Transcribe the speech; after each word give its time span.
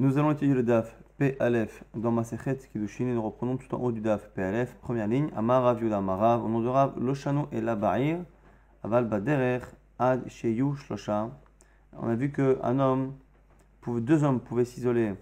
Nous 0.00 0.16
allons 0.16 0.30
étudier 0.30 0.54
le 0.54 0.62
DAF 0.62 0.96
P 1.16 1.34
Aleph 1.40 1.82
dans 1.92 2.12
Masechet 2.12 2.58
Kiddushin 2.72 3.08
et 3.08 3.14
nous 3.14 3.20
reprenons 3.20 3.56
tout 3.56 3.74
en 3.74 3.78
haut 3.78 3.90
du 3.90 4.00
DAF 4.00 4.30
P 4.30 4.40
Aleph, 4.44 4.76
première 4.76 5.08
ligne, 5.08 5.28
Amar 5.34 5.64
Rav 5.64 5.82
Yuda 5.82 6.00
Marav, 6.00 6.44
au 6.44 6.48
nom 6.48 6.60
de 6.60 6.68
Rav, 6.68 6.92
et 7.50 7.60
Labair, 7.60 8.20
Aval 8.84 9.08
Baderer, 9.08 9.58
Ad 9.98 10.28
Sheyu 10.28 10.76
Shlosha. 10.76 11.30
On 11.98 12.08
a 12.08 12.14
vu 12.14 12.30
qu'un 12.30 12.78
homme, 12.78 13.14
deux 13.88 14.22
hommes 14.22 14.38
pouvaient 14.38 14.64
s'isoler 14.64 15.14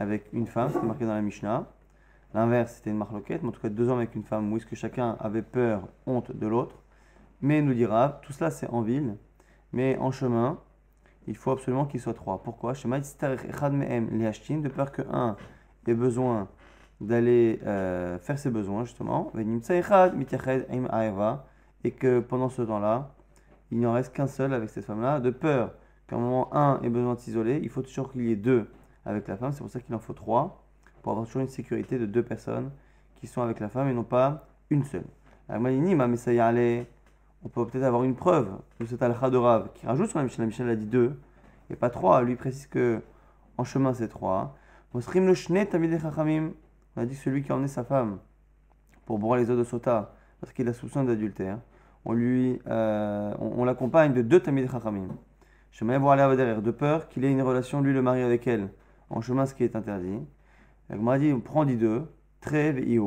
avec 0.00 0.26
une 0.32 0.48
femme, 0.48 0.70
c'était 0.72 0.84
marqué 0.84 1.04
dans 1.04 1.14
la 1.14 1.22
Mishnah. 1.22 1.64
L'inverse, 2.34 2.74
c'était 2.74 2.90
une 2.90 2.98
marloquette, 2.98 3.44
mais 3.44 3.50
en 3.50 3.52
tout 3.52 3.60
cas 3.60 3.68
deux 3.68 3.88
hommes 3.88 3.98
avec 3.98 4.16
une 4.16 4.24
femme, 4.24 4.52
où 4.52 4.56
est-ce 4.56 4.66
que 4.66 4.74
chacun 4.74 5.16
avait 5.20 5.42
peur, 5.42 5.86
honte 6.04 6.36
de 6.36 6.48
l'autre? 6.48 6.82
Mais 7.42 7.62
nous 7.62 7.74
dit 7.74 7.86
Rav, 7.86 8.18
tout 8.22 8.32
cela 8.32 8.50
c'est 8.50 8.68
en 8.70 8.82
ville, 8.82 9.18
mais 9.72 9.96
en 9.98 10.10
chemin, 10.10 10.58
il 11.26 11.36
faut 11.36 11.50
absolument 11.50 11.86
qu'il 11.86 12.00
soit 12.00 12.14
trois. 12.14 12.42
Pourquoi? 12.42 12.72
De 12.74 14.68
peur 14.68 14.92
que 14.92 15.02
un 15.10 15.36
ait 15.86 15.94
besoin 15.94 16.48
d'aller 17.00 17.60
euh, 17.64 18.18
faire 18.18 18.38
ses 18.38 18.50
besoins, 18.50 18.84
justement, 18.84 19.30
et 21.84 21.90
que 21.92 22.20
pendant 22.20 22.48
ce 22.48 22.62
temps-là, 22.62 23.14
il 23.70 23.78
n'y 23.78 23.86
en 23.86 23.92
reste 23.92 24.12
qu'un 24.12 24.26
seul 24.26 24.52
avec 24.54 24.70
cette 24.70 24.84
femme-là, 24.84 25.20
de 25.20 25.30
peur 25.30 25.74
qu'à 26.08 26.16
un 26.16 26.20
moment 26.20 26.54
un 26.54 26.80
ait 26.82 26.88
besoin 26.88 27.14
de 27.14 27.20
s'isoler, 27.20 27.60
il 27.62 27.68
faut 27.68 27.82
toujours 27.82 28.10
qu'il 28.12 28.22
y 28.22 28.32
ait 28.32 28.36
deux 28.36 28.68
avec 29.04 29.28
la 29.28 29.36
femme, 29.36 29.52
c'est 29.52 29.60
pour 29.60 29.70
ça 29.70 29.80
qu'il 29.80 29.94
en 29.94 29.98
faut 29.98 30.12
trois, 30.12 30.64
pour 31.02 31.12
avoir 31.12 31.26
toujours 31.26 31.42
une 31.42 31.48
sécurité 31.48 31.98
de 31.98 32.06
deux 32.06 32.22
personnes 32.22 32.70
qui 33.16 33.26
sont 33.26 33.42
avec 33.42 33.60
la 33.60 33.68
femme 33.68 33.88
et 33.88 33.94
non 33.94 34.04
pas 34.04 34.48
une 34.70 34.84
seule. 34.84 35.06
mais 35.48 36.16
ça 36.16 36.32
y 36.32 36.40
allait 36.40 36.86
on 37.44 37.48
peut 37.48 37.66
peut-être 37.66 37.84
avoir 37.84 38.04
une 38.04 38.16
preuve 38.16 38.48
de 38.80 38.86
cet 38.86 39.02
al 39.02 39.12
de 39.30 39.36
Rav 39.36 39.70
qui 39.74 39.86
rajoute 39.86 40.08
sur 40.08 40.18
la 40.18 40.24
Mishnah. 40.24 40.44
La 40.44 40.46
Mishnah 40.48 40.70
a 40.70 40.74
dit 40.76 40.86
deux 40.86 41.18
et 41.70 41.76
pas 41.76 41.90
trois. 41.90 42.22
Lui 42.22 42.36
précise 42.36 42.66
que 42.66 43.00
en 43.58 43.64
chemin 43.64 43.94
c'est 43.94 44.08
trois. 44.08 44.56
On 44.94 44.98
a 44.98 45.02
dit 47.04 47.14
que 47.14 47.20
celui 47.20 47.42
qui 47.42 47.52
a 47.52 47.54
emmené 47.54 47.68
sa 47.68 47.84
femme 47.84 48.18
pour 49.04 49.18
boire 49.18 49.38
les 49.38 49.50
eaux 49.50 49.56
de 49.56 49.64
Sota 49.64 50.14
parce 50.40 50.52
qu'il 50.52 50.68
a 50.68 50.72
soupçon 50.72 51.04
d'adultère, 51.04 51.58
on 52.04 52.12
lui, 52.12 52.60
euh, 52.66 53.34
on, 53.38 53.64
l'accompagne 53.64 54.12
de 54.12 54.22
deux 54.22 54.40
Tamid 54.40 54.70
Chachamim. 54.70 55.08
J'aimerais 55.72 55.98
voir 55.98 56.18
aller 56.18 56.36
derrière, 56.36 56.62
de 56.62 56.70
peur 56.70 57.08
qu'il 57.08 57.24
ait 57.24 57.30
une 57.30 57.42
relation, 57.42 57.80
lui 57.80 57.92
le 57.92 58.00
mari 58.00 58.22
avec 58.22 58.46
elle, 58.46 58.68
en 59.10 59.20
chemin, 59.20 59.44
ce 59.46 59.54
qui 59.54 59.64
est 59.64 59.76
interdit. 59.76 60.20
La 60.88 61.18
dit, 61.18 61.32
on 61.32 61.40
prend 61.40 61.64
dit 61.64 61.76
deux, 61.76 62.06
Trev 62.40 62.78
et 62.78 63.00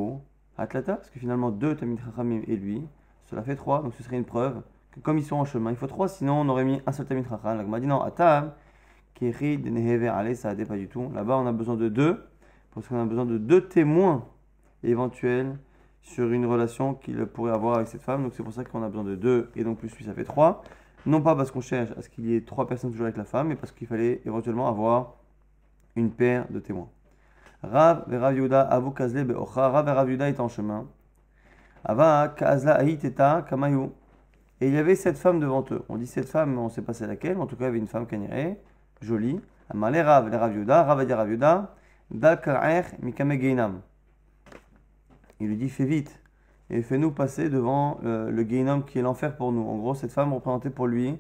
Atlata, 0.58 0.96
parce 0.96 1.10
que 1.10 1.20
finalement 1.20 1.50
deux 1.50 1.76
Tamid 1.76 2.00
Chachamim 2.04 2.42
et 2.48 2.56
lui, 2.56 2.84
cela 3.30 3.44
fait 3.44 3.56
trois, 3.56 3.84
donc 3.84 3.94
ce 3.94 4.02
serait 4.02 4.18
une 4.18 4.26
preuve 4.26 4.62
que 4.92 5.00
comme 5.00 5.20
ils 5.20 5.24
sont 5.24 5.36
en 5.36 5.46
chemin, 5.46 5.70
il 5.70 5.78
faut 5.78 5.86
trois, 5.86 6.08
sinon 6.08 6.42
on 6.42 6.50
aurait 6.50 6.66
mis 6.66 6.82
un 6.88 6.92
seul 6.92 7.06
tamid 7.06 7.28
chacham. 7.30 7.72
La 7.72 7.80
dit 7.80 7.86
non, 7.86 8.02
atam, 8.02 8.54
nehever 9.22 10.34
ça 10.34 10.56
pas 10.56 10.78
du 10.78 10.88
tout. 10.88 11.12
Là-bas, 11.14 11.38
on 11.38 11.46
a 11.46 11.52
besoin 11.52 11.76
de 11.76 11.90
deux, 11.90 12.24
parce 12.74 12.88
qu'on 12.88 13.00
a 13.00 13.06
besoin 13.06 13.26
de 13.26 13.38
deux 13.38 13.68
témoins 13.68 14.26
éventuels 14.84 15.60
sur 16.02 16.32
une 16.32 16.46
relation 16.46 16.96
qu'il 16.96 17.24
pourrait 17.28 17.52
avoir 17.52 17.76
avec 17.76 17.88
cette 17.88 18.02
femme. 18.02 18.24
Donc 18.24 18.34
c'est 18.34 18.42
pour 18.42 18.54
ça 18.54 18.64
qu'on 18.64 18.82
a 18.82 18.88
besoin 18.88 19.04
de 19.04 19.16
deux, 19.16 19.52
et 19.56 19.64
donc 19.64 19.78
plus 19.78 19.96
lui, 19.96 20.06
ça 20.06 20.14
fait 20.14 20.24
trois. 20.24 20.64
Non 21.06 21.22
pas 21.22 21.36
parce 21.36 21.52
qu'on 21.52 21.62
cherche 21.62 21.92
à 21.98 22.02
ce 22.02 22.10
qu'il 22.10 22.26
y 22.26 22.36
ait 22.36 22.42
trois 22.42 22.66
personnes 22.66 22.90
toujours 22.90 23.06
avec 23.06 23.18
la 23.18 23.26
femme, 23.26 23.50
mais 23.50 23.56
parce 23.56 23.72
qu'il 23.72 23.88
fallait 23.88 24.22
éventuellement 24.26 24.68
avoir 24.68 25.14
une 25.96 26.10
paire 26.10 26.48
de 26.50 26.60
témoins. 26.60 26.90
Rav 27.62 28.06
et 28.12 28.18
Rav 28.18 28.36
Be'ocha, 28.36 29.70
Rav 29.70 29.88
et 29.88 29.92
Rav 29.92 30.10
est 30.10 30.40
en 30.40 30.48
chemin. 30.48 30.88
Ava 31.84 32.36
Kamayu. 33.48 33.90
Et 34.62 34.68
il 34.68 34.74
y 34.74 34.78
avait 34.78 34.96
cette 34.96 35.18
femme 35.18 35.40
devant 35.40 35.64
eux. 35.72 35.84
On 35.88 35.98
dit 35.98 36.08
cette 36.08 36.28
femme, 36.28 36.58
on 36.58 36.66
ne 36.66 36.70
sait 36.70 36.82
pas 36.82 36.94
c'est 36.94 37.08
laquelle, 37.08 37.38
en 37.38 37.46
tout 37.46 37.56
cas 37.56 37.64
il 37.64 37.68
y 37.68 37.70
avait 37.70 37.78
une 37.78 37.88
femme 37.88 38.06
canirée, 38.06 38.60
jolie. 39.02 39.40
Amale 39.70 40.00
Rav, 40.02 40.30
Rav 40.34 41.12
Raviuda, 41.12 41.76
Mikame 42.12 43.34
Geinam. 43.40 43.82
Il 45.40 45.48
lui 45.48 45.58
dit 45.58 45.70
fais 45.70 45.86
vite 45.86 46.20
et 46.70 46.82
fais-nous 46.82 47.12
passer 47.12 47.50
devant 47.50 48.00
euh, 48.04 48.30
le 48.30 48.44
Geinam 48.44 48.84
qui 48.84 49.00
est 49.00 49.02
l'enfer 49.02 49.36
pour 49.38 49.52
nous. 49.52 49.62
En 49.62 49.78
gros, 49.78 49.94
cette 49.94 50.12
femme 50.12 50.34
représentait 50.34 50.70
pour 50.70 50.88
lui 50.88 51.18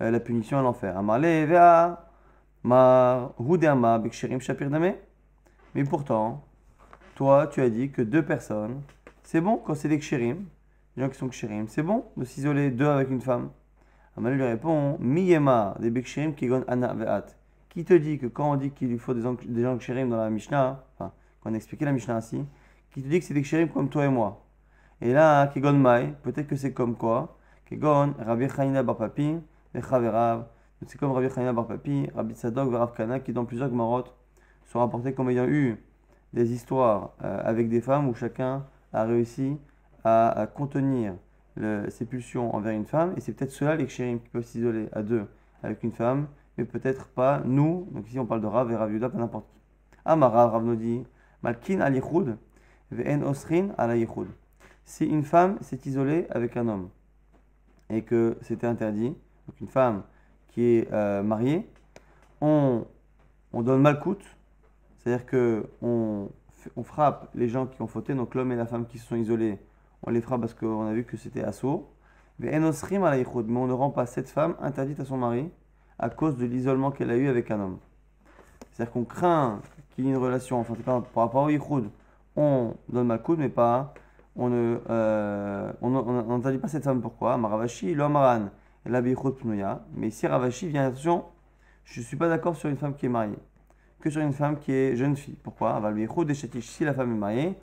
euh, 0.00 0.10
la 0.10 0.20
punition 0.20 0.58
à 0.58 0.62
l'enfer. 0.62 0.96
Amale 0.96 1.44
Vea, 1.46 2.08
Ma 2.62 3.32
Hudeama, 3.38 3.98
Bekshirim 3.98 4.40
Shapir. 4.40 4.70
Mais 4.70 5.84
pourtant, 5.84 6.44
toi, 7.16 7.48
tu 7.48 7.60
as 7.60 7.68
dit 7.68 7.90
que 7.90 8.02
deux 8.02 8.24
personnes 8.24 8.80
c'est 9.22 9.40
bon 9.40 9.56
quand 9.56 9.74
c'est 9.74 9.88
des 9.88 9.98
kshirim, 9.98 10.44
les 10.96 11.02
gens 11.02 11.08
qui 11.08 11.18
sont 11.18 11.28
kshirim, 11.28 11.68
c'est 11.68 11.82
bon 11.82 12.04
de 12.16 12.24
s'isoler 12.24 12.70
deux 12.70 12.86
avec 12.86 13.10
une 13.10 13.20
femme? 13.20 13.50
Amal 14.16 14.34
lui 14.34 14.44
répond 14.44 14.98
Miyema, 15.00 15.74
des 15.80 15.90
bekshirim 15.90 16.34
qui 16.34 16.50
ana 16.68 16.92
ve'at. 16.92 17.26
Qui 17.70 17.84
te 17.84 17.94
dit 17.94 18.18
que 18.18 18.26
quand 18.26 18.52
on 18.52 18.56
dit 18.56 18.70
qu'il 18.70 18.88
lui 18.88 18.98
faut 18.98 19.14
des, 19.14 19.22
des 19.46 19.62
gens 19.62 19.78
kshirim 19.78 20.10
dans 20.10 20.18
la 20.18 20.28
Mishnah, 20.28 20.84
enfin, 20.94 21.12
quand 21.40 21.50
on 21.50 21.54
a 21.54 21.56
expliqué 21.56 21.84
la 21.86 21.92
Mishnah 21.92 22.16
ainsi, 22.16 22.44
qui 22.90 23.02
te 23.02 23.08
dit 23.08 23.18
que 23.20 23.24
c'est 23.24 23.32
des 23.32 23.42
kshirim 23.42 23.68
comme 23.68 23.88
toi 23.88 24.04
et 24.04 24.08
moi? 24.08 24.44
Et 25.00 25.12
là, 25.12 25.46
Kegon 25.48 25.72
Mai, 25.72 26.14
peut-être 26.22 26.46
que 26.46 26.56
c'est 26.56 26.72
comme 26.72 26.94
quoi 26.94 27.38
Kegon, 27.64 28.14
Rabbi 28.18 28.48
Chanina 28.48 28.82
Bar 28.82 28.96
Papi, 28.96 29.38
Chaverav, 29.74 30.46
c'est 30.86 30.98
comme 30.98 31.12
Rabbi 31.12 31.30
Chanina 31.30 31.52
Bar 31.52 31.66
Papi, 31.66 32.08
Rabbi 32.14 32.34
Tzadok, 32.34 32.70
Varav 32.70 32.92
Kana, 32.94 33.18
qui 33.20 33.32
dans 33.32 33.46
plusieurs 33.46 33.70
Gmarot 33.70 34.04
sont 34.66 34.78
rapportés 34.78 35.14
comme 35.14 35.30
ayant 35.30 35.46
eu 35.46 35.82
des 36.32 36.52
histoires 36.52 37.12
euh, 37.24 37.40
avec 37.44 37.68
des 37.68 37.80
femmes 37.80 38.08
où 38.08 38.14
chacun 38.14 38.64
a 38.92 39.04
réussi 39.04 39.56
à, 40.04 40.48
contenir 40.54 41.14
ses 41.88 42.04
pulsions 42.06 42.54
envers 42.54 42.72
une 42.72 42.86
femme, 42.86 43.14
et 43.16 43.20
c'est 43.20 43.32
peut-être 43.32 43.52
cela 43.52 43.76
les 43.76 43.86
qui 43.86 44.28
peuvent 44.32 44.44
s'isoler 44.44 44.88
à 44.92 45.02
deux 45.02 45.26
avec 45.62 45.82
une 45.82 45.92
femme, 45.92 46.26
mais 46.56 46.64
peut-être 46.64 47.08
pas 47.08 47.42
nous. 47.44 47.88
Donc 47.92 48.08
ici 48.08 48.18
on 48.18 48.26
parle 48.26 48.40
de 48.40 48.46
Rav 48.46 48.70
et 48.70 48.76
Rav 48.76 48.92
Yuda, 48.92 49.08
pas 49.08 49.18
n'importe 49.18 49.46
qui. 49.48 49.60
Amara, 50.04 50.48
Rav 50.48 50.64
nous 50.64 50.76
dit 50.76 51.04
Malkin 51.42 51.80
al 51.80 52.00
ve'en 52.90 53.22
osrin 53.22 53.68
al 53.78 53.96
Si 54.84 55.06
une 55.06 55.22
femme 55.22 55.58
s'est 55.60 55.80
isolée 55.86 56.26
avec 56.30 56.56
un 56.56 56.68
homme 56.68 56.88
et 57.90 58.02
que 58.02 58.36
c'était 58.40 58.66
interdit, 58.66 59.08
donc 59.08 59.60
une 59.60 59.68
femme 59.68 60.02
qui 60.48 60.62
est 60.64 60.92
euh, 60.92 61.22
mariée, 61.22 61.68
on, 62.40 62.84
on 63.52 63.62
donne 63.62 63.80
malcoute, 63.80 64.24
c'est-à-dire 64.98 65.26
que 65.26 65.66
on 65.82 66.28
on 66.76 66.82
frappe 66.82 67.28
les 67.34 67.48
gens 67.48 67.66
qui 67.66 67.82
ont 67.82 67.86
fauté, 67.86 68.14
donc 68.14 68.34
l'homme 68.34 68.52
et 68.52 68.56
la 68.56 68.66
femme 68.66 68.86
qui 68.86 68.98
se 68.98 69.06
sont 69.06 69.16
isolés, 69.16 69.58
on 70.04 70.10
les 70.10 70.20
frappe 70.20 70.40
parce 70.40 70.54
qu'on 70.54 70.86
a 70.86 70.92
vu 70.92 71.04
que 71.04 71.16
c'était 71.16 71.42
assaut. 71.42 71.88
Mais 72.38 72.56
on 72.56 72.60
ne 72.60 73.72
rend 73.72 73.90
pas 73.90 74.06
cette 74.06 74.28
femme 74.28 74.56
interdite 74.60 74.98
à 75.00 75.04
son 75.04 75.16
mari 75.16 75.50
à 75.98 76.08
cause 76.08 76.36
de 76.36 76.44
l'isolement 76.44 76.90
qu'elle 76.90 77.10
a 77.10 77.16
eu 77.16 77.28
avec 77.28 77.50
un 77.50 77.60
homme. 77.60 77.78
C'est-à-dire 78.72 78.92
qu'on 78.92 79.04
craint 79.04 79.60
qu'il 79.90 80.06
y 80.06 80.08
ait 80.08 80.10
une 80.10 80.16
relation, 80.16 80.58
enfin, 80.58 80.74
par 81.14 81.24
rapport 81.24 81.44
au 81.44 81.50
yichud, 81.50 81.90
on 82.34 82.74
donne 82.88 83.06
mal 83.06 83.22
coup, 83.22 83.36
mais 83.36 83.50
pas, 83.50 83.94
on 84.34 84.48
ne, 84.48 84.78
euh, 84.88 85.72
on 85.82 85.90
n'interdit 85.90 86.58
pas 86.58 86.68
cette 86.68 86.84
femme. 86.84 87.00
Pourquoi? 87.00 87.36
Maravashi, 87.36 87.94
l'homme 87.94 88.50
la 88.86 89.02
pnuya. 89.02 89.84
Mais 89.94 90.10
si 90.10 90.26
Ravashi 90.26 90.68
vient, 90.68 90.86
attention, 90.86 91.26
je 91.84 92.00
ne 92.00 92.04
suis 92.04 92.16
pas 92.16 92.28
d'accord 92.28 92.56
sur 92.56 92.68
une 92.68 92.76
femme 92.76 92.94
qui 92.94 93.06
est 93.06 93.10
mariée 93.10 93.38
que 94.02 94.10
sur 94.10 94.20
une 94.20 94.32
femme 94.32 94.58
qui 94.58 94.72
est 94.72 94.96
jeune 94.96 95.16
fille. 95.16 95.36
Pourquoi? 95.42 95.80
Si 96.60 96.84
la 96.84 96.92
femme 96.92 97.12
est 97.12 97.18
mariée, 97.18 97.54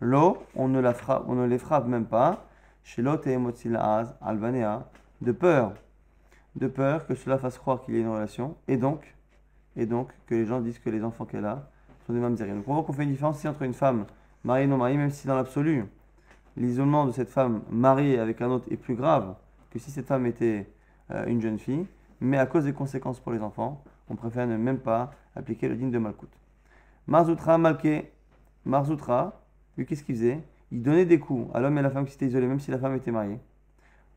l'eau, 0.00 0.38
on 0.54 0.68
ne 0.68 0.78
la 0.78 0.94
frappe, 0.94 1.24
on 1.26 1.34
ne 1.34 1.46
les 1.46 1.58
frappe 1.58 1.86
même 1.86 2.04
pas. 2.04 2.46
Chez 2.84 3.02
l'autre 3.02 3.26
et 3.26 3.36
albanea, 4.20 4.88
de 5.20 5.32
peur, 5.32 5.72
de 6.54 6.68
peur 6.68 7.06
que 7.06 7.16
cela 7.16 7.38
fasse 7.38 7.58
croire 7.58 7.82
qu'il 7.82 7.94
y 7.94 7.96
a 7.96 8.00
une 8.00 8.08
relation, 8.08 8.56
et 8.68 8.76
donc, 8.76 9.16
et 9.74 9.86
donc 9.86 10.10
que 10.26 10.36
les 10.36 10.46
gens 10.46 10.60
disent 10.60 10.78
que 10.78 10.90
les 10.90 11.02
enfants 11.02 11.24
qu'elle 11.24 11.46
a 11.46 11.68
sont 12.06 12.12
des 12.12 12.20
mamzerim. 12.20 12.58
Donc 12.58 12.68
on 12.68 12.74
voit 12.74 12.84
qu'on 12.84 12.92
fait 12.92 13.02
une 13.02 13.10
différence 13.10 13.44
entre 13.44 13.62
une 13.62 13.74
femme 13.74 14.06
mariée 14.44 14.64
et 14.64 14.68
non 14.68 14.76
mariée, 14.76 14.96
même 14.98 15.10
si 15.10 15.26
dans 15.26 15.34
l'absolu, 15.34 15.84
l'isolement 16.56 17.06
de 17.06 17.10
cette 17.10 17.30
femme 17.30 17.62
mariée 17.70 18.20
avec 18.20 18.40
un 18.40 18.50
autre 18.50 18.66
est 18.70 18.76
plus 18.76 18.94
grave 18.94 19.34
que 19.70 19.80
si 19.80 19.90
cette 19.90 20.06
femme 20.06 20.26
était 20.26 20.70
euh, 21.10 21.26
une 21.26 21.40
jeune 21.40 21.58
fille, 21.58 21.86
mais 22.20 22.38
à 22.38 22.46
cause 22.46 22.64
des 22.64 22.72
conséquences 22.72 23.18
pour 23.18 23.32
les 23.32 23.40
enfants, 23.40 23.82
on 24.08 24.16
préfère 24.16 24.46
ne 24.46 24.56
même 24.56 24.78
pas 24.78 25.12
appliquer 25.34 25.68
le 25.68 25.76
digne 25.76 25.90
de 25.90 25.98
Malkout. 25.98 26.30
Marzoutra, 27.06 27.58
Malké, 27.58 28.10
Marzoutra, 28.64 29.40
lui 29.76 29.86
qu'est-ce 29.86 30.02
qu'il 30.02 30.14
faisait 30.14 30.42
Il 30.70 30.82
donnait 30.82 31.04
des 31.04 31.18
coups 31.18 31.48
à 31.54 31.60
l'homme 31.60 31.76
et 31.76 31.80
à 31.80 31.82
la 31.82 31.90
femme 31.90 32.04
qui 32.04 32.12
s'étaient 32.12 32.26
isolés, 32.26 32.46
même 32.46 32.60
si 32.60 32.70
la 32.70 32.78
femme 32.78 32.94
était 32.94 33.10
mariée. 33.10 33.38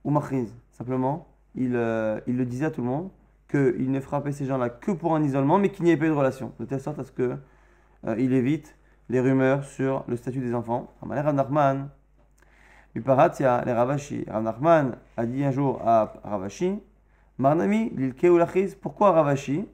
Ou 0.03 0.11
Machriz, 0.11 0.55
simplement, 0.71 1.27
il, 1.55 1.75
euh, 1.75 2.19
il, 2.27 2.37
le 2.37 2.45
disait 2.45 2.65
à 2.65 2.71
tout 2.71 2.81
le 2.81 2.87
monde 2.87 3.09
qu'il 3.49 3.91
ne 3.91 3.99
frappait 3.99 4.31
ces 4.31 4.45
gens-là 4.45 4.69
que 4.69 4.91
pour 4.91 5.15
un 5.15 5.23
isolement, 5.23 5.57
mais 5.57 5.69
qu'il 5.69 5.85
n'y 5.85 5.91
ait 5.91 5.97
pas 5.97 6.05
de 6.05 6.11
relation, 6.11 6.53
de 6.59 6.65
telle 6.65 6.81
sorte 6.81 6.99
à 6.99 7.03
ce 7.03 7.11
qu'il 7.11 7.37
euh, 8.05 8.15
il 8.17 8.33
évite 8.33 8.75
les 9.09 9.19
rumeurs 9.19 9.65
sur 9.65 10.03
le 10.07 10.15
statut 10.15 10.39
des 10.39 10.53
enfants. 10.53 10.93
Rav 11.01 11.33
Nachman, 11.33 11.89
les 12.95 13.01
Ravashi. 13.01 14.25
A 14.29 15.25
dit 15.25 15.43
un 15.43 15.51
jour 15.51 15.81
à 15.83 16.13
Ravashi, 16.23 16.79
Marnami, 17.37 17.91
l'ilke 17.95 18.25
ou 18.25 18.39
pourquoi 18.81 19.11
Ravashi 19.11 19.65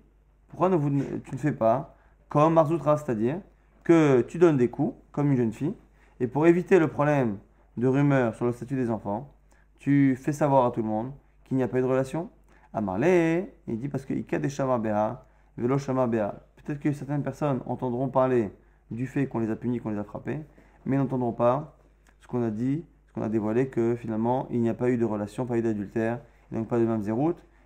pourquoi 0.55 0.69
tu 0.69 1.31
ne 1.33 1.37
fais 1.37 1.51
pas 1.51 1.97
comme 2.29 2.53
Marzoutra, 2.53 2.95
c'est-à-dire 2.95 3.41
que 3.83 4.21
tu 4.21 4.37
donnes 4.37 4.55
des 4.55 4.69
coups, 4.69 4.95
comme 5.11 5.31
une 5.31 5.37
jeune 5.37 5.51
fille, 5.51 5.73
et 6.21 6.27
pour 6.27 6.47
éviter 6.47 6.79
le 6.79 6.87
problème 6.87 7.39
de 7.75 7.87
rumeurs 7.87 8.35
sur 8.35 8.45
le 8.45 8.53
statut 8.53 8.75
des 8.75 8.89
enfants, 8.89 9.33
tu 9.79 10.15
fais 10.15 10.31
savoir 10.31 10.65
à 10.65 10.71
tout 10.71 10.81
le 10.81 10.87
monde 10.87 11.11
qu'il 11.43 11.57
n'y 11.57 11.63
a 11.63 11.67
pas 11.67 11.79
eu 11.79 11.81
de 11.81 11.87
relation? 11.87 12.29
Amarle, 12.73 13.03
il 13.67 13.77
dit 13.77 13.89
parce 13.89 14.05
que 14.05 14.13
des 14.13 14.49
Shama 14.49 14.77
Beha, 14.77 15.25
Velo. 15.57 15.75
Peut-être 15.77 16.79
que 16.79 16.93
certaines 16.93 17.21
personnes 17.21 17.59
entendront 17.65 18.07
parler 18.07 18.49
du 18.91 19.07
fait 19.07 19.27
qu'on 19.27 19.39
les 19.39 19.51
a 19.51 19.57
punis, 19.57 19.81
qu'on 19.81 19.89
les 19.89 19.99
a 19.99 20.05
frappés, 20.05 20.39
mais 20.85 20.95
n'entendront 20.95 21.33
pas 21.33 21.77
ce 22.21 22.27
qu'on 22.27 22.43
a 22.43 22.49
dit, 22.49 22.85
ce 23.07 23.13
qu'on 23.13 23.23
a 23.23 23.29
dévoilé, 23.29 23.67
que 23.67 23.95
finalement, 23.95 24.47
il 24.51 24.61
n'y 24.61 24.69
a 24.69 24.73
pas 24.73 24.89
eu 24.89 24.97
de 24.97 25.05
relation, 25.05 25.45
pas 25.45 25.57
eu 25.57 25.61
d'adultère, 25.61 26.21
donc 26.53 26.69
pas 26.69 26.79
de 26.79 26.85
même. 26.85 27.03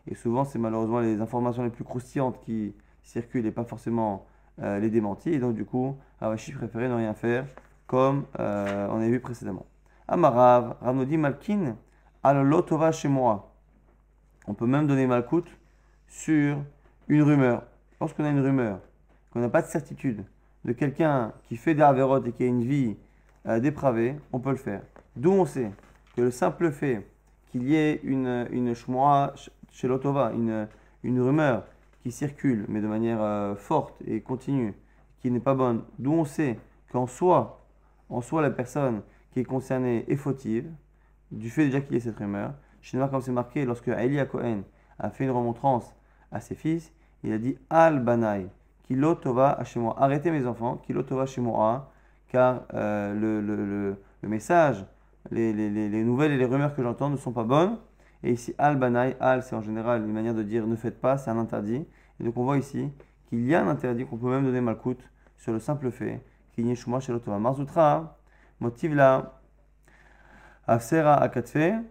Et 0.10 0.16
souvent, 0.16 0.44
c'est 0.44 0.60
malheureusement 0.60 1.00
les 1.00 1.22
informations 1.22 1.64
les 1.64 1.70
plus 1.70 1.84
croustillantes 1.84 2.40
qui 2.42 2.74
circulent 3.04 3.46
et 3.46 3.52
pas 3.52 3.64
forcément 3.64 4.26
euh, 4.62 4.80
les 4.80 4.90
démentis. 4.90 5.30
Et 5.30 5.40
donc, 5.40 5.54
du 5.54 5.66
coup, 5.66 5.96
Ravashi 6.20 6.52
préférait 6.52 6.90
ne 6.90 6.96
rien 6.96 7.14
faire, 7.14 7.46
comme 7.86 8.26
euh, 8.40 8.88
on 8.90 8.98
avait 8.98 9.12
vu 9.12 9.20
précédemment. 9.20 9.66
Amarav, 10.08 10.76
Rav 10.82 10.96
nous 10.96 11.06
dit 11.06 11.18
Malkin, 11.18 11.76
alolotova 12.24 12.92
chez 12.92 13.08
moi. 13.08 13.54
On 14.48 14.56
peut 14.56 14.66
même 14.66 14.88
donner 14.88 15.06
Malkout 15.06 15.46
sur 16.08 16.58
une 17.08 17.22
rumeur. 17.22 17.64
Lorsqu'on 18.02 18.26
a 18.26 18.30
une 18.30 18.40
rumeur, 18.40 18.80
qu'on 19.32 19.42
n'a 19.42 19.50
pas 19.50 19.62
de 19.62 19.68
certitude 19.68 20.26
de 20.66 20.74
quelqu'un 20.74 21.34
qui 21.44 21.56
fait 21.56 21.76
des 21.76 21.84
avérotes 21.84 22.26
et 22.26 22.32
qui 22.32 22.44
a 22.44 22.48
une 22.48 22.64
vie 22.64 22.98
euh, 23.46 23.60
dépravée, 23.60 24.16
on 24.34 24.40
peut 24.40 24.50
le 24.50 24.58
faire. 24.58 24.82
D'où 25.16 25.32
on 25.32 25.46
sait 25.46 25.72
que 26.16 26.22
le 26.22 26.32
simple 26.32 26.72
fait 26.72 27.06
qu'il 27.52 27.64
y 27.64 27.76
ait 27.76 28.00
une, 28.04 28.48
une 28.52 28.74
l'Otova, 29.84 30.32
une, 30.34 30.68
une 31.04 31.22
rumeur 31.22 31.64
qui 32.02 32.12
circule, 32.12 32.66
mais 32.68 32.82
de 32.82 32.88
manière 32.88 33.22
euh, 33.22 33.56
forte 33.56 34.02
et 34.06 34.22
continue, 34.22 34.74
qui 35.22 35.32
n'est 35.32 35.40
pas 35.40 35.54
bonne, 35.54 35.84
d'où 35.98 36.14
on 36.14 36.26
sait 36.26 36.60
qu'en 36.92 37.08
soi, 37.08 37.66
en 38.10 38.22
soi, 38.22 38.42
la 38.42 38.50
personne 38.50 39.02
qui 39.32 39.42
est 39.42 39.46
concernée 39.46 40.06
est 40.08 40.16
fautive, 40.16 40.70
du 41.32 41.50
fait 41.50 41.66
déjà 41.66 41.82
qu'il 41.82 41.94
y 41.94 41.98
ait 41.98 42.02
cette 42.02 42.18
rumeur. 42.18 42.54
Chez 42.82 42.98
nous, 42.98 43.08
comme 43.08 43.22
c'est 43.22 43.32
marqué, 43.32 43.66
lorsque 43.66 43.90
Elia 43.90 44.26
Cohen 44.26 44.64
a 44.98 45.10
fait 45.10 45.26
une 45.26 45.32
remontrance 45.32 45.94
à 46.32 46.40
ses 46.40 46.56
fils, 46.56 46.92
il 47.24 47.34
a 47.34 47.38
dit 47.38 47.58
Al 47.70 48.00
Banai, 48.04 48.48
Kilo 48.84 49.16
Tova 49.16 49.62
chez 49.64 49.80
moi. 49.80 49.96
Arrêtez 50.00 50.32
mes 50.32 50.46
enfants, 50.46 50.78
Kilo 50.78 51.04
Tova 51.04 51.26
chez 51.26 51.42
moi, 51.42 51.92
car 52.30 52.64
euh, 52.74 53.14
le, 53.14 53.42
le, 53.42 53.98
le, 54.22 54.30
message, 54.30 54.86
les, 55.32 55.54
les, 55.54 55.70
les, 55.70 56.04
nouvelles 56.04 56.32
et 56.32 56.38
les 56.38 56.46
rumeurs 56.46 56.76
que 56.76 56.82
j'entends 56.82 57.10
ne 57.10 57.18
sont 57.18 57.32
pas 57.32 57.44
bonnes. 57.44 57.78
Et 58.24 58.34
ici, 58.34 58.54
Al 58.58 58.78
Banai, 58.78 59.16
Al, 59.20 59.44
c'est 59.44 59.56
en 59.56 59.62
général 59.62 60.04
une 60.04 60.14
manière 60.14 60.34
de 60.34 60.44
dire 60.44 60.68
ne 60.68 60.76
faites 60.76 61.00
pas, 61.00 61.18
c'est 61.18 61.30
un 61.30 61.38
interdit. 61.38 61.86
Et 62.20 62.24
donc 62.24 62.38
on 62.38 62.44
voit 62.44 62.58
ici 62.58 62.90
qu'il 63.28 63.46
y 63.46 63.56
a 63.56 63.64
un 63.64 63.68
interdit 63.68 64.06
qu'on 64.06 64.18
peut 64.18 64.30
même 64.30 64.44
donner 64.44 64.62
malcoute 64.62 65.10
sur 65.38 65.54
le 65.54 65.60
simple 65.60 65.92
fait 65.92 66.22
qu'il 66.54 66.66
y 66.68 66.72
ait 66.72 66.76
Shuma 66.76 67.00
chez 67.00 67.12
l'Otova. 67.14 67.40
Marzoutra, 67.40 68.18
motive 68.60 68.96
là, 68.96 69.40
Afsera 70.68 71.16
Akatfe, 71.16 71.82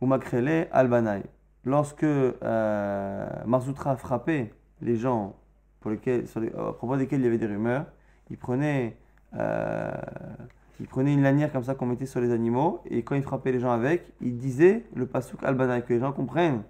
ou 0.00 0.06
Makrele 0.06 0.68
Al 0.72 0.88
Banai 0.88 1.22
lorsque 1.64 2.04
euh, 2.04 3.28
Marzoutra 3.46 3.96
frappait 3.96 4.52
les 4.80 4.96
gens 4.96 5.36
pour 5.80 5.90
lesquels, 5.90 6.24
à 6.56 6.72
propos 6.72 6.96
desquels 6.96 7.20
il 7.20 7.24
y 7.24 7.28
avait 7.28 7.38
des 7.38 7.46
rumeurs, 7.46 7.86
il 8.30 8.38
prenait, 8.38 8.96
euh, 9.34 9.92
il 10.80 10.86
prenait 10.86 11.12
une 11.14 11.22
lanière 11.22 11.52
comme 11.52 11.64
ça 11.64 11.74
qu'on 11.74 11.86
mettait 11.86 12.06
sur 12.06 12.20
les 12.20 12.32
animaux, 12.32 12.80
et 12.86 13.02
quand 13.02 13.14
il 13.14 13.22
frappait 13.22 13.52
les 13.52 13.60
gens 13.60 13.72
avec, 13.72 14.12
il 14.20 14.36
disait 14.36 14.84
le 14.94 15.06
pasouk 15.06 15.42
al 15.42 15.56
que 15.84 15.92
les 15.92 16.00
gens 16.00 16.12
comprennent 16.12 16.62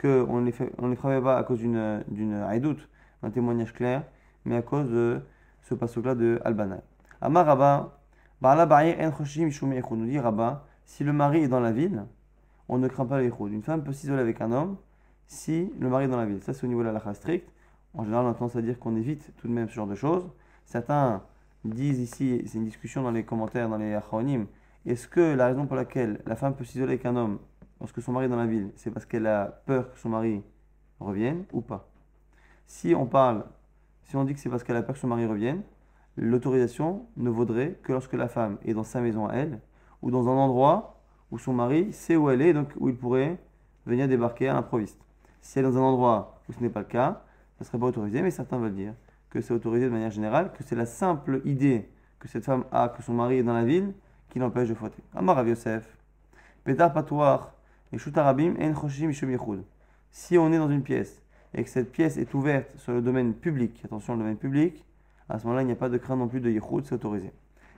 qu'on 0.00 0.40
ne 0.40 0.46
les, 0.46 0.54
on 0.78 0.88
les 0.88 0.96
frappait 0.96 1.20
pas 1.20 1.36
à 1.36 1.42
cause 1.42 1.58
d'une, 1.58 2.04
d'une 2.08 2.34
haïdoute, 2.34 2.88
un 3.22 3.30
témoignage 3.30 3.72
clair, 3.72 4.04
mais 4.44 4.56
à 4.56 4.62
cause 4.62 4.88
de 4.88 5.20
ce 5.62 5.74
pasouk-là 5.74 6.14
de 6.14 6.40
al-banai. 6.44 6.80
Amar 7.20 7.44
Rabba, 7.46 7.98
nous 8.42 10.06
dit 10.06 10.18
Rabba, 10.18 10.64
si 10.84 11.04
le 11.04 11.12
mari 11.12 11.42
est 11.42 11.48
dans 11.48 11.60
la 11.60 11.72
ville, 11.72 12.04
on 12.68 12.78
ne 12.78 12.88
craint 12.88 13.04
pas 13.04 13.20
les 13.20 13.30
Une 13.38 13.62
femme 13.62 13.82
peut 13.82 13.92
s'isoler 13.92 14.20
avec 14.20 14.40
un 14.40 14.52
homme 14.52 14.76
si 15.26 15.72
le 15.78 15.88
mari 15.88 16.04
est 16.04 16.08
dans 16.08 16.16
la 16.16 16.26
ville. 16.26 16.42
Ça, 16.42 16.54
c'est 16.54 16.64
au 16.64 16.68
niveau 16.68 16.80
de 16.80 16.86
la 16.86 16.92
lacha 16.92 17.14
stricte. 17.14 17.52
En 17.94 18.04
général, 18.04 18.26
on 18.26 18.30
a 18.30 18.34
tendance 18.34 18.56
à 18.56 18.62
dire 18.62 18.78
qu'on 18.78 18.96
évite 18.96 19.34
tout 19.36 19.48
de 19.48 19.52
même 19.52 19.68
ce 19.68 19.74
genre 19.74 19.86
de 19.86 19.94
choses. 19.94 20.28
Certains 20.64 21.22
disent 21.64 22.00
ici, 22.00 22.42
c'est 22.46 22.58
une 22.58 22.64
discussion 22.64 23.02
dans 23.02 23.10
les 23.10 23.24
commentaires, 23.24 23.68
dans 23.68 23.76
les 23.76 23.94
acronymes, 23.94 24.46
est-ce 24.86 25.08
que 25.08 25.34
la 25.34 25.46
raison 25.46 25.66
pour 25.66 25.76
laquelle 25.76 26.20
la 26.26 26.36
femme 26.36 26.54
peut 26.54 26.64
s'isoler 26.64 26.94
avec 26.94 27.04
un 27.04 27.16
homme 27.16 27.38
lorsque 27.80 28.00
son 28.00 28.12
mari 28.12 28.26
est 28.26 28.28
dans 28.28 28.36
la 28.36 28.46
ville, 28.46 28.70
c'est 28.76 28.90
parce 28.90 29.04
qu'elle 29.04 29.26
a 29.26 29.62
peur 29.66 29.92
que 29.92 29.98
son 29.98 30.08
mari 30.08 30.42
revienne 31.00 31.44
ou 31.52 31.60
pas? 31.60 31.88
Si 32.66 32.94
on 32.94 33.06
parle, 33.06 33.44
si 34.04 34.16
on 34.16 34.24
dit 34.24 34.34
que 34.34 34.40
c'est 34.40 34.48
parce 34.48 34.64
qu'elle 34.64 34.76
a 34.76 34.82
peur 34.82 34.94
que 34.94 35.00
son 35.00 35.08
mari 35.08 35.26
revienne, 35.26 35.62
l'autorisation 36.16 37.06
ne 37.16 37.30
vaudrait 37.30 37.78
que 37.82 37.92
lorsque 37.92 38.14
la 38.14 38.28
femme 38.28 38.58
est 38.64 38.74
dans 38.74 38.84
sa 38.84 39.00
maison 39.00 39.26
à 39.26 39.34
elle 39.34 39.60
ou 40.02 40.10
dans 40.10 40.28
un 40.28 40.36
endroit 40.36 41.00
où 41.30 41.38
son 41.38 41.52
mari 41.52 41.92
sait 41.92 42.16
où 42.16 42.30
elle 42.30 42.42
est, 42.42 42.52
donc 42.52 42.68
où 42.78 42.88
il 42.88 42.96
pourrait 42.96 43.38
venir 43.86 44.08
débarquer 44.08 44.48
à 44.48 44.54
l'improviste. 44.54 45.00
Si 45.40 45.58
elle 45.58 45.66
est 45.66 45.68
dans 45.70 45.78
un 45.78 45.82
endroit 45.82 46.40
où 46.48 46.52
ce 46.52 46.60
n'est 46.60 46.70
pas 46.70 46.80
le 46.80 46.86
cas, 46.86 47.22
ça 47.56 47.60
ne 47.60 47.64
serait 47.66 47.78
pas 47.78 47.86
autorisé, 47.86 48.22
mais 48.22 48.30
certains 48.30 48.58
veulent 48.58 48.74
dire 48.74 48.94
que 49.30 49.40
c'est 49.40 49.54
autorisé 49.54 49.86
de 49.86 49.90
manière 49.90 50.10
générale, 50.10 50.52
que 50.52 50.62
c'est 50.64 50.76
la 50.76 50.86
simple 50.86 51.40
idée 51.44 51.88
que 52.18 52.28
cette 52.28 52.44
femme 52.44 52.64
a 52.70 52.88
que 52.88 53.02
son 53.02 53.14
mari 53.14 53.38
est 53.38 53.42
dans 53.42 53.54
la 53.54 53.64
ville 53.64 53.94
qui 54.28 54.38
l'empêche 54.38 54.68
de 54.68 54.74
fauter. 54.74 55.02
Amar 55.14 55.36
Rav 55.36 55.48
Yosef, 55.48 55.96
Petar 56.64 56.92
Patoir, 56.92 57.54
et 57.92 57.98
Shutarabim, 57.98 58.54
En 58.60 58.74
Choshim 58.74 59.10
Si 60.10 60.38
on 60.38 60.52
est 60.52 60.58
dans 60.58 60.70
une 60.70 60.82
pièce 60.82 61.22
et 61.54 61.64
que 61.64 61.70
cette 61.70 61.90
pièce 61.90 62.16
est 62.16 62.32
ouverte 62.34 62.76
sur 62.76 62.92
le 62.92 63.02
domaine 63.02 63.34
public, 63.34 63.80
attention, 63.84 64.14
le 64.14 64.20
domaine 64.20 64.36
public, 64.36 64.84
à 65.28 65.38
ce 65.38 65.44
moment-là, 65.44 65.62
il 65.62 65.66
n'y 65.66 65.72
a 65.72 65.76
pas 65.76 65.88
de 65.88 65.98
crainte 65.98 66.18
non 66.18 66.28
plus 66.28 66.40
de 66.40 66.50
Yehoud, 66.50 66.84
c'est 66.84 66.94
autorisé. 66.94 67.32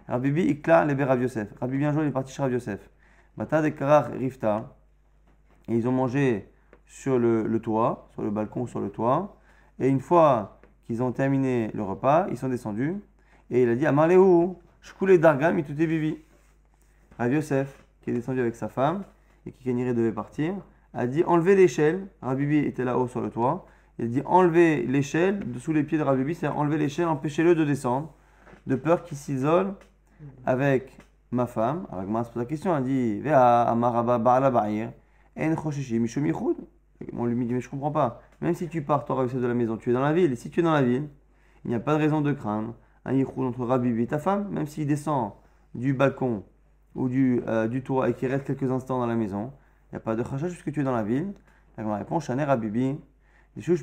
Rabibi 0.08 0.42
Ikla, 0.42 0.84
Lebe 0.84 1.00
Rav 1.00 1.22
Yosef. 1.22 1.48
Rabbi 1.60 1.78
bien 1.78 1.92
joué, 1.92 2.02
il 2.02 2.08
est 2.08 2.12
parti 2.12 2.32
chez 2.32 2.42
Rav 2.42 2.52
Yosef. 2.52 2.80
Bata 3.36 3.62
de 3.62 3.68
Karar 3.70 4.10
Rifta. 4.12 4.74
Et 5.68 5.76
ils 5.76 5.86
ont 5.86 5.92
mangé 5.92 6.50
sur 6.86 7.18
le, 7.18 7.58
toit, 7.60 8.08
sur 8.12 8.22
le 8.22 8.30
balcon 8.30 8.66
sur 8.66 8.80
le 8.80 8.90
toit. 8.90 9.36
Et 9.78 9.88
une 9.88 10.00
fois 10.00 10.60
qu'ils 10.86 11.02
ont 11.02 11.12
terminé 11.12 11.70
le 11.74 11.82
repas, 11.82 12.26
ils 12.30 12.36
sont 12.36 12.48
descendus. 12.48 12.96
Et 13.50 13.62
il 13.62 13.68
a 13.68 13.74
dit 13.74 13.86
Amarlehu, 13.86 14.54
Shkule 14.80 15.18
Dargan, 15.18 15.52
Mitute 15.52 15.76
Bibi. 15.76 16.18
Rav 17.18 17.32
Yosef, 17.32 17.84
qui 18.02 18.10
est 18.10 18.14
descendu 18.14 18.40
avec 18.40 18.54
sa 18.54 18.68
femme 18.68 19.04
et 19.46 19.52
qui 19.52 19.64
Keniré 19.64 19.94
devait 19.94 20.12
partir, 20.12 20.54
a 20.94 21.06
dit 21.06 21.22
enlevez 21.24 21.56
l'échelle. 21.56 22.06
Rabibi 22.20 22.58
était 22.58 22.84
là-haut 22.84 23.08
sur 23.08 23.20
le 23.20 23.30
toit. 23.30 23.66
Il 23.98 24.06
a 24.06 24.08
dit 24.08 24.22
enlevez 24.24 24.82
l'échelle 24.82 25.40
dessous 25.52 25.72
les 25.72 25.84
pieds 25.84 25.98
de 25.98 26.02
Rabibi, 26.02 26.34
c'est-à-dire 26.34 26.58
enlevez 26.58 26.78
l'échelle, 26.78 27.06
empêchez-le 27.06 27.54
de 27.54 27.64
descendre, 27.64 28.12
de 28.66 28.76
peur 28.76 29.04
qu'il 29.04 29.16
s'isole 29.16 29.74
avec 30.46 30.96
ma 31.30 31.46
femme, 31.46 31.86
avec 31.90 32.08
moi, 32.08 32.22
pose 32.24 32.36
la 32.36 32.44
question, 32.44 32.76
elle 32.76 32.84
dit 32.84 33.20
Vea 33.20 33.62
amaraba 33.62 34.18
ba'ala 34.18 34.50
en 35.36 35.56
choshishi. 35.56 35.98
On 37.16 37.26
lui 37.26 37.46
dit 37.46 37.54
Mais 37.54 37.60
je 37.60 37.68
comprends 37.68 37.92
pas. 37.92 38.22
Même 38.40 38.54
si 38.54 38.68
tu 38.68 38.82
pars, 38.82 39.04
toi, 39.04 39.26
de 39.26 39.46
la 39.46 39.54
maison, 39.54 39.76
tu 39.76 39.90
es 39.90 39.92
dans 39.92 40.00
la 40.00 40.12
ville. 40.12 40.32
Et 40.32 40.36
si 40.36 40.50
tu 40.50 40.60
es 40.60 40.62
dans 40.62 40.72
la 40.72 40.82
ville, 40.82 41.08
il 41.64 41.68
n'y 41.68 41.74
a 41.74 41.80
pas 41.80 41.94
de 41.94 41.98
raison 41.98 42.20
de 42.20 42.32
craindre 42.32 42.74
un 43.04 43.12
yichud 43.14 43.44
entre 43.44 43.64
Rabbi 43.64 44.00
et 44.00 44.06
ta 44.06 44.18
femme, 44.18 44.48
même 44.50 44.66
s'il 44.66 44.86
descend 44.86 45.32
du 45.74 45.92
balcon 45.92 46.44
ou 46.94 47.08
du, 47.08 47.42
euh, 47.48 47.66
du 47.68 47.82
toit 47.82 48.08
et 48.10 48.14
qu'il 48.14 48.28
reste 48.28 48.44
quelques 48.44 48.70
instants 48.70 48.98
dans 48.98 49.06
la 49.06 49.16
maison, 49.16 49.52
il 49.90 49.94
n'y 49.94 49.96
a 49.96 50.00
pas 50.00 50.14
de 50.14 50.22
chachach 50.22 50.50
puisque 50.50 50.72
tu 50.72 50.80
es 50.80 50.84
dans 50.84 50.94
la 50.94 51.02
ville. 51.02 51.32
La 51.78 51.96
réponse 51.96 52.26
Shaner 52.26 52.44
Rabibi, 52.44 52.98
c'est 53.56 53.76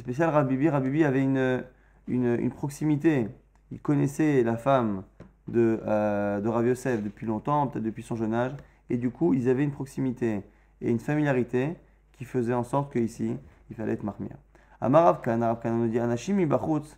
spécial 0.00 0.30
Rabibi. 0.30 0.68
Avait 0.68 1.22
une, 1.22 1.64
une, 2.08 2.36
une 2.38 2.50
proximité. 2.50 3.28
Il 3.70 3.80
connaissait 3.80 4.42
la 4.42 4.56
femme 4.56 5.04
de, 5.48 5.80
euh, 5.86 6.40
de 6.40 6.68
Yosef 6.68 7.02
depuis 7.02 7.26
longtemps, 7.26 7.68
peut-être 7.68 7.84
depuis 7.84 8.02
son 8.02 8.16
jeune 8.16 8.34
âge, 8.34 8.52
et 8.88 8.96
du 8.96 9.10
coup, 9.10 9.34
ils 9.34 9.48
avaient 9.48 9.64
une 9.64 9.70
proximité 9.70 10.42
et 10.80 10.90
une 10.90 10.98
familiarité 10.98 11.76
qui 12.12 12.24
faisait 12.24 12.54
en 12.54 12.64
sorte 12.64 12.92
qu'ici, 12.92 13.36
il 13.70 13.76
fallait 13.76 13.92
être 13.92 14.02
marmir. 14.02 14.32
Amarav 14.80 15.20
on 15.26 15.70
nous 15.76 15.88
dit 15.88 15.98
Anashim 15.98 16.38
ibachutz, 16.40 16.96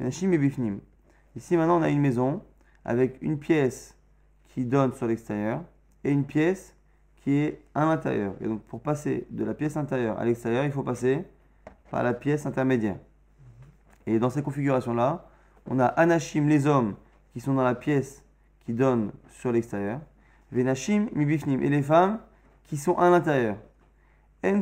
Anashim 0.00 0.32
ibifnim. 0.32 0.80
Ici, 1.34 1.56
maintenant, 1.56 1.78
on 1.78 1.82
a 1.82 1.88
une 1.88 2.00
maison 2.00 2.42
avec 2.84 3.18
une 3.22 3.38
pièce 3.38 3.96
qui 4.48 4.64
donne 4.64 4.92
sur 4.92 5.06
l'extérieur 5.06 5.62
et 6.04 6.10
une 6.10 6.24
pièce 6.24 6.76
qui 7.16 7.36
est 7.36 7.62
à 7.74 7.86
l'intérieur. 7.86 8.34
Et 8.40 8.46
donc, 8.46 8.62
pour 8.64 8.80
passer 8.80 9.26
de 9.30 9.44
la 9.44 9.54
pièce 9.54 9.76
intérieure 9.76 10.18
à 10.18 10.24
l'extérieur, 10.24 10.64
il 10.64 10.72
faut 10.72 10.82
passer 10.82 11.24
par 11.90 12.02
la 12.02 12.12
pièce 12.12 12.44
intermédiaire. 12.44 12.96
Et 14.06 14.18
dans 14.18 14.30
ces 14.30 14.42
configurations-là, 14.42 15.28
on 15.70 15.78
a 15.78 15.86
Anashim, 15.86 16.48
les 16.48 16.66
hommes, 16.66 16.96
qui 17.32 17.40
sont 17.40 17.54
dans 17.54 17.64
la 17.64 17.74
pièce 17.74 18.24
qui 18.60 18.72
donne 18.72 19.12
sur 19.30 19.52
l'extérieur. 19.52 20.00
Venashim 20.50 21.06
mibifnim. 21.14 21.62
Et 21.62 21.68
les 21.68 21.82
femmes 21.82 22.18
qui 22.64 22.76
sont 22.76 22.96
à 22.98 23.10
l'intérieur. 23.10 23.56
On 24.44 24.56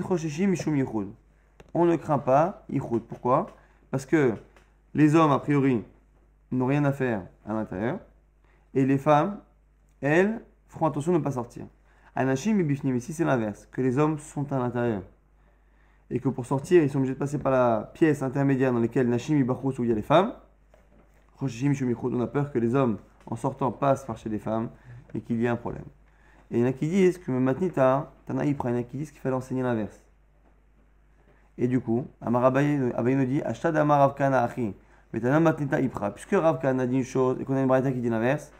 ne 1.84 1.96
craint 1.96 2.18
pas 2.18 2.64
yichud. 2.68 3.02
Pourquoi? 3.08 3.46
Parce 3.90 4.06
que 4.06 4.34
les 4.94 5.14
hommes, 5.14 5.32
a 5.32 5.38
priori, 5.38 5.82
n'ont 6.50 6.66
rien 6.66 6.84
à 6.84 6.92
faire 6.92 7.22
à 7.46 7.52
l'intérieur. 7.52 7.98
Et 8.74 8.84
les 8.84 8.98
femmes, 8.98 9.40
elles, 10.00 10.42
feront 10.68 10.86
attention 10.86 11.12
de 11.12 11.18
ne 11.18 11.22
pas 11.22 11.32
sortir. 11.32 11.66
Anashim 12.14 12.54
mibifnim. 12.54 12.96
Ici, 12.96 13.12
c'est 13.12 13.24
l'inverse. 13.24 13.68
Que 13.70 13.80
les 13.80 13.98
hommes 13.98 14.18
sont 14.18 14.52
à 14.52 14.58
l'intérieur. 14.58 15.02
Et 16.10 16.18
que 16.18 16.28
pour 16.28 16.46
sortir, 16.46 16.82
ils 16.82 16.90
sont 16.90 16.98
obligés 16.98 17.14
de 17.14 17.18
passer 17.18 17.38
par 17.38 17.52
la 17.52 17.90
pièce 17.94 18.22
intermédiaire 18.22 18.72
dans 18.72 18.80
laquelle 18.80 19.08
Nashim 19.08 19.36
Ibachus, 19.36 19.78
où 19.78 19.84
il 19.84 19.90
y 19.90 19.92
a 19.92 19.96
les 19.96 20.02
femmes 20.02 20.32
on 21.42 22.20
a 22.20 22.26
peur 22.26 22.52
que 22.52 22.58
les 22.58 22.74
hommes, 22.74 22.98
en 23.26 23.36
sortant, 23.36 23.72
passent 23.72 24.04
par 24.04 24.18
chez 24.18 24.28
les 24.28 24.38
femmes 24.38 24.70
et 25.14 25.20
qu'il 25.20 25.40
y 25.40 25.46
ait 25.46 25.48
un 25.48 25.56
problème. 25.56 25.84
Et 26.50 26.58
il 26.58 26.60
y 26.60 26.64
en 26.64 26.66
a 26.66 26.72
qui 26.72 26.88
disent 26.88 27.18
que 27.18 27.30
Matnita, 27.30 28.12
Tanaï 28.26 28.50
il 28.50 28.56
y 28.56 28.68
en 28.68 28.76
a 28.76 28.82
qui 28.82 28.96
disent 28.96 29.12
qu'il 29.12 29.20
fallait 29.20 29.36
enseigner 29.36 29.62
l'inverse. 29.62 30.04
Et 31.58 31.68
du 31.68 31.80
coup, 31.80 32.06
Amar 32.20 32.44
Abaye 32.44 32.92
Abaye 32.96 33.14
nous 33.14 33.26
dit 33.26 33.42
Ashtad 33.42 33.76
Amar 33.76 34.00
Rav 34.00 34.14
Kana 34.14 34.42
Achi, 34.42 34.74
Betanam 35.12 35.42
Matnita 35.42 35.80
Ipra. 35.80 36.10
Puisque 36.10 36.32
Rav 36.32 36.58
Kana 36.58 36.86
dit 36.86 36.96
une 36.96 37.04
chose 37.04 37.40
et 37.40 37.44
qu'on 37.44 37.54
a 37.54 37.60
une 37.60 37.68
braïta 37.68 37.92
qui 37.92 38.00
dit 38.00 38.08
l'inverse, 38.08 38.52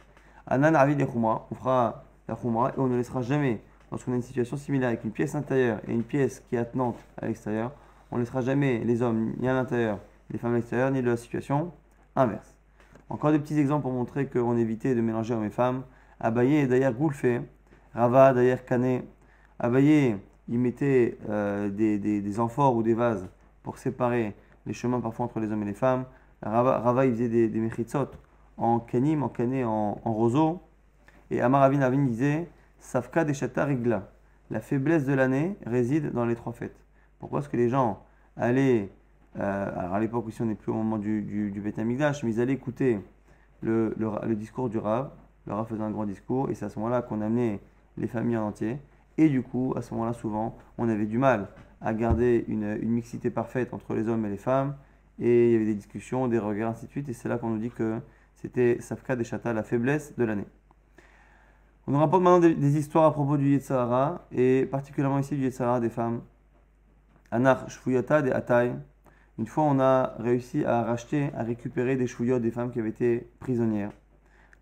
Anan 0.47 0.75
Avi 0.75 0.95
de 0.95 1.05
Khumra, 1.05 1.47
on 1.51 1.55
fera 1.55 2.03
la 2.27 2.35
Khumra 2.35 2.69
et 2.69 2.79
on 2.79 2.87
ne 2.87 2.95
laissera 2.95 3.21
jamais, 3.21 3.61
lorsqu'on 3.91 4.13
a 4.13 4.15
une 4.15 4.21
situation 4.21 4.55
similaire 4.55 4.89
avec 4.89 5.03
une 5.03 5.11
pièce 5.11 5.35
intérieure 5.35 5.79
et 5.87 5.93
une 5.93 6.03
pièce 6.03 6.41
qui 6.47 6.55
est 6.55 6.59
attenante 6.59 6.97
à 7.21 7.27
l'extérieur, 7.27 7.71
on 8.11 8.15
ne 8.15 8.21
laissera 8.21 8.41
jamais 8.41 8.79
les 8.85 9.01
hommes 9.01 9.33
ni 9.39 9.47
à 9.47 9.53
l'intérieur, 9.53 9.99
les 10.29 10.37
femmes 10.37 10.53
à 10.53 10.55
l'extérieur, 10.57 10.91
ni 10.91 11.01
de 11.01 11.09
la 11.09 11.17
situation 11.17 11.71
inverse. 12.15 12.55
Encore 13.09 13.31
des 13.31 13.39
petits 13.39 13.59
exemples 13.59 13.83
pour 13.83 13.91
montrer 13.91 14.27
qu'on 14.27 14.57
évitait 14.57 14.95
de 14.95 15.01
mélanger 15.01 15.33
hommes 15.33 15.43
et 15.43 15.49
femmes. 15.49 15.83
Abaye 16.19 16.55
et 16.55 16.67
d'ailleurs 16.67 16.93
Goulfé, 16.93 17.41
Rava 17.93 18.33
d'ailleurs 18.33 18.63
Kané. 18.65 19.03
Abaye, 19.59 20.17
il 20.47 20.59
mettait 20.59 21.17
euh, 21.29 21.69
des, 21.69 21.97
des, 21.99 22.39
amphores 22.39 22.75
ou 22.75 22.83
des 22.83 22.93
vases 22.93 23.29
pour 23.63 23.77
séparer 23.77 24.35
les 24.65 24.73
chemins 24.73 24.99
parfois 24.99 25.25
entre 25.25 25.39
les 25.39 25.51
hommes 25.51 25.63
et 25.63 25.67
les 25.67 25.73
femmes. 25.73 26.05
Rava, 26.41 27.05
il 27.05 27.13
faisait 27.13 27.29
des, 27.29 27.47
des 27.47 27.61
en 28.57 28.79
kanim, 28.79 29.23
en 29.23 29.29
cané, 29.29 29.63
en, 29.63 29.93
roseau. 30.05 30.61
Et 31.29 31.41
Amaravin 31.41 31.81
Avin 31.81 32.03
disait 32.03 32.49
Safka 32.79 33.23
des 33.23 33.33
rigla. 33.57 34.09
La 34.49 34.59
faiblesse 34.59 35.05
de 35.05 35.13
l'année 35.13 35.55
réside 35.65 36.11
dans 36.11 36.25
les 36.25 36.35
trois 36.35 36.53
fêtes. 36.53 36.75
Pourquoi 37.19 37.39
est-ce 37.39 37.49
que 37.49 37.57
les 37.57 37.69
gens 37.69 38.03
allaient, 38.35 38.89
euh, 39.39 39.79
alors 39.79 39.93
à 39.93 39.99
l'époque 39.99 40.27
aussi 40.27 40.41
on 40.41 40.45
n'est 40.45 40.55
plus 40.55 40.71
au 40.71 40.75
moment 40.75 40.97
du, 40.97 41.21
du, 41.21 41.51
du 41.51 41.61
Beth 41.61 41.79
Amikdash, 41.79 42.23
mais 42.23 42.33
ils 42.33 42.41
allaient 42.41 42.53
écouter 42.53 42.99
le, 43.61 43.93
le, 43.97 44.09
le, 44.27 44.35
discours 44.35 44.69
du 44.69 44.77
Rav. 44.77 45.11
Le 45.45 45.53
Rav 45.53 45.67
faisait 45.67 45.83
un 45.83 45.91
grand 45.91 46.05
discours 46.05 46.49
et 46.49 46.55
c'est 46.55 46.65
à 46.65 46.69
ce 46.69 46.79
moment-là 46.79 47.01
qu'on 47.01 47.21
amenait 47.21 47.61
les 47.97 48.07
familles 48.07 48.37
en 48.37 48.47
entier. 48.47 48.77
Et 49.17 49.29
du 49.29 49.41
coup, 49.41 49.73
à 49.75 49.81
ce 49.81 49.93
moment-là, 49.93 50.13
souvent, 50.13 50.57
on 50.77 50.89
avait 50.89 51.05
du 51.05 51.17
mal 51.17 51.47
à 51.81 51.93
garder 51.93 52.45
une, 52.47 52.77
une, 52.81 52.89
mixité 52.89 53.29
parfaite 53.29 53.73
entre 53.73 53.93
les 53.93 54.07
hommes 54.07 54.25
et 54.25 54.29
les 54.29 54.37
femmes. 54.37 54.75
Et 55.19 55.47
il 55.47 55.51
y 55.53 55.55
avait 55.55 55.65
des 55.65 55.75
discussions, 55.75 56.27
des 56.27 56.39
regards, 56.39 56.71
ainsi 56.71 56.85
de 56.85 56.91
suite. 56.91 57.09
Et 57.09 57.13
c'est 57.13 57.29
là 57.29 57.37
qu'on 57.37 57.49
nous 57.49 57.59
dit 57.59 57.71
que 57.71 57.99
c'était 58.35 58.79
Safka 58.81 59.15
des 59.15 59.23
Chata, 59.23 59.53
la 59.53 59.63
faiblesse 59.63 60.15
de 60.17 60.23
l'année. 60.23 60.47
On 61.87 61.91
nous 61.91 61.99
rapporte 61.99 62.23
maintenant 62.23 62.39
des, 62.39 62.53
des, 62.53 62.77
histoires 62.77 63.05
à 63.05 63.11
propos 63.11 63.37
du 63.37 63.51
Yetzahara, 63.51 64.25
et 64.31 64.65
particulièrement 64.65 65.19
ici 65.19 65.35
du 65.35 65.43
Yetzahara 65.43 65.79
des 65.79 65.89
femmes. 65.89 66.21
Anar 67.31 67.69
Shfuyata 67.69 68.21
des 68.21 68.31
Ataï. 68.31 68.75
Une 69.39 69.47
fois, 69.47 69.63
on 69.63 69.79
a 69.79 70.13
réussi 70.19 70.63
à 70.65 70.83
racheter, 70.83 71.31
à 71.35 71.43
récupérer 71.43 71.95
des 71.95 72.05
Shfuyot 72.07 72.39
des 72.39 72.51
femmes 72.51 72.71
qui 72.71 72.79
avaient 72.79 72.89
été 72.89 73.29
prisonnières. 73.39 73.91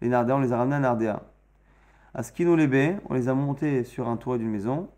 Les 0.01 0.07
Nardéas, 0.07 0.36
on 0.36 0.39
les 0.39 0.53
a 0.53 0.57
ramenés 0.57 0.77
à 0.77 0.79
Nardéa. 0.79 1.24
À 2.15 2.23
Skino 2.23 2.55
les 2.55 2.97
on 3.07 3.13
les 3.13 3.29
a 3.29 3.35
montés 3.35 3.83
sur 3.83 4.09
un 4.09 4.17
toit 4.17 4.39
d'une 4.39 4.49
maison. 4.49 4.89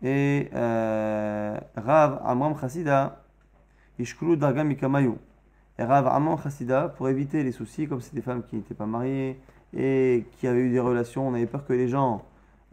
Et 0.00 0.48
euh, 0.54 1.58
Rav 1.76 2.20
Amram 2.24 2.56
Chassida, 2.56 3.24
Ishkulu 3.98 4.36
Darga 4.36 4.62
Mikamayu. 4.62 5.14
Et 5.78 5.82
Rav 5.82 6.06
Amram 6.06 6.38
Chassida, 6.40 6.88
pour 6.88 7.08
éviter 7.08 7.42
les 7.42 7.50
soucis, 7.50 7.88
comme 7.88 8.00
c'est 8.00 8.14
des 8.14 8.22
femmes 8.22 8.44
qui 8.44 8.54
n'étaient 8.54 8.74
pas 8.74 8.86
mariées 8.86 9.40
et 9.76 10.24
qui 10.38 10.46
avaient 10.46 10.60
eu 10.60 10.70
des 10.70 10.78
relations, 10.78 11.26
on 11.26 11.34
avait 11.34 11.46
peur 11.46 11.66
que 11.66 11.72
les 11.72 11.88
gens 11.88 12.24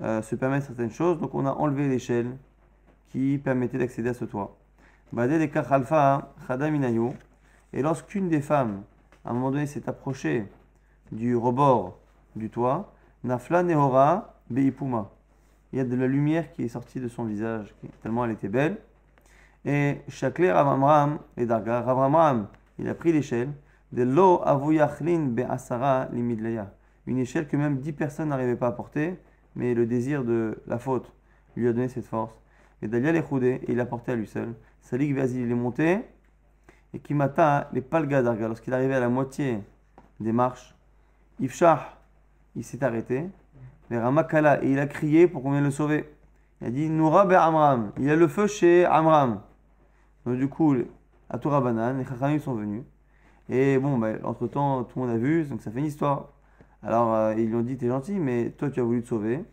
euh, 0.01 0.21
se 0.21 0.35
permettent 0.35 0.63
certaines 0.65 0.91
choses, 0.91 1.19
donc 1.19 1.33
on 1.33 1.47
a 1.47 1.51
enlevé 1.51 1.87
l'échelle 1.87 2.37
qui 3.07 3.39
permettait 3.43 3.79
d'accéder 3.79 4.09
à 4.09 4.13
ce 4.13 4.25
toit. 4.25 4.55
Et 7.73 7.81
lorsqu'une 7.81 8.29
des 8.29 8.41
femmes, 8.41 8.83
à 9.25 9.31
un 9.31 9.33
moment 9.33 9.49
donné, 9.49 9.65
s'est 9.65 9.89
approchée 9.89 10.45
du 11.11 11.35
rebord 11.35 11.97
du 12.35 12.49
toit, 12.51 12.93
Nafla 13.27 13.62
Nehora 13.62 14.36
Beipuma. 14.50 15.12
Il 15.74 15.79
y 15.79 15.81
a 15.81 15.84
de 15.84 15.96
la 15.98 16.07
lumière 16.07 16.50
qui 16.53 16.63
est 16.63 16.69
sortie 16.69 17.01
de 17.01 17.10
son 17.10 17.25
visage, 17.25 17.75
tellement 18.01 18.24
elle 18.24 18.31
était 18.31 18.48
belle. 18.48 18.77
Et 19.65 19.98
Shakler 20.07 20.48
Avamram 20.48 21.19
et 21.36 21.46
Darga, 21.46 21.81
Ravamram, 21.81 22.48
il 22.79 22.88
a 22.88 22.96
pris 22.96 23.12
l'échelle 23.12 23.50
de 23.91 24.03
Lo 24.03 24.41
Avuyachlin 24.46 25.25
Be'asara 25.25 26.07
Limidleya. 26.13 26.72
Une 27.05 27.17
échelle 27.17 27.48
que 27.48 27.57
même 27.57 27.79
dix 27.79 27.91
personnes 27.91 28.29
n'arrivaient 28.29 28.55
pas 28.55 28.67
à 28.67 28.72
porter, 28.72 29.19
mais 29.57 29.74
le 29.74 29.86
désir 29.86 30.24
de 30.24 30.62
la 30.65 30.79
faute 30.79 31.12
lui 31.57 31.67
a 31.67 31.74
donné 31.74 31.89
cette 31.89 32.05
force. 32.05 32.34
Et 32.81 32.88
Dalia 32.88 33.13
et 33.13 33.62
il 33.67 33.75
l'a 33.75 33.86
porté 33.86 34.13
à 34.13 34.15
lui 34.15 34.27
seul. 34.27 34.53
Salik 34.79 35.13
Vazil, 35.13 35.41
il 35.41 35.51
est 35.51 35.55
monté. 35.55 36.00
Et 36.93 37.00
Kimata, 37.00 37.69
les 37.74 37.81
palga 37.81 38.22
d'Arga, 38.22 38.48
lorsqu'il 38.48 38.74
arrivait 38.74 38.96
à 38.96 39.01
la 39.01 39.10
moitié 39.10 39.60
des 40.22 40.31
marches, 40.31 40.75
Ifshah, 41.39 41.97
il 42.57 42.63
s'est 42.63 42.83
arrêté. 42.83 43.29
Les 43.89 43.97
Ramakala, 43.97 44.61
et 44.63 44.71
il 44.71 44.79
a 44.79 44.87
crié 44.87 45.27
pour 45.27 45.41
qu'on 45.41 45.51
vienne 45.51 45.63
le 45.63 45.71
sauver. 45.71 46.09
Il 46.59 46.67
a 46.67 46.71
dit 46.71 46.89
Noura 46.89 47.25
be 47.25 47.33
Amram, 47.33 47.91
il 47.97 48.03
y 48.03 48.11
a 48.11 48.15
le 48.15 48.27
feu 48.27 48.47
chez 48.47 48.83
Amram. 48.85 49.39
Donc, 50.25 50.37
du 50.37 50.49
coup, 50.49 50.75
à 51.29 51.37
Tourabanan, 51.37 51.97
les 51.97 52.03
Chachamim 52.03 52.39
sont 52.39 52.55
venus. 52.55 52.83
Et 53.47 53.77
bon, 53.77 53.97
bah, 53.97 54.09
entre 54.23 54.47
temps, 54.47 54.83
tout 54.83 54.99
le 54.99 55.05
monde 55.05 55.15
a 55.15 55.17
vu, 55.17 55.45
donc 55.45 55.61
ça 55.61 55.71
fait 55.71 55.79
une 55.79 55.85
histoire. 55.85 56.33
Alors, 56.83 57.13
euh, 57.13 57.35
ils 57.37 57.47
lui 57.47 57.55
ont 57.55 57.61
dit 57.61 57.77
T'es 57.77 57.87
gentil, 57.87 58.19
mais 58.19 58.49
toi, 58.57 58.69
tu 58.69 58.81
as 58.81 58.83
voulu 58.83 59.01
te 59.03 59.07
sauver. 59.07 59.45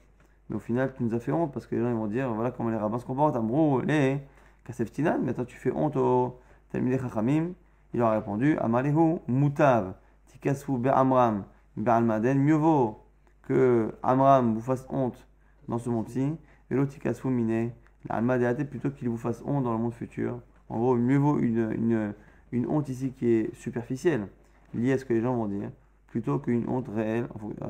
Mais 0.49 0.57
au 0.57 0.61
final, 0.61 0.93
tu 0.97 1.05
nous 1.05 1.15
as 1.15 1.21
fait 1.21 1.33
honte 1.33 1.53
parce 1.53 1.67
que 1.67 1.75
les 1.75 1.81
gens 1.81 1.89
ils 1.89 1.95
vont 1.95 2.07
dire 2.07 2.31
voilà 2.33 2.51
comment 2.51 2.71
les 2.71 2.77
rabbins 2.77 2.99
se 2.99 3.07
comportent. 3.07 3.37
Ambrou, 3.37 3.81
les 3.81 4.21
Kaseftinan, 4.65 5.21
mais 5.23 5.35
toi 5.35 5.45
tu 5.45 5.57
fais 5.57 5.73
honte 5.73 5.97
au 5.97 6.39
Talmidei 6.71 6.99
Chachamim. 6.99 7.53
Il 7.93 8.01
leur 8.01 8.09
a 8.09 8.13
répondu 8.13 8.59
Amalehu, 8.59 9.21
Mutav, 9.29 9.95
Tikasfu 10.27 10.79
Be'amram, 10.79 11.45
Be'almaden. 11.77 12.39
Mieux 12.39 12.55
vaut 12.55 13.01
que 13.43 13.95
Amram 14.03 14.55
vous 14.55 14.61
fasse 14.61 14.87
honte 14.91 15.27
dans 15.69 15.79
ce 15.79 15.89
monde-ci, 15.91 16.35
et 16.71 16.75
l'autre 16.75 16.93
Tikasfu 16.93 17.29
Mine, 17.29 17.71
l'Almadeate, 18.09 18.69
plutôt 18.69 18.91
qu'il 18.91 19.09
vous 19.09 19.17
fasse 19.17 19.43
honte 19.47 19.65
dans 19.65 19.73
le 19.73 19.79
monde 19.79 19.95
futur. 19.95 20.41
En 20.69 20.79
gros, 20.79 20.97
mieux 20.97 21.19
vaut 21.19 21.39
une, 21.39 21.73
une, 21.73 22.15
une 22.53 22.67
honte 22.67 22.89
ici 22.89 23.13
qui 23.13 23.27
est 23.27 23.55
superficielle, 23.55 24.29
liée 24.75 24.93
à 24.93 24.99
ce 24.99 25.05
que 25.05 25.13
les 25.13 25.21
gens 25.21 25.35
vont 25.35 25.47
dire, 25.47 25.71
plutôt 26.09 26.39
qu'une 26.39 26.69
honte 26.69 26.89
réelle 26.89 27.27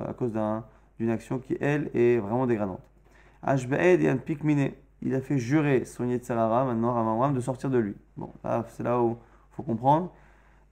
à 0.06 0.12
cause 0.12 0.32
d'un 0.32 0.64
d'une 0.99 1.11
action 1.11 1.40
qui, 1.40 1.56
elle, 1.61 1.90
est 1.94 2.18
vraiment 2.18 2.46
dégradante. 2.46 2.80
Ashbaed 3.42 4.00
et 4.00 4.75
il 5.02 5.14
a 5.14 5.20
fait 5.20 5.38
jurer 5.38 5.84
son 5.84 6.08
Yetzerara, 6.08 6.64
maintenant 6.64 6.94
Ramamram, 6.94 7.34
de 7.34 7.40
sortir 7.40 7.68
de 7.68 7.78
lui. 7.78 7.94
Bon, 8.16 8.32
c'est 8.68 8.84
là 8.84 9.02
où 9.02 9.18
il 9.50 9.56
faut 9.56 9.62
comprendre. 9.62 10.12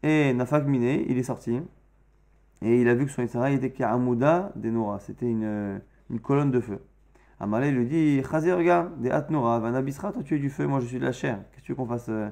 Et 0.02 0.32
Nafak 0.32 0.64
Mine, 0.64 1.04
il 1.06 1.18
est 1.18 1.22
sorti. 1.22 1.60
Et 2.62 2.80
il 2.80 2.88
a 2.88 2.94
vu 2.94 3.06
que 3.06 3.10
son 3.10 3.22
Yetzerara 3.22 3.50
était 3.50 3.70
Ka'amouda 3.70 4.52
des 4.56 4.70
Nora. 4.70 4.98
C'était 5.00 5.28
une, 5.28 5.80
une 6.10 6.20
colonne 6.20 6.50
de 6.50 6.60
feu. 6.60 6.80
Amalé 7.40 7.72
lui 7.72 7.86
dit 7.86 8.22
Chazé, 8.22 8.52
regarde, 8.52 9.00
des 9.00 9.10
Atnora, 9.10 9.58
Vanabisra, 9.58 10.12
toi 10.12 10.22
tu 10.22 10.36
es 10.36 10.38
du 10.38 10.48
feu, 10.48 10.68
moi 10.68 10.78
je 10.78 10.86
suis 10.86 11.00
de 11.00 11.04
la 11.04 11.10
chair. 11.10 11.38
Qu'est-ce 11.50 11.62
que 11.62 11.66
tu 11.66 11.72
veux 11.72 11.76
qu'on 11.76 11.86
fasse 11.86 12.08
euh, 12.08 12.28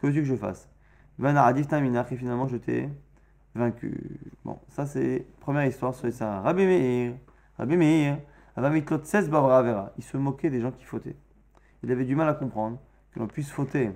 Que 0.00 0.06
veux-tu 0.06 0.20
que 0.20 0.26
je 0.26 0.36
fasse? 0.36 0.70
Vanaradif 1.18 1.68
Taminach, 1.68 2.10
et 2.12 2.16
finalement 2.16 2.48
je 2.48 2.56
t'ai 2.56 2.88
vaincu. 3.54 4.18
Bon, 4.46 4.58
ça 4.68 4.86
c'est 4.86 5.26
première 5.40 5.66
histoire 5.66 5.94
sur 5.94 6.06
les 6.06 6.14
Rabbi 6.18 6.64
Meir, 6.64 7.12
Rabbi 7.58 7.76
Meir, 7.76 8.18
il 8.56 10.02
se 10.02 10.16
moquait 10.16 10.48
des 10.48 10.60
gens 10.60 10.72
qui 10.72 10.84
fautaient. 10.84 11.16
Il 11.82 11.92
avait 11.92 12.06
du 12.06 12.16
mal 12.16 12.28
à 12.28 12.34
comprendre 12.34 12.78
que 13.12 13.20
l'on 13.20 13.26
puisse 13.26 13.50
fauter 13.50 13.90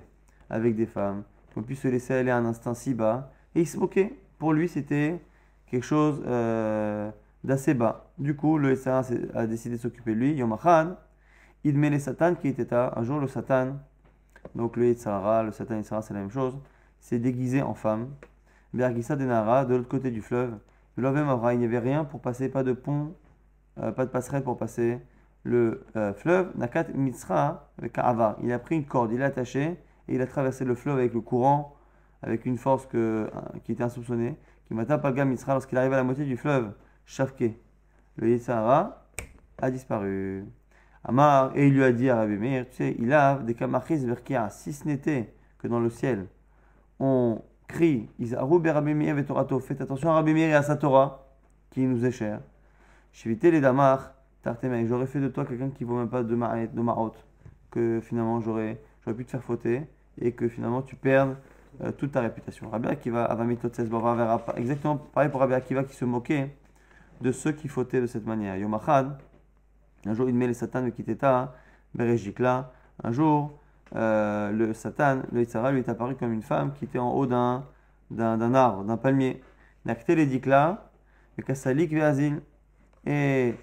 avec 0.49 0.75
des 0.75 0.85
femmes, 0.85 1.23
qu'on 1.53 1.63
puisse 1.63 1.81
se 1.81 1.87
laisser 1.87 2.13
aller 2.13 2.29
à 2.29 2.37
un 2.37 2.45
instinct 2.45 2.75
si 2.75 2.93
bas, 2.93 3.31
et 3.55 3.61
il 3.61 3.67
se 3.67 3.77
moquait. 3.77 4.13
Pour 4.37 4.53
lui, 4.53 4.69
c'était 4.69 5.19
quelque 5.73 5.85
chose 5.85 6.21
euh, 6.27 7.09
d'assez 7.43 7.73
bas. 7.73 8.11
Du 8.19 8.35
coup, 8.35 8.59
le 8.59 8.75
SRA 8.75 9.01
a 9.33 9.47
décidé 9.47 9.77
de 9.77 9.81
s'occuper 9.81 10.13
de 10.13 10.19
lui. 10.19 10.33
Yom 10.33 10.55
il 11.63 11.77
met 11.79 11.89
les 11.89 11.97
Satan 11.97 12.35
qui 12.35 12.47
était 12.47 12.73
un 12.73 13.03
jour 13.03 13.19
le 13.19 13.27
Satan. 13.27 13.77
Donc 14.53 14.77
le 14.77 14.85
Yetzara, 14.87 15.41
le 15.41 15.51
Satan 15.51 15.77
Yetzara, 15.77 16.03
c'est 16.03 16.13
la 16.13 16.19
même 16.19 16.29
chose. 16.29 16.55
C'est 16.99 17.17
déguisé 17.17 17.63
en 17.63 17.73
femme. 17.73 18.09
Bergissa 18.73 19.15
Denara, 19.15 19.65
de 19.65 19.73
l'autre 19.75 19.87
côté 19.87 20.11
du 20.11 20.21
fleuve. 20.21 20.59
Le 20.95 21.09
il 21.53 21.57
n'y 21.57 21.65
avait 21.65 21.79
rien 21.79 22.03
pour 22.03 22.21
passer, 22.21 22.49
pas 22.49 22.63
de 22.63 22.73
pont, 22.73 23.15
euh, 23.79 23.91
pas 23.91 24.05
de 24.05 24.11
passerelle 24.11 24.43
pour 24.43 24.57
passer 24.57 24.99
le 25.43 25.85
euh, 25.95 26.13
fleuve. 26.13 26.51
Nakat 26.55 26.89
Mitzra 26.93 27.71
avec 27.79 27.97
Avar. 27.97 28.35
Il 28.43 28.51
a 28.51 28.59
pris 28.59 28.75
une 28.75 28.85
corde, 28.85 29.11
il 29.11 29.19
l'a 29.19 29.25
attaché 29.25 29.79
et 30.07 30.15
il 30.15 30.21
a 30.21 30.27
traversé 30.27 30.65
le 30.65 30.75
fleuve 30.75 30.97
avec 30.97 31.15
le 31.15 31.21
courant, 31.21 31.75
avec 32.21 32.45
une 32.45 32.57
force 32.59 32.85
que, 32.85 33.27
qui 33.63 33.71
était 33.71 33.83
insoupçonnée. 33.83 34.37
M'a 34.73 34.85
tapé 34.85 35.23
Mitzra 35.23 35.53
lorsqu'il 35.53 35.77
arrive 35.77 35.93
à 35.93 35.97
la 35.97 36.03
moitié 36.03 36.25
du 36.25 36.35
fleuve, 36.35 36.73
Shafke. 37.05 37.43
Le 38.15 38.29
Yitzhara 38.29 39.05
a 39.61 39.69
disparu. 39.69 40.45
Amar, 41.03 41.51
et 41.55 41.67
il 41.67 41.75
lui 41.75 41.83
a 41.83 41.91
dit 41.91 42.09
à 42.09 42.15
Rabbi 42.15 42.37
Meir, 42.37 42.65
tu 42.69 42.77
sais, 42.77 42.95
il 42.97 43.13
a 43.13 43.35
des 43.35 43.53
kamachis 43.53 44.03
verkia, 44.03 44.49
si 44.49 44.73
ce 44.73 44.87
n'était 44.87 45.31
que 45.59 45.67
dans 45.67 45.79
le 45.79 45.91
ciel, 45.91 46.25
on 46.99 47.43
crie, 47.67 48.09
faites 48.17 49.81
attention 49.81 50.09
à 50.09 50.13
Rabbi 50.13 50.33
Meir 50.33 50.49
et 50.49 50.53
à 50.55 50.63
sa 50.63 50.75
Torah, 50.75 51.27
qui 51.69 51.81
nous 51.81 52.03
est 52.03 52.11
chère. 52.11 52.39
Shivite 53.11 53.43
les 53.43 53.61
damar, 53.61 54.13
tartemei, 54.41 54.87
j'aurais 54.87 55.05
fait 55.07 55.19
de 55.19 55.27
toi 55.27 55.45
quelqu'un 55.45 55.69
qui 55.69 55.83
ne 55.83 55.89
vaut 55.89 55.97
même 55.97 56.09
pas 56.09 56.23
de 56.23 56.33
ma, 56.33 56.65
de 56.65 56.81
que 57.69 57.99
finalement 58.01 58.39
j'aurais, 58.39 58.81
j'aurais 59.03 59.15
pu 59.15 59.25
te 59.25 59.31
faire 59.31 59.43
fauter, 59.43 59.83
et 60.19 60.31
que 60.31 60.47
finalement 60.47 60.81
tu 60.81 60.95
perdes 60.95 61.35
euh, 61.81 61.91
toute 61.91 62.11
ta 62.11 62.21
réputation. 62.21 62.69
Rabbi 62.69 62.87
Akiva, 62.87 63.25
Avamitotzes 63.25 63.79
verra 63.79 64.39
exactement 64.57 64.97
pareil 64.97 65.29
pour 65.29 65.39
Rabbi 65.39 65.53
Akiva 65.53 65.83
qui 65.83 65.95
se 65.95 66.05
moquait 66.05 66.55
de 67.21 67.31
ceux 67.31 67.51
qui 67.51 67.67
fautaient 67.67 68.01
de 68.01 68.07
cette 68.07 68.25
manière. 68.25 68.55
Yomachad, 68.57 69.17
un 70.05 70.13
jour 70.13 70.29
il 70.29 70.35
met 70.35 70.47
les 70.47 70.53
satanes 70.53 70.85
de 70.85 70.89
Kiteta, 70.89 71.55
Berejikla, 71.95 72.71
un 73.03 73.11
jour, 73.11 73.57
euh, 73.95 74.51
le 74.51 74.73
Satan, 74.73 75.21
le 75.31 75.41
Yitzhara, 75.41 75.71
lui 75.71 75.79
est 75.79 75.89
apparu 75.89 76.15
comme 76.15 76.33
une 76.33 76.41
femme 76.41 76.73
qui 76.73 76.85
était 76.85 76.99
en 76.99 77.11
haut 77.11 77.27
d'un, 77.27 77.65
d'un, 78.09 78.53
arbre, 78.53 78.83
d'un 78.83 78.97
palmier. 78.97 79.41
Nakté 79.85 80.15
les 80.15 80.25
dikla, 80.25 80.89
le 81.37 81.43
Kassalik 81.43 81.91
Veazil. 81.91 82.41
Et 83.05 83.55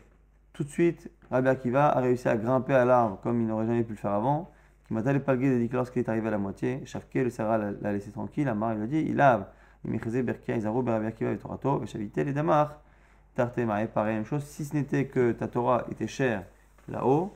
tout 0.53 0.65
de 0.65 0.69
suite, 0.69 1.11
Rabbi 1.31 1.49
Akiva 1.49 1.89
a 1.89 2.01
réussi 2.01 2.29
à 2.29 2.37
grimper 2.37 2.75
à 2.75 2.85
l'arbre 2.85 3.19
comme 3.23 3.41
il 3.41 3.47
n'aurait 3.47 3.67
jamais 3.67 3.83
pu 3.83 3.93
le 3.93 3.99
faire 3.99 4.13
avant. 4.13 4.51
Qui 4.91 4.95
m'a 4.95 5.13
le 5.13 5.21
palgué 5.21 5.49
des 5.57 5.69
lorsqu'il 5.69 6.03
est 6.03 6.09
arrivé 6.09 6.27
à 6.27 6.33
la 6.33 6.39
moitié. 6.39 6.83
Le 7.15 7.31
Sarah 7.31 7.59
l'a 7.59 7.93
laissé 7.93 8.11
tranquille. 8.11 8.49
Amar, 8.49 8.73
il 8.73 8.79
lui 8.79 8.85
a 8.85 8.87
dit 8.89 9.09
Il 9.09 9.15
lave. 9.15 9.47
Il 9.85 9.93
m'a 9.93 10.23
Berkia, 10.23 10.57
et 10.57 11.39
Torato, 11.39 11.85
les 12.17 12.33
Damar. 12.33 12.81
Maï, 13.39 13.87
pareil, 13.87 14.17
même 14.17 14.25
chose. 14.25 14.43
Si 14.43 14.65
ce 14.65 14.75
n'était 14.75 15.07
que 15.07 15.31
ta 15.31 15.47
Torah 15.47 15.87
était 15.93 16.09
chère 16.09 16.43
là-haut, 16.89 17.33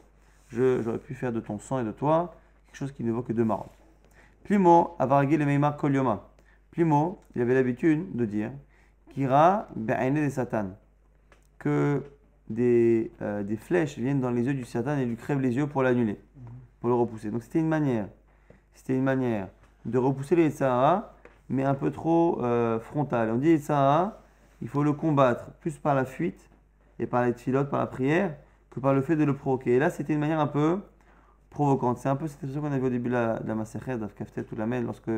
j'aurais 0.49 0.99
pu 0.99 1.14
faire 1.14 1.32
de 1.32 1.38
ton 1.38 1.61
sang 1.61 1.78
et 1.78 1.84
de 1.84 1.92
toi 1.92 2.34
quelque 2.66 2.76
chose 2.76 2.90
qui 2.90 3.04
ne 3.04 3.12
vaut 3.12 3.23
que 3.23 3.32
deux 3.32 3.44
marottes. 3.44 3.70
Plimo, 4.42 4.96
avaragi 4.99 5.37
le 5.37 5.46
meimar 5.46 5.76
kolyoma. 5.76 6.28
Plimo, 6.73 7.20
il 7.37 7.42
avait 7.42 7.54
l'habitude 7.54 8.16
de 8.16 8.25
dire 8.25 8.50
Kira 9.11 9.68
be'aine 9.76 10.14
des 10.14 10.30
satan. 10.30 10.70
Que 11.61 12.02
des, 12.50 13.12
euh, 13.23 13.44
des, 13.44 13.56
flèches 13.56 13.96
viennent 13.96 14.20
dans 14.20 14.32
les 14.32 14.42
yeux 14.42 14.54
du 14.54 14.64
Satan 14.64 14.99
et 14.99 15.04
lui 15.06 15.16
crèvent 15.16 15.40
les 15.40 15.54
yeux 15.54 15.66
pour 15.66 15.82
l'annuler, 15.82 16.18
pour 16.84 16.90
le 16.90 16.96
repousser. 16.96 17.30
Donc 17.30 17.42
c'était 17.42 17.60
une 17.60 17.68
manière, 17.68 18.08
c'était 18.74 18.94
une 18.94 19.04
manière 19.04 19.48
de 19.86 19.96
repousser 19.96 20.36
les 20.36 20.50
Sahara, 20.50 21.14
mais 21.48 21.64
un 21.64 21.72
peu 21.72 21.90
trop 21.90 22.44
euh, 22.44 22.78
frontale. 22.78 23.30
On 23.30 23.38
dit 23.38 23.58
Sahara, 23.58 24.20
il 24.60 24.68
faut 24.68 24.82
le 24.82 24.92
combattre 24.92 25.52
plus 25.62 25.78
par 25.78 25.94
la 25.94 26.04
fuite 26.04 26.50
et 26.98 27.06
par 27.06 27.24
les 27.24 27.32
par 27.64 27.80
la 27.80 27.86
prière, 27.86 28.36
que 28.68 28.80
par 28.80 28.92
le 28.92 29.00
fait 29.00 29.16
de 29.16 29.24
le 29.24 29.34
provoquer. 29.34 29.76
Et 29.76 29.78
là, 29.78 29.88
c'était 29.88 30.12
une 30.12 30.18
manière 30.20 30.40
un 30.40 30.46
peu 30.46 30.78
provocante. 31.48 31.96
C'est 31.96 32.10
un 32.10 32.16
peu 32.16 32.28
cette 32.28 32.42
chose 32.42 32.60
qu'on 32.60 32.70
avait 32.70 32.86
au 32.86 32.90
début 32.90 33.08
de 33.08 33.14
la, 33.14 33.38
de 33.38 33.48
la 33.48 33.54
Masechet, 33.54 33.96
d'Afkaftet 33.96 34.44
ou 34.52 34.56
la 34.56 34.66
lorsque 34.82 35.08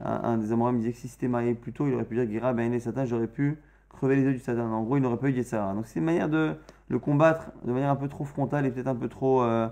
un, 0.00 0.36
des 0.36 0.52
Amorim 0.52 0.76
disait 0.76 0.92
que 0.92 0.98
si 0.98 1.08
c'était 1.08 1.28
marié 1.28 1.54
plus 1.54 1.72
tôt, 1.72 1.86
il 1.86 1.94
aurait 1.94 2.04
pu 2.04 2.16
dire 2.16 2.28
Gira, 2.28 2.52
ben 2.52 2.78
Satan, 2.78 3.06
j'aurais 3.06 3.26
pu 3.26 3.56
crever 3.88 4.16
les 4.16 4.22
yeux 4.22 4.32
du 4.34 4.38
Satan. 4.38 4.70
En 4.70 4.82
gros, 4.82 4.98
il 4.98 5.02
n'aurait 5.02 5.16
pas 5.16 5.30
eu 5.30 5.42
ça. 5.44 5.72
Donc 5.72 5.86
c'est 5.86 5.98
une 5.98 6.04
manière 6.04 6.28
de 6.28 6.56
le 6.90 6.98
combattre 6.98 7.52
de 7.64 7.72
manière 7.72 7.88
un 7.88 7.96
peu 7.96 8.08
trop 8.08 8.24
frontale 8.24 8.66
et 8.66 8.70
peut-être 8.70 8.88
un 8.88 8.94
peu 8.94 9.08
trop 9.08 9.42
euh, 9.42 9.66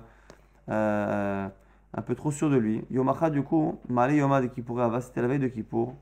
euh, 0.69 1.49
un 1.93 2.03
peu 2.03 2.15
trop 2.15 2.31
sûr 2.31 2.51
de 2.51 2.57
lui. 2.57 2.85
Yomacha, 2.91 3.31
du 3.31 3.43
coup, 3.43 3.79
Malé 3.89 4.17
Yoma 4.17 4.41
de 4.41 4.47
Kippour 4.47 4.81
Ava, 4.81 5.01
c'était 5.01 5.23
la 5.23 5.29
veille 5.29 5.39
de 5.39 5.49
Kippour. 5.49 5.95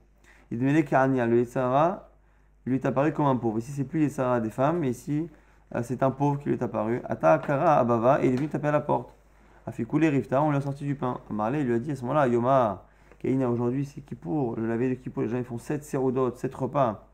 Il 0.51 0.59
demandait 0.59 0.85
Karnia, 0.85 1.27
le 1.27 1.39
Yetzara, 1.39 2.09
lui 2.67 2.77
est 2.77 2.87
apparu 2.87 3.13
comme 3.13 3.27
un 3.27 3.37
pauvre. 3.37 3.59
Ici, 3.59 3.73
c'est 3.73 3.85
plus 3.85 4.03
Yetzara 4.03 4.41
des 4.41 4.51
femmes, 4.51 4.81
mais 4.81 4.91
ici, 4.91 5.29
euh, 5.75 5.83
c'est 5.83 6.03
un 6.03 6.11
pauvre 6.11 6.39
qui 6.39 6.49
lui 6.49 6.57
est 6.57 6.63
apparu. 6.63 7.01
Ata 7.05 7.39
Kara 7.39 7.79
Abava, 7.79 8.23
et 8.23 8.29
il 8.29 8.35
est 8.35 8.37
venu 8.37 8.49
taper 8.49 8.69
à 8.69 8.73
la 8.73 8.81
porte. 8.81 9.15
Afikou 9.67 9.99
Rifta, 9.99 10.43
on 10.43 10.51
lui 10.51 10.57
a 10.57 10.61
sorti 10.61 10.85
du 10.85 10.97
pain. 10.97 11.21
Il 11.31 11.65
lui 11.65 11.75
a 11.75 11.79
dit 11.79 11.93
à 11.93 11.97
ce 11.97 12.03
moment-là, 12.03 12.27
Yoma, 12.27 12.85
Kaina, 13.21 13.49
aujourd'hui 13.49 13.85
c'est 13.85 14.01
Kippour, 14.01 14.57
le 14.57 14.67
lavé 14.67 14.91
de 14.91 14.95
Kippour, 14.95 15.23
les 15.23 15.29
gens 15.29 15.39
ils 15.39 15.45
font 15.45 15.59
7 15.59 15.85
sérodotes, 15.85 16.39
7 16.39 16.53
repas. 16.55 17.07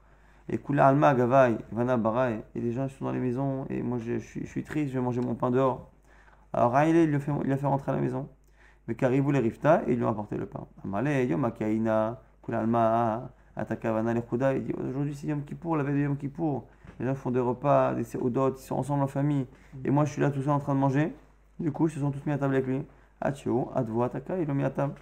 Et 0.48 0.56
Kula 0.56 0.88
Alma 0.88 1.14
Gavai, 1.14 1.58
Vana 1.72 1.98
Barai, 1.98 2.42
et 2.54 2.60
les 2.60 2.72
gens 2.72 2.88
sont 2.88 3.04
dans 3.04 3.12
les 3.12 3.20
maisons, 3.20 3.66
et 3.68 3.82
moi 3.82 3.98
je, 3.98 4.18
je, 4.18 4.46
suis, 4.46 4.62
triste, 4.62 4.92
je 4.92 4.98
vais 4.98 5.04
manger 5.04 5.20
mon 5.20 5.34
pain 5.34 5.50
dehors. 5.50 5.90
Alors 6.52 6.72
Raïle, 6.72 6.96
il, 6.96 7.20
il 7.44 7.52
a 7.52 7.56
fait 7.56 7.66
rentrer 7.66 7.92
à 7.92 7.94
la 7.94 8.00
maison. 8.00 8.28
Mais 8.86 8.94
Karibou 8.94 9.30
les 9.30 9.40
Rifta, 9.40 9.82
et 9.86 9.92
ils 9.92 9.98
lui 9.98 10.04
ont 10.04 10.08
apporté 10.08 10.36
le 10.36 10.46
pain. 10.46 10.66
Amalé, 10.82 11.26
Yoma 11.26 11.50
Kaina, 11.50 12.22
Kula 12.42 12.60
Alma, 12.60 13.30
Atakavana 13.56 14.14
Lekuda, 14.14 14.54
il 14.54 14.64
dit 14.64 14.72
aujourd'hui 14.72 15.14
c'est 15.14 15.26
Yom 15.26 15.44
Kippour, 15.44 15.76
la 15.76 15.82
veille 15.82 15.96
de 15.96 16.00
Yom 16.00 16.16
Kippour. 16.16 16.66
Les 16.98 17.06
gens 17.06 17.14
font 17.14 17.30
des 17.30 17.40
repas, 17.40 17.94
des 17.94 18.04
sérodotes, 18.04 18.60
ils 18.60 18.64
sont 18.66 18.76
ensemble 18.76 19.02
en 19.02 19.06
famille. 19.08 19.46
Et 19.84 19.90
moi 19.90 20.04
je 20.04 20.12
suis 20.12 20.22
là 20.22 20.30
tout 20.30 20.40
seul 20.40 20.50
en 20.50 20.58
train 20.58 20.74
de 20.74 20.80
manger. 20.80 21.12
Du 21.60 21.72
coup, 21.72 21.88
ils 21.88 21.90
se 21.90 21.98
sont 22.00 22.10
tous 22.10 22.24
mis 22.24 22.32
à 22.32 22.38
table 22.38 22.54
avec 22.54 22.66
lui. 22.66 22.82
Advo, 23.20 23.72
Ataka, 24.02 24.38
ils 24.38 24.46
l'ont 24.46 24.54
mis 24.54 24.64
à 24.64 24.70
table. 24.70 24.94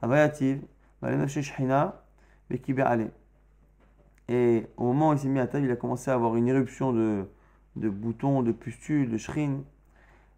Avayativ, 0.00 0.62
Et 4.28 4.66
au 4.76 4.84
moment 4.84 5.10
où 5.10 5.12
il 5.14 5.18
s'est 5.18 5.28
mis 5.28 5.40
à 5.40 5.46
table, 5.48 5.64
il 5.64 5.70
a 5.70 5.76
commencé 5.76 6.10
à 6.10 6.14
avoir 6.14 6.36
une 6.36 6.46
éruption 6.46 6.92
de, 6.92 7.24
de 7.74 7.88
boutons, 7.88 8.42
de 8.42 8.52
pustules, 8.52 9.10
de 9.10 9.18
shrines. 9.18 9.64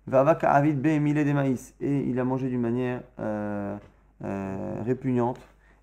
Vavaka 0.08 0.50
Avid 0.50 0.80
Be 0.80 1.12
des 1.14 1.32
maïs. 1.32 1.74
Et 1.80 2.00
il 2.00 2.18
a 2.18 2.24
mangé 2.24 2.48
d'une 2.48 2.60
manière 2.60 3.02
euh, 3.20 3.76
euh, 4.24 4.82
répugnante. 4.84 5.38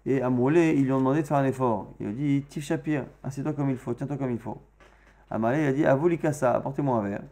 Et 0.05 0.21
à 0.21 0.29
Moulé, 0.29 0.73
ils 0.77 0.83
lui 0.83 0.91
ont 0.91 0.99
demandé 0.99 1.21
de 1.21 1.27
faire 1.27 1.37
un 1.37 1.45
effort. 1.45 1.93
Il 1.99 2.07
a 2.07 2.11
dit 2.11 2.43
Tif 2.49 2.63
Shapir, 2.63 3.05
assieds-toi 3.23 3.53
comme 3.53 3.69
il 3.69 3.77
faut, 3.77 3.93
tiens-toi 3.93 4.17
comme 4.17 4.31
il 4.31 4.39
faut. 4.39 4.57
Amalé, 5.31 5.63
il 5.63 5.67
a 5.67 5.73
dit 5.73 5.85
Avolikasa, 5.85 6.55
apportez-moi 6.55 6.97
un 6.97 7.01
verre. 7.01 7.23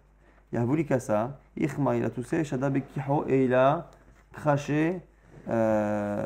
A 0.56 0.62
Avolikasa, 0.62 1.38
Ichma, 1.58 1.96
il 1.96 2.04
a 2.04 2.10
toussé, 2.10 2.44
Shadabekiho, 2.44 3.26
et 3.28 3.46
il 3.46 3.54
a 3.54 3.90
craché 4.32 5.02
euh, 5.50 6.26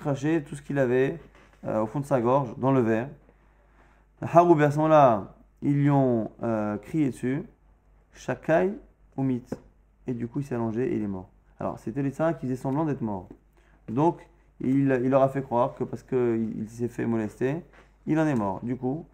cracher 0.00 0.42
tout 0.42 0.54
ce 0.54 0.62
qu'il 0.62 0.78
avait 0.78 1.18
au 1.66 1.86
fond 1.86 2.00
de 2.00 2.04
sa 2.04 2.20
gorge 2.20 2.54
dans 2.58 2.72
le 2.72 2.80
verre. 2.80 3.08
Haroub, 4.20 4.60
à 4.60 4.70
ce 4.70 4.76
moment-là, 4.76 5.34
ils 5.62 5.74
lui 5.74 5.90
ont 5.90 6.30
crié 6.82 7.08
dessus, 7.08 7.42
Shakai 8.12 8.70
Et 10.06 10.14
du 10.14 10.28
coup, 10.28 10.40
il 10.40 10.44
s'est 10.44 10.54
allongé 10.54 10.84
et 10.92 10.96
il 10.96 11.02
est 11.02 11.08
mort. 11.08 11.28
Alors, 11.60 11.78
c'était 11.78 12.02
les 12.02 12.10
saints 12.10 12.32
qui 12.34 12.46
faisaient 12.46 12.56
semblant 12.56 12.84
d'être 12.84 13.00
mort. 13.00 13.28
Donc, 13.88 14.28
il, 14.60 14.88
leur 14.88 15.22
a 15.22 15.28
fait 15.28 15.42
croire 15.42 15.74
que 15.74 15.84
parce 15.84 16.02
qu'il 16.02 16.66
s'est 16.68 16.88
fait 16.88 17.06
molester, 17.06 17.62
il 18.06 18.18
en 18.18 18.26
est 18.26 18.34
mort. 18.34 18.60
Du 18.62 18.76
coup, 18.76 19.06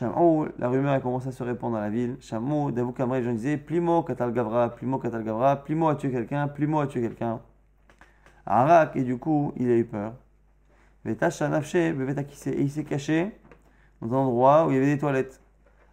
la 0.00 0.68
rumeur 0.68 0.92
a 0.92 1.00
commencé 1.00 1.28
à 1.28 1.32
se 1.32 1.42
répandre 1.42 1.74
dans 1.74 1.80
la 1.80 1.90
ville. 1.90 2.16
Chamou, 2.20 2.70
Davou 2.70 2.94
les 3.14 3.22
gens 3.22 3.32
disaient 3.32 3.56
Plimo, 3.56 4.02
Katal 4.02 4.32
Gavra, 4.32 4.74
Plimo, 4.74 4.98
Katal 4.98 5.24
Gavra, 5.24 5.56
Plimo 5.56 5.88
a 5.88 5.96
tué 5.96 6.10
quelqu'un, 6.10 6.48
Plimo 6.48 6.80
a 6.80 6.86
tué 6.86 7.00
quelqu'un. 7.00 7.40
Arak, 8.46 8.96
et 8.96 9.02
du 9.02 9.18
coup, 9.18 9.52
il 9.56 9.70
a 9.70 9.76
eu 9.76 9.84
peur. 9.84 10.14
Et 11.04 11.16
il 12.58 12.70
s'est 12.70 12.84
caché 12.84 13.32
dans 14.00 14.12
un 14.12 14.18
endroit 14.18 14.66
où 14.66 14.70
il 14.70 14.74
y 14.74 14.76
avait 14.76 14.94
des 14.94 14.98
toilettes. 14.98 15.40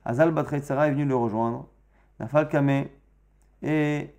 Azal 0.03 0.31
Batretsara 0.31 0.87
est 0.87 0.91
venu 0.91 1.05
le 1.05 1.15
rejoindre. 1.15 1.67
Nafal 2.19 2.47
Kame, 2.49 2.85
et 3.65 4.13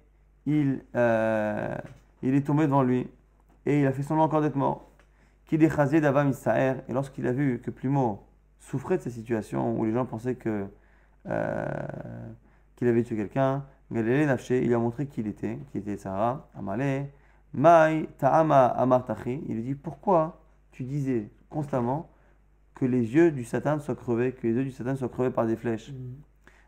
il, 0.45 0.83
euh, 0.97 1.75
il 2.23 2.35
est 2.35 2.47
tombé 2.47 2.67
devant 2.67 2.83
lui. 2.83 3.09
Et 3.65 3.81
il 3.81 3.87
a 3.87 3.93
fait 3.93 4.03
semblant 4.03 4.25
encore 4.25 4.43
d'être 4.43 4.57
mort. 4.57 4.91
Qui 5.47 5.57
déchazé 5.57 6.01
d'Avam 6.01 6.31
Issaer. 6.31 6.83
Et 6.89 6.93
lorsqu'il 6.93 7.27
a 7.27 7.33
vu 7.33 7.61
que 7.61 7.71
Plumeau 7.71 8.23
souffrait 8.59 8.99
de 8.99 9.03
cette 9.03 9.13
situation 9.13 9.79
où 9.79 9.85
les 9.85 9.93
gens 9.93 10.05
pensaient 10.05 10.37
euh, 10.45 11.67
qu'il 12.75 12.89
avait 12.89 13.05
tué 13.05 13.17
quelqu'un, 13.17 13.65
il 13.93 14.75
a 14.75 14.79
montré 14.79 15.07
qui 15.07 15.21
il 15.21 15.29
était, 15.29 15.59
qui 15.71 15.79
était 15.79 15.97
Sarah, 15.97 16.49
Amalé. 16.59 17.07
Mai 17.55 18.09
ta'ama 18.19 18.67
amartachi. 18.67 19.41
Il 19.49 19.55
lui 19.55 19.63
dit 19.63 19.75
Pourquoi 19.75 20.43
tu 20.73 20.83
disais 20.83 21.31
constamment 21.49 22.11
que 22.75 22.85
les 22.85 23.15
yeux 23.15 23.31
du 23.31 23.45
Satan 23.45 23.79
soient 23.79 23.95
crevés, 23.95 24.33
que 24.33 24.47
les 24.47 24.55
yeux 24.55 24.65
du 24.65 24.73
Satan 24.73 24.97
soient 24.97 25.09
crevés 25.09 25.31
par 25.31 25.47
des 25.47 25.57
flèches? 25.57 25.93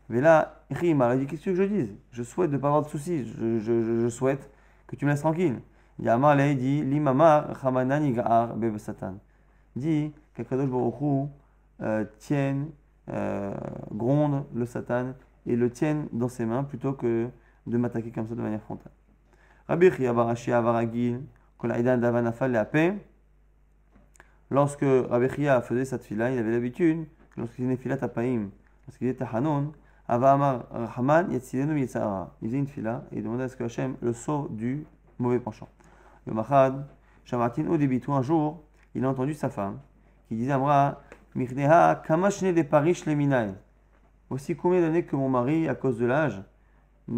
Mais 0.09 0.21
là, 0.21 0.63
il 0.81 0.95
m'a 0.95 1.15
dit 1.15 1.27
Qu'est-ce 1.27 1.45
que 1.45 1.55
je 1.55 1.63
dise? 1.63 1.95
Je 2.11 2.23
souhaite 2.23 2.49
de 2.49 2.55
ne 2.55 2.61
pas 2.61 2.67
avoir 2.67 2.83
de 2.83 2.89
soucis. 2.89 3.25
Je, 3.25 4.09
souhaite 4.09 4.49
que 4.87 4.95
tu 4.95 5.05
me 5.05 5.11
laisses 5.11 5.21
tranquille. 5.21 5.59
Yama 5.99 6.35
il 6.47 6.57
dit 6.57 6.83
Limama 6.83 7.47
Ramanani 7.61 8.13
Ga'ar 8.13 8.55
Satan. 8.77 9.15
Dit 9.75 10.11
qu'Akadosh 10.33 10.69
Baruchou 10.69 11.29
euh, 11.81 12.05
tienne, 12.17 12.69
euh, 13.09 13.53
gronde 13.93 14.45
le 14.53 14.65
Satan 14.65 15.13
et 15.45 15.55
le 15.55 15.69
tienne 15.69 16.07
dans 16.11 16.27
ses 16.27 16.45
mains 16.45 16.63
plutôt 16.63 16.93
que 16.93 17.27
de 17.67 17.77
m'attaquer 17.77 18.11
comme 18.11 18.27
ça 18.27 18.35
de 18.35 18.41
manière 18.41 18.61
frontale. 18.61 18.91
Rabbi 19.67 19.89
Barashi 19.89 20.51
Avaragil, 20.51 21.21
Davanafal 21.61 22.69
paix. 22.71 22.97
Lorsque 24.49 24.81
Rabbi 24.81 25.27
faisait 25.27 25.85
cette 25.85 26.03
fila, 26.03 26.31
il 26.31 26.39
avait 26.39 26.51
l'habitude, 26.51 27.05
lorsqu'il 27.37 27.65
faisait 27.65 27.77
filat 27.77 27.97
tapaim, 27.97 28.49
lorsqu'il 28.87 29.07
était 29.07 29.25
Hanon, 29.31 29.71
Avamar 30.09 30.65
Rahman 30.71 31.31
Yetzilenu 31.31 31.79
Yetzara. 31.79 32.31
Il 32.41 32.47
faisait 32.47 32.57
une 32.57 32.67
fila 32.67 33.03
et 33.11 33.17
il 33.17 33.23
demandait 33.23 33.43
à 33.43 33.47
ce 33.47 33.55
que 33.55 33.63
Hachem 33.63 33.95
le 34.01 34.11
sauve 34.11 34.55
du 34.55 34.87
mauvais 35.19 35.39
penchant. 35.39 35.69
Le 36.25 36.33
Mahad, 36.33 36.83
Shamatin 37.25 37.67
au 37.67 37.77
début, 37.77 38.01
un 38.07 38.21
jour, 38.23 38.63
il 38.95 39.05
a 39.05 39.09
entendu 39.09 39.35
sa 39.35 39.49
femme 39.49 39.77
qui 40.27 40.35
disait 40.35 40.51
Amra, 40.51 40.99
Mirneha 41.35 42.01
Kamashne 42.07 42.51
de 42.51 42.63
Paris 42.63 43.03
Leminai. 43.05 43.53
Voici 44.29 44.55
combien 44.55 44.81
d'années 44.81 45.05
que 45.05 45.15
mon 45.15 45.29
mari, 45.29 45.69
à 45.69 45.75
cause 45.75 45.99
de 45.99 46.07
l'âge, 46.07 46.41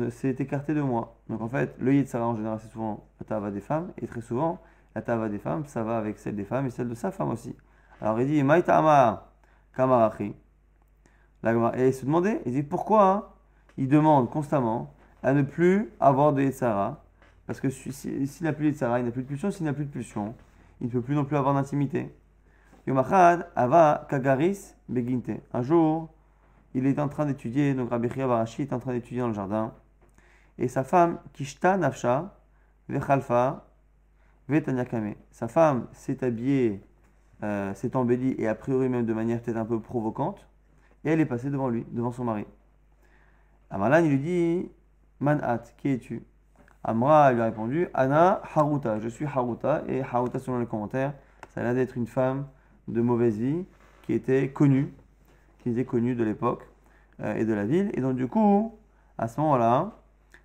s'est 0.09 0.35
écarté 0.39 0.73
de 0.73 0.81
moi. 0.81 1.15
Donc 1.29 1.41
en 1.41 1.47
fait, 1.47 1.73
le 1.79 1.93
Yitzhara 1.93 2.27
en 2.27 2.35
général, 2.35 2.59
c'est 2.61 2.71
souvent 2.71 3.05
la 3.21 3.25
tava 3.25 3.51
des 3.51 3.61
femmes, 3.61 3.91
et 3.97 4.07
très 4.07 4.21
souvent, 4.21 4.59
la 4.95 5.01
tava 5.01 5.29
des 5.29 5.39
femmes, 5.39 5.65
ça 5.65 5.83
va 5.83 5.97
avec 5.97 6.19
celle 6.19 6.35
des 6.35 6.43
femmes 6.43 6.65
et 6.65 6.69
celle 6.69 6.89
de 6.89 6.95
sa 6.95 7.11
femme 7.11 7.29
aussi. 7.29 7.55
Alors 8.01 8.19
il 8.19 8.27
dit, 8.27 8.43
Maïtama 8.43 9.29
Kamarachi. 9.75 10.35
Et 11.43 11.87
il 11.87 11.93
se 11.93 12.05
demandait, 12.05 12.41
il 12.45 12.53
dit, 12.53 12.63
pourquoi 12.63 13.35
il 13.77 13.87
demande 13.87 14.29
constamment 14.29 14.93
à 15.23 15.33
ne 15.33 15.41
plus 15.41 15.89
avoir 15.99 16.33
de 16.33 16.41
Yitzhara 16.41 17.03
Parce 17.47 17.59
que 17.59 17.69
s'il 17.69 18.27
n'a 18.41 18.53
plus 18.53 18.65
de 18.65 18.71
Yitzhara, 18.71 18.99
il 18.99 19.05
n'a 19.05 19.11
plus 19.11 19.23
de 19.23 19.27
pulsion, 19.27 19.51
s'il 19.51 19.65
n'a 19.65 19.73
plus 19.73 19.85
de 19.85 19.91
pulsion, 19.91 20.35
il 20.81 20.87
ne 20.87 20.91
peut 20.91 21.01
plus 21.01 21.15
non 21.15 21.25
plus 21.25 21.37
avoir 21.37 21.53
d'intimité. 21.53 22.13
Ava 22.87 24.07
Kagaris 24.09 24.73
Beginte. 24.89 25.31
Un 25.53 25.61
jour, 25.61 26.09
il 26.73 26.85
est 26.85 26.99
en 26.99 27.07
train 27.07 27.25
d'étudier, 27.25 27.73
donc 27.73 27.89
Rabbi 27.89 28.09
Chia 28.09 28.27
Barashi 28.27 28.63
est 28.63 28.73
en 28.73 28.79
train 28.79 28.93
d'étudier 28.93 29.21
dans 29.21 29.27
le 29.27 29.33
jardin 29.33 29.73
et 30.61 30.67
sa 30.67 30.83
femme 30.83 31.19
Kishta 31.33 31.75
Nafsha, 31.77 32.37
Vechalfa, 32.87 33.65
Vetanyakame. 34.47 35.15
Sa 35.31 35.47
femme 35.47 35.87
s'est 35.91 36.23
habillée, 36.23 36.81
euh, 37.43 37.73
s'est 37.73 37.95
embellie 37.95 38.35
et 38.37 38.47
a 38.47 38.55
priori 38.55 38.87
même 38.87 39.05
de 39.05 39.13
manière 39.13 39.41
peut-être 39.41 39.57
un 39.57 39.65
peu 39.65 39.79
provocante. 39.79 40.47
Et 41.03 41.11
elle 41.11 41.19
est 41.19 41.25
passée 41.25 41.49
devant 41.49 41.69
lui, 41.69 41.85
devant 41.91 42.11
son 42.11 42.23
mari. 42.23 42.45
Amalan, 43.69 44.07
lui 44.07 44.19
dit 44.19 44.69
Manat, 45.19 45.63
qui 45.77 45.89
es-tu? 45.89 46.23
Amra 46.83 47.31
lui 47.31 47.41
a 47.41 47.45
répondu 47.45 47.87
Anna 47.93 48.41
Haruta, 48.55 48.99
je 48.99 49.07
suis 49.07 49.25
Haruta. 49.25 49.83
Et 49.87 50.01
Haruta, 50.01 50.39
selon 50.39 50.59
les 50.59 50.65
commentaires, 50.65 51.13
ça 51.49 51.61
a 51.61 51.63
l'air 51.63 51.75
d'être 51.75 51.95
une 51.95 52.07
femme 52.07 52.47
de 52.87 53.01
mauvaise 53.01 53.37
vie 53.37 53.65
qui 54.01 54.13
était 54.13 54.49
connue, 54.49 54.91
qui 55.59 55.69
était 55.69 55.85
connue 55.85 56.15
de 56.15 56.23
l'époque 56.23 56.67
euh, 57.21 57.35
et 57.35 57.45
de 57.45 57.53
la 57.53 57.65
ville. 57.65 57.91
Et 57.93 58.01
donc, 58.01 58.15
du 58.15 58.27
coup, 58.27 58.77
à 59.17 59.27
ce 59.27 59.39
moment-là, 59.41 59.91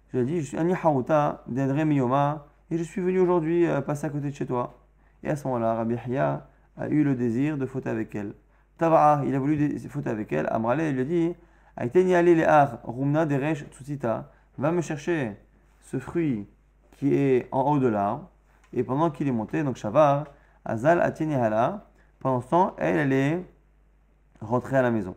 je 0.09 0.19
lui 0.19 0.25
ai 0.25 0.27
dit 0.27 0.40
Je 0.40 0.47
suis 0.47 0.59
Anni 0.59 0.75
Haruta, 0.75 1.42
d'Edre 1.49 1.85
Miyoma, 1.85 2.47
et 2.71 2.77
je 2.77 2.83
suis 2.83 3.01
venu 3.01 3.19
aujourd'hui 3.19 3.66
euh, 3.66 3.81
passer 3.81 4.07
à 4.07 4.11
côté 4.11 4.29
de 4.29 4.35
chez 4.35 4.47
toi. 4.47 4.79
Et 5.23 5.31
à 5.31 5.37
ce 5.37 5.47
moment-là, 5.49 5.75
Rabbi 5.75 5.97
a 6.19 6.47
eu 6.90 7.03
le 7.03 7.14
désir 7.14 7.57
de 7.57 7.64
fauter 7.64 7.88
avec 7.88 8.14
elle. 8.14 8.35
Tava'a, 8.79 9.25
il 9.25 9.35
a 9.35 9.39
voulu 9.39 9.79
fauter 9.89 10.11
avec 10.11 10.33
elle. 10.33 10.47
Amrale, 10.51 10.83
il 10.83 10.95
lui 10.95 11.01
a 11.01 11.05
dit 11.05 11.35
Aïteni 11.77 12.12
le 12.12 12.49
ar, 12.49 12.79
rumna 12.85 13.27
deresh 13.27 13.67
tsutsita, 13.71 14.31
va 14.59 14.73
me 14.73 14.81
chercher 14.81 15.37
ce 15.83 15.99
fruit 15.99 16.47
qui 16.93 17.15
est 17.15 17.49
en 17.53 17.62
haut 17.62 17.79
de 17.79 17.89
l'arbre. 17.89 18.31
Et 18.73 18.83
pendant 18.83 19.11
qu'il 19.11 19.29
est 19.29 19.33
monté, 19.33 19.62
donc 19.62 19.77
Shavar, 19.77 20.27
Azal 20.65 21.01
Atieni 21.01 21.35
hala, 21.35 21.87
pendant 22.19 22.41
ce 22.41 22.49
temps, 22.49 22.75
elle, 22.79 22.97
elle 22.97 23.12
est 23.12 23.47
rentrée 24.41 24.77
à 24.77 24.83
la 24.83 24.91
maison. 24.91 25.15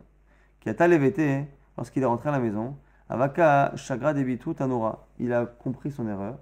Qui 0.60 0.68
a 0.68 0.74
talévété, 0.74 1.46
lorsqu'il 1.76 2.02
est 2.02 2.06
rentré 2.06 2.28
à 2.28 2.32
la 2.32 2.38
maison, 2.38 2.76
Avaka 3.08 3.72
Shagra 3.74 4.14
Debitu 4.14 4.54
Tanora, 4.54 5.06
il 5.18 5.32
a 5.32 5.44
compris 5.44 5.90
son 5.90 6.06
erreur 6.06 6.38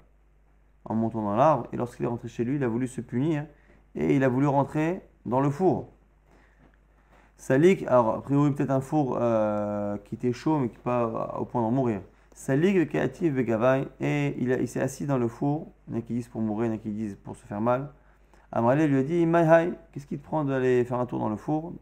en 0.84 0.94
montant 0.94 1.22
dans 1.22 1.36
l'arbre. 1.36 1.66
Et 1.72 1.76
lorsqu'il 1.76 2.04
est 2.04 2.08
rentré 2.08 2.28
chez 2.28 2.44
lui, 2.44 2.56
il 2.56 2.64
a 2.64 2.68
voulu 2.68 2.86
se 2.86 3.00
punir 3.00 3.46
et 3.94 4.14
il 4.14 4.22
a 4.24 4.28
voulu 4.28 4.46
rentrer 4.46 5.00
dans 5.24 5.40
le 5.40 5.50
four. 5.50 5.92
Salik, 7.38 7.84
alors 7.86 8.16
a 8.16 8.22
priori 8.22 8.52
peut-être 8.52 8.70
un 8.70 8.80
four 8.80 9.16
euh, 9.20 9.96
qui 10.04 10.16
était 10.16 10.32
chaud 10.32 10.58
mais 10.58 10.68
qui 10.68 10.76
n'est 10.76 10.82
pas 10.82 11.36
au 11.38 11.44
point 11.44 11.62
d'en 11.62 11.70
mourir. 11.70 12.00
Salik 12.34 12.90
Keativ 12.90 13.34
Begavai, 13.34 13.88
et 14.00 14.34
il, 14.38 14.50
il 14.60 14.68
s'est 14.68 14.80
assis 14.80 15.06
dans 15.06 15.18
le 15.18 15.28
four. 15.28 15.68
Il 15.86 15.94
y 15.94 15.96
en 15.96 16.00
a 16.00 16.02
qui 16.02 16.12
disent 16.14 16.28
pour 16.28 16.40
mourir, 16.40 16.66
il 16.66 16.68
y 16.68 16.72
en 16.72 16.74
a 16.74 16.78
qui 16.78 16.90
disent 16.90 17.16
pour 17.24 17.36
se 17.36 17.46
faire 17.46 17.60
mal. 17.60 17.90
Amarlé 18.52 18.86
lui 18.86 18.98
a 18.98 19.02
dit 19.02 19.24
Maïhai, 19.24 19.72
qu'est-ce 19.92 20.06
qui 20.06 20.18
te 20.18 20.24
prend 20.24 20.44
d'aller 20.44 20.84
faire 20.84 20.98
un 20.98 21.06
tour 21.06 21.20
dans 21.20 21.28
le 21.28 21.36
four? 21.36 21.72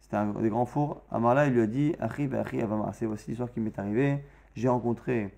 C'était 0.00 0.16
un 0.16 0.26
des 0.26 0.50
grands 0.50 0.66
fours. 0.66 1.02
Amarla 1.10 1.46
il 1.46 1.54
lui 1.54 1.62
a 1.62 1.66
dit 1.66 1.94
Achib 1.98 2.34
Achi 2.34 2.60
C'est 2.92 3.06
voici 3.06 3.30
l'histoire 3.30 3.50
qui 3.50 3.60
m'est 3.60 3.78
arrivée. 3.78 4.24
J'ai 4.54 4.68
rencontré 4.68 5.32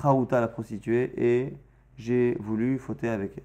Khaouta 0.00 0.40
la 0.40 0.48
prostituée 0.48 1.12
et 1.16 1.54
j'ai 1.96 2.36
voulu 2.40 2.78
fauter 2.78 3.08
avec 3.08 3.36
elle. 3.36 3.44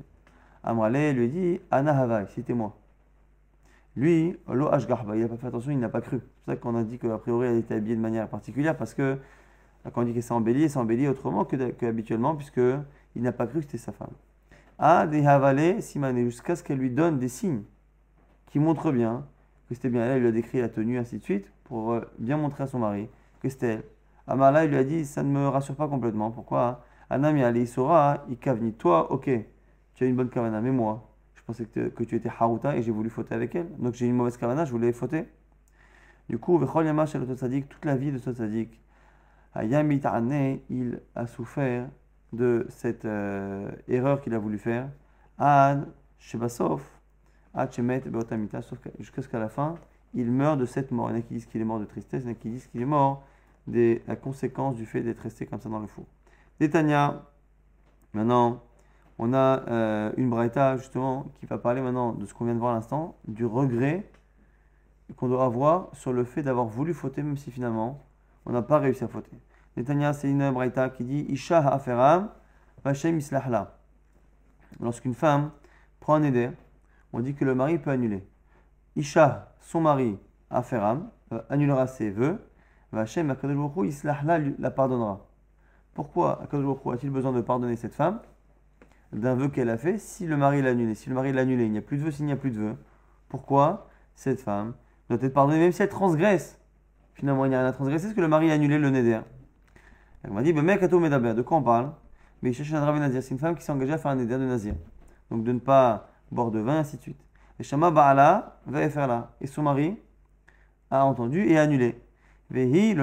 Amrale 0.63 1.15
lui 1.15 1.25
a 1.25 1.27
dit 1.27 1.61
Anna 1.71 1.99
Havai, 1.99 2.25
c'était 2.33 2.53
moi. 2.53 2.77
Lui, 3.95 4.37
Lo 4.47 4.69
il 4.71 5.21
n'a 5.21 5.27
pas 5.27 5.37
fait 5.37 5.47
attention, 5.47 5.71
il 5.71 5.79
n'a 5.79 5.89
pas 5.89 6.01
cru. 6.01 6.19
C'est 6.19 6.43
pour 6.43 6.53
ça 6.53 6.55
qu'on 6.57 6.75
a 6.75 6.83
dit 6.83 6.97
qu'a 6.97 7.17
priori 7.17 7.47
elle 7.47 7.57
était 7.57 7.75
habillée 7.75 7.95
de 7.95 8.01
manière 8.01 8.27
particulière 8.27 8.75
parce 8.75 8.93
que 8.93 9.17
quand 9.83 10.01
on 10.01 10.03
dit 10.03 10.13
qu'elle 10.13 10.23
s'est 10.23 10.33
embellie, 10.33 10.63
elle 10.63 10.69
s'est 10.69 10.79
embellie 10.79 11.07
autrement 11.07 11.45
que, 11.45 11.55
que 11.71 11.85
habituellement 11.85 12.35
puisqu'il 12.35 13.21
n'a 13.21 13.31
pas 13.31 13.47
cru 13.47 13.59
que 13.59 13.65
c'était 13.65 13.77
sa 13.77 13.91
femme. 13.91 14.11
A 14.77 15.07
des 15.07 15.25
Havale, 15.25 15.81
Simane, 15.81 16.25
jusqu'à 16.25 16.55
ce 16.55 16.63
qu'elle 16.63 16.79
lui 16.79 16.89
donne 16.89 17.19
des 17.19 17.29
signes 17.29 17.63
qui 18.47 18.59
montrent 18.59 18.91
bien 18.91 19.25
que 19.69 19.75
c'était 19.75 19.89
bien 19.89 20.03
elle, 20.03 20.11
elle 20.11 20.21
lui 20.21 20.27
a 20.27 20.31
décrit 20.31 20.59
la 20.59 20.69
tenue, 20.69 20.97
ainsi 20.97 21.17
de 21.17 21.23
suite, 21.23 21.51
pour 21.63 21.93
euh, 21.93 22.01
bien 22.19 22.37
montrer 22.37 22.63
à 22.63 22.67
son 22.67 22.79
mari 22.79 23.07
que 23.41 23.49
c'était 23.49 23.67
elle. 23.67 23.83
Amala, 24.27 24.65
il 24.65 24.71
lui 24.71 24.77
a 24.77 24.83
dit 24.83 25.05
Ça 25.05 25.23
ne 25.23 25.29
me 25.29 25.47
rassure 25.47 25.75
pas 25.75 25.87
complètement. 25.87 26.31
Pourquoi? 26.31 26.83
Anami 27.09 27.43
Ali 27.43 27.67
Sora, 27.67 28.25
Ikavni, 28.29 28.73
toi, 28.73 29.11
ok, 29.11 29.29
tu 29.93 30.03
as 30.03 30.07
une 30.07 30.15
bonne 30.15 30.29
kavana, 30.29 30.59
mais 30.61 30.71
moi, 30.71 31.07
pensais 31.45 31.65
que, 31.65 32.03
tu 32.03 32.15
étais 32.15 32.29
Haruta 32.29 32.75
et 32.75 32.83
j'ai 32.83 32.91
voulu 32.91 33.09
fauter 33.09 33.35
avec 33.35 33.55
elle. 33.55 33.69
Donc 33.77 33.93
j'ai 33.93 34.07
une 34.07 34.15
mauvaise 34.15 34.37
kavana, 34.37 34.65
je 34.65 34.71
voulais 34.71 34.91
fauter. 34.93 35.25
Du 36.29 36.39
coup, 36.39 36.59
toute 36.59 37.85
la 37.85 37.95
vie 37.95 38.11
de 38.11 38.17
Totsadik, 38.17 38.81
il 40.69 41.01
a 41.15 41.27
souffert 41.27 41.87
de 42.33 42.65
cette 42.69 43.05
euh, 43.05 43.71
erreur 43.87 44.21
qu'il 44.21 44.33
a 44.33 44.39
voulu 44.39 44.57
faire. 44.57 44.89
Jusqu'à 48.99 49.21
ce 49.21 49.27
qu'à 49.27 49.39
la 49.39 49.49
fin, 49.49 49.75
il 50.13 50.31
meurt 50.31 50.59
de 50.59 50.65
cette 50.65 50.91
mort. 50.91 51.09
Il 51.09 51.13
y 51.13 51.15
en 51.15 51.19
a 51.19 51.21
qui 51.21 51.35
disent 51.35 51.45
qu'il 51.45 51.61
est 51.61 51.65
mort 51.65 51.79
de 51.79 51.85
tristesse, 51.85 52.23
il 52.23 52.27
y 52.27 52.29
en 52.29 52.31
a 52.31 52.35
qui 52.35 52.49
disent 52.49 52.67
qu'il 52.67 52.81
est 52.81 52.85
mort 52.85 53.23
de 53.67 54.01
la 54.07 54.15
conséquence 54.15 54.75
du 54.75 54.85
fait 54.85 55.01
d'être 55.01 55.19
resté 55.19 55.45
comme 55.45 55.59
ça 55.59 55.69
dans 55.69 55.79
le 55.79 55.87
four. 55.87 56.05
Détania, 56.59 57.23
maintenant, 58.13 58.63
on 59.17 59.33
a 59.33 59.63
euh, 59.67 60.11
une 60.17 60.29
braïta 60.29 60.77
justement 60.77 61.27
qui 61.39 61.45
va 61.45 61.57
parler 61.57 61.81
maintenant 61.81 62.13
de 62.13 62.25
ce 62.25 62.33
qu'on 62.33 62.45
vient 62.45 62.53
de 62.53 62.59
voir 62.59 62.71
à 62.71 62.75
l'instant, 62.75 63.15
du 63.27 63.45
regret 63.45 64.09
qu'on 65.15 65.27
doit 65.27 65.45
avoir 65.45 65.89
sur 65.93 66.11
le 66.11 66.23
fait 66.23 66.43
d'avoir 66.43 66.65
voulu 66.65 66.93
fauter, 66.93 67.23
même 67.23 67.37
si 67.37 67.51
finalement 67.51 68.03
on 68.45 68.51
n'a 68.51 68.61
pas 68.61 68.79
réussi 68.79 69.03
à 69.03 69.07
fauter. 69.07 69.31
Netanya, 69.77 70.13
c'est 70.13 70.29
une 70.29 70.51
braïta 70.51 70.89
qui 70.89 71.03
dit 71.03 71.25
Isha 71.29 71.59
ha'aferam, 71.59 72.29
Vashem 72.83 73.17
islahla. 73.17 73.77
Lorsqu'une 74.79 75.13
femme 75.13 75.51
prend 75.99 76.15
un 76.15 76.23
éder, 76.23 76.49
on 77.13 77.19
dit 77.19 77.33
que 77.33 77.45
le 77.45 77.55
mari 77.55 77.79
peut 77.79 77.91
annuler. 77.91 78.27
Isha, 78.95 79.53
son 79.59 79.81
mari, 79.81 80.17
aferam, 80.49 81.09
euh, 81.31 81.41
annulera 81.49 81.87
ses 81.87 82.09
vœux. 82.09 82.39
Vashem, 82.91 83.29
Akadosh 83.29 83.87
islahla, 83.87 84.39
la 84.59 84.71
pardonnera. 84.71 85.25
Pourquoi 85.93 86.41
a-t-il 86.41 87.09
besoin 87.09 87.31
de 87.31 87.41
pardonner 87.41 87.75
cette 87.75 87.95
femme? 87.95 88.19
D'un 89.19 89.35
vœu 89.35 89.49
qu'elle 89.49 89.69
a 89.69 89.77
fait 89.77 89.97
si 89.97 90.25
le 90.25 90.37
mari 90.37 90.61
l'a 90.61 90.71
annulé 90.71 90.95
Si 90.95 91.09
le 91.09 91.15
mari 91.15 91.31
l'a 91.31 91.43
il 91.43 91.71
n'y 91.71 91.77
a 91.77 91.81
plus 91.81 91.97
de 91.97 92.03
vœu, 92.03 92.11
s'il 92.11 92.25
n'y 92.25 92.31
a 92.31 92.35
plus 92.35 92.51
de 92.51 92.57
vœu, 92.57 92.75
pourquoi 93.29 93.89
cette 94.15 94.41
femme 94.41 94.73
doit 95.09 95.19
être 95.21 95.33
pardonnée 95.33 95.59
même 95.59 95.71
si 95.71 95.81
elle 95.81 95.89
transgresse? 95.89 96.59
Finalement, 97.13 97.45
il 97.45 97.49
n'y 97.49 97.55
a 97.55 97.59
rien 97.59 97.67
à 97.69 97.71
transgresser, 97.71 98.07
parce 98.07 98.15
que 98.15 98.21
le 98.21 98.27
mari 98.27 98.51
a 98.51 98.55
annulé 98.55 98.77
le 98.77 98.89
neder. 98.89 99.21
Elle 100.23 100.31
m'a 100.31 100.41
dit, 100.41 100.51
de 100.53 101.41
quoi 101.41 101.57
on 101.57 101.63
parle? 101.63 101.91
Mais 102.41 102.51
cherche 102.51 102.73
un 102.73 102.99
nazir, 102.99 103.23
c'est 103.23 103.31
une 103.31 103.39
femme 103.39 103.55
qui 103.55 103.63
s'est 103.63 103.71
engagée 103.71 103.93
à 103.93 103.97
faire 103.97 104.11
un 104.11 104.15
neder 104.15 104.37
de 104.37 104.45
nazir. 104.45 104.75
Donc 105.31 105.43
de 105.43 105.51
ne 105.51 105.59
pas 105.59 106.09
boire 106.31 106.51
de 106.51 106.59
vin, 106.59 106.79
ainsi 106.79 106.97
de 106.97 107.01
suite. 107.01 107.19
Et 107.59 107.63
Shama 107.63 107.89
Ba'ala 107.91 108.59
va 108.65 108.89
faire 108.89 109.07
là. 109.07 109.31
Et 109.39 109.47
son 109.47 109.63
mari 109.63 109.97
a 110.91 111.05
entendu 111.05 111.45
et 111.45 111.57
a 111.57 111.61
annulé. 111.61 112.01
Et 112.53 112.69
elle 112.71 112.97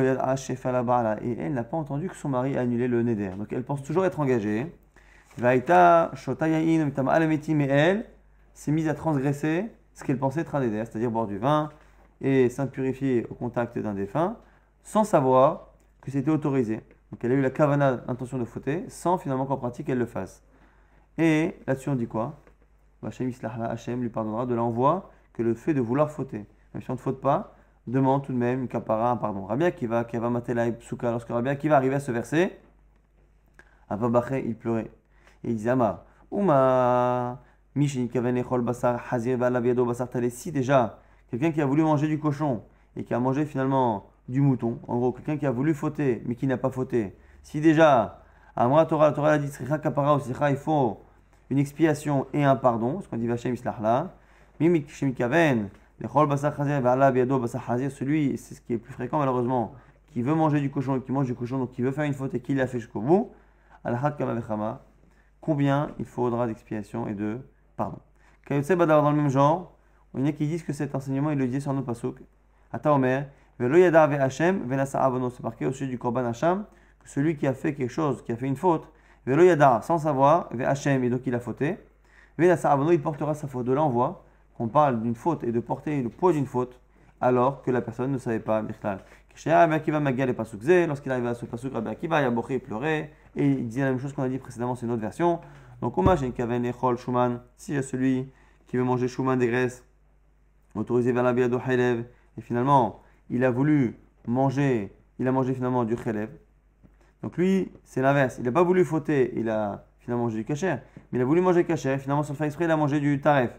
n'a 1.55 1.64
pas 1.64 1.77
entendu 1.77 2.09
que 2.09 2.14
son 2.16 2.29
mari 2.29 2.57
a 2.57 2.61
annulé 2.61 2.87
le 2.87 3.03
neder. 3.03 3.31
Donc 3.31 3.53
elle 3.53 3.64
pense 3.64 3.83
toujours 3.83 4.05
être 4.05 4.20
engagée. 4.20 4.72
S'est 8.55 8.71
mise 8.71 8.88
à 8.88 8.95
transgresser 8.95 9.71
ce 9.95 10.05
qu'elle 10.05 10.18
pensait 10.18 10.40
être 10.40 10.55
un 10.55 10.61
neder, 10.61 10.85
c'est-à-dire 10.85 11.11
boire 11.11 11.27
du 11.27 11.38
vin 11.38 11.71
et 12.21 12.51
s'impurifier 12.51 13.27
au 13.31 13.35
contact 13.35 13.79
d'un 13.79 13.95
défunt, 13.95 14.37
sans 14.83 15.05
savoir 15.05 15.68
que 16.03 16.11
c'était 16.11 16.31
autorisé. 16.31 16.81
Donc 17.11 17.25
elle 17.25 17.33
a 17.33 17.35
eu 17.35 17.40
la 17.40 17.51
kavana, 17.51 18.03
l'intention 18.07 18.38
de 18.38 18.45
fauter, 18.45 18.85
sans 18.88 19.18
finalement 19.18 19.47
qu'en 19.47 19.57
pratique 19.57 19.88
elle 19.88 19.99
le 19.99 20.07
fasse. 20.07 20.42
Et 21.18 21.57
là-dessus 21.66 21.88
on 21.88 21.95
dit 21.95 22.07
quoi? 22.07 22.38
Hachem 23.03 24.01
lui 24.01 24.11
pardonnera 24.11 24.47
de 24.47 24.55
l'envoi 24.55 25.11
que 25.33 25.42
le 25.42 25.55
fait 25.55 25.75
de 25.75 25.81
vouloir 25.81 26.11
fauter. 26.11 26.47
Même 26.75 26.83
si 26.83 26.90
on 26.90 26.95
ne 26.95 26.99
faute 26.99 27.21
pas, 27.21 27.55
demande 27.87 28.25
tout 28.25 28.33
de 28.33 28.38
même 28.38 28.62
une 28.62 28.68
kapara, 28.68 29.11
un 29.11 29.16
pardon. 29.16 29.45
Rabbi 29.47 29.64
Akiva, 29.64 30.05
qui 30.05 30.16
va 30.18 30.31
mater 30.31 30.55
la 30.55 30.71
psuka, 30.71 31.11
lorsque 31.11 31.29
Rabbi 31.29 31.49
Akiva 31.49 31.77
arrivait 31.77 31.97
à 31.97 32.01
ce 32.01 32.12
verset, 32.12 32.59
Baché, 33.90 34.45
il 34.47 34.57
pleurait. 34.57 34.90
Et 35.44 35.50
il 35.50 35.57
disait 35.57 35.70
Amar, 35.70 36.05
Ouma, 36.31 37.40
basar, 37.74 39.02
hazir, 39.11 39.38
basar, 39.38 40.09
Si 40.31 40.52
déjà, 40.52 40.98
quelqu'un 41.31 41.52
qui 41.52 41.61
a 41.61 41.66
voulu 41.66 41.83
manger 41.83 42.09
du 42.09 42.18
cochon 42.18 42.62
et 42.96 43.05
qui 43.05 43.14
a 43.14 43.18
mangé 43.18 43.44
finalement 43.44 44.07
du 44.28 44.40
mouton, 44.40 44.78
en 44.87 44.98
gros, 44.98 45.12
quelqu'un 45.12 45.37
qui 45.37 45.46
a 45.46 45.50
voulu 45.50 45.74
fauter 45.74 46.22
mais 46.26 46.35
qui 46.35 46.46
n'a 46.46 46.57
pas 46.57 46.70
fauté, 46.70 47.16
si 47.42 47.61
déjà, 47.61 48.22
Amra 48.55 48.87
Torah, 48.87 49.09
la 49.09 49.12
Torah 49.12 49.38
dit, 49.38 49.50
kapara 49.83 50.18
il 50.50 50.57
faut 50.57 51.00
une 51.50 51.59
expiation 51.59 52.26
et 52.33 52.44
un 52.44 52.57
pardon, 52.57 53.00
ce 53.00 53.09
qu'on 53.09 53.16
dit 53.16 53.26
Vachem 53.26 53.55
Islahla, 53.55 54.14
Mimik 54.61 54.90
Shemikaven, 54.90 55.68
celui, 57.90 58.38
c'est 58.38 58.55
ce 58.55 58.61
qui 58.61 58.72
est 58.72 58.78
plus 58.78 58.92
fréquent 58.92 59.18
malheureusement, 59.18 59.74
qui 60.12 60.22
veut 60.22 60.35
manger 60.35 60.61
du 60.61 60.70
cochon 60.70 60.96
et 60.96 61.00
qui 61.00 61.12
mange 61.12 61.26
du 61.26 61.35
cochon, 61.35 61.59
donc 61.59 61.72
qui 61.72 61.83
veut 61.83 61.92
faire 61.92 62.05
une 62.05 62.14
faute 62.14 62.35
et 62.35 62.40
qui 62.40 62.55
l'a 62.55 62.66
fait 62.66 62.78
jusqu'au 62.78 63.00
bout, 63.00 63.31
combien 65.42 65.90
il 65.98 66.07
faudra 66.07 66.46
d'expiation 66.46 67.07
et 67.07 67.14
de 67.14 67.40
pardon. 67.76 67.98
dans 68.48 69.11
le 69.11 69.16
même 69.16 69.28
genre, 69.28 69.76
en 70.14 70.24
a 70.24 70.33
qui 70.33 70.46
disent 70.46 70.62
que 70.62 70.72
cet 70.72 70.94
enseignement, 70.94 71.31
il 71.31 71.38
le 71.38 71.48
dit 71.48 71.61
sur 71.61 71.72
notre 71.74 71.87
pasuk. 71.87 72.16
Ata 72.72 72.94
Omer, 72.94 73.26
Velo 73.59 73.76
Yada 73.76 74.05
Hashem, 74.05 74.62
Venasa 74.66 75.02
Avono, 75.02 75.28
c'est 75.28 75.42
marqué 75.42 75.66
au 75.66 75.72
sujet 75.72 75.90
du 75.90 75.98
Korban 75.98 76.24
Hacham, 76.24 76.64
que 77.02 77.09
celui 77.09 77.37
qui 77.37 77.46
a 77.46 77.52
fait 77.52 77.74
quelque 77.74 77.90
chose, 77.90 78.22
qui 78.22 78.33
a 78.33 78.37
fait 78.37 78.46
une 78.46 78.57
faute, 78.57 78.88
Velo 79.26 79.42
sans 79.83 79.98
savoir, 79.98 80.48
Ve 80.52 80.62
Hashem, 80.62 81.05
et 81.05 81.11
donc 81.11 81.22
il 81.26 81.35
a 81.35 81.40
fauté, 81.40 81.78
Venasa 82.38 82.70
Avono, 82.70 82.92
il 82.92 83.02
portera 83.02 83.35
sa 83.35 83.48
faute. 83.48 83.66
De 83.66 83.72
là, 83.72 83.83
on 83.83 83.88
voit 83.88 84.24
qu'on 84.57 84.68
parle 84.68 85.02
d'une 85.02 85.14
faute 85.14 85.44
et 85.44 85.52
de 85.52 85.61
porter 85.61 86.02
le 86.02 86.09
poids 86.09 86.33
d'une 86.33 86.46
faute, 86.46 86.78
alors 87.20 87.62
que 87.62 87.70
la 87.70 87.81
personne 87.83 88.12
ne 88.12 88.18
savait 88.18 88.40
pas, 88.40 88.62
Birklal. 88.62 89.00
Lorsqu'il 89.44 91.12
arrive 91.12 91.26
à 91.26 91.35
ce 91.35 91.46
pasuk, 91.46 91.72
Rabbi 91.72 91.88
Akiva, 91.88 92.20
il 92.20 92.26
a 92.26 92.31
boché, 92.31 92.55
il 92.55 92.61
pleurait, 92.61 93.11
et 93.37 93.47
il 93.47 93.68
disait 93.68 93.83
la 93.83 93.90
même 93.90 93.99
chose 93.99 94.12
qu'on 94.12 94.23
a 94.23 94.29
dit 94.29 94.38
précédemment, 94.38 94.75
c'est 94.75 94.87
une 94.87 94.92
autre 94.92 95.03
version. 95.03 95.40
Donc, 95.81 95.97
Omash 95.99 96.21
Kaven 96.35 96.64
Echol 96.64 96.99
Shuman, 96.99 97.40
s'il 97.57 97.75
y 97.75 97.79
a 97.79 97.83
celui 97.83 98.31
qui 98.66 98.77
veut 98.77 98.85
manger 98.85 99.09
Shuman 99.09 99.38
des 99.38 99.49
graisses, 99.49 99.85
autorisé 100.75 101.12
vers 101.12 101.23
la 101.23 101.33
Biado 101.33 101.61
Halev, 101.64 102.05
et 102.38 102.40
finalement, 102.40 103.01
il 103.31 103.45
a 103.45 103.51
voulu 103.51 103.99
manger, 104.27 104.92
il 105.18 105.27
a 105.27 105.33
mangé 105.33 105.55
finalement 105.55 105.85
du 105.85 105.97
Khelev. 105.97 106.31
Donc 107.23 107.37
lui, 107.37 107.71
c'est 107.85 108.03
l'inverse. 108.03 108.37
Il 108.38 108.45
n'a 108.45 108.53
pas 108.53 108.62
voulu 108.62 108.85
fauter, 108.85 109.33
il 109.37 109.49
a 109.49 109.87
finalement 109.99 110.25
mangé 110.25 110.38
du 110.38 110.45
kasher, 110.45 110.77
mais 111.11 111.18
il 111.18 111.23
a 111.23 111.25
voulu 111.25 111.40
manger 111.40 111.64
kasher, 111.64 111.95
et 111.95 111.99
finalement, 111.99 112.23
sans 112.23 112.33
le 112.33 112.38
faire 112.38 112.47
exprès, 112.47 112.64
il 112.64 112.71
a 112.71 112.77
mangé 112.77 113.01
du 113.01 113.21
taref. 113.21 113.51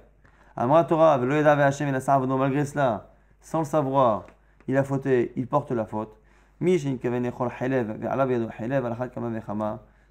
Amra 0.55 0.83
Torah, 0.83 1.17
malgré 1.17 2.65
cela, 2.65 3.11
sans 3.41 3.59
le 3.59 3.65
savoir, 3.65 4.27
il 4.67 4.77
a 4.77 4.83
fauté, 4.83 5.33
il 5.35 5.47
porte 5.47 5.71
la 5.71 5.85
faute. 5.85 6.19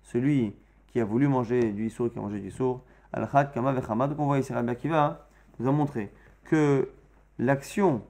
Celui 0.03 0.55
qui 0.89 1.01
a 1.01 1.05
voulu 1.05 1.29
manger 1.29 1.73
du 1.73 1.87
issour, 1.87 2.11
qui 2.11 2.19
a 2.19 2.21
mangé 2.21 2.41
du 2.41 2.49
issour, 2.49 2.85
donc 3.15 4.19
on 4.19 4.25
voit 4.27 4.39
ici 4.39 4.53
Rabbi 4.53 4.71
Akiva 4.71 5.27
nous 5.59 5.69
a 5.69 5.73
montré 5.73 6.13
que 6.45 6.91
l'action, 7.39 8.03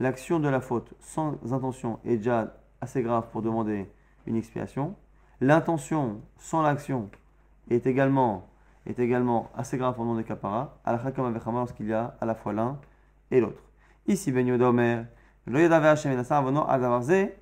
l'action 0.00 0.40
de 0.40 0.48
la 0.48 0.60
faute 0.60 0.94
sans 1.00 1.36
intention 1.52 1.98
est 2.06 2.16
déjà 2.16 2.56
assez 2.80 3.02
grave 3.02 3.26
pour 3.30 3.42
demander 3.42 3.86
une 4.26 4.36
expiation. 4.36 4.94
L'intention 5.42 6.22
sans 6.38 6.62
l'action 6.62 7.10
est 7.68 7.86
également, 7.86 8.48
est 8.86 8.98
également 8.98 9.50
assez 9.54 9.76
grave 9.76 9.94
pour 9.94 10.04
demander 10.04 10.24
kapara. 10.24 10.78
lorsqu'il 10.86 11.86
y 11.88 11.92
a 11.92 12.16
à 12.18 12.24
la 12.24 12.34
fois 12.34 12.54
l'un 12.54 12.78
et 13.30 13.40
l'autre. 13.40 13.62
Ici, 14.06 14.32
Ben 14.32 14.46
Yoda 14.46 14.70
Omer, 14.70 15.04
Lo 15.46 15.58
Avono 15.58 16.64
Adavarze, 16.68 17.41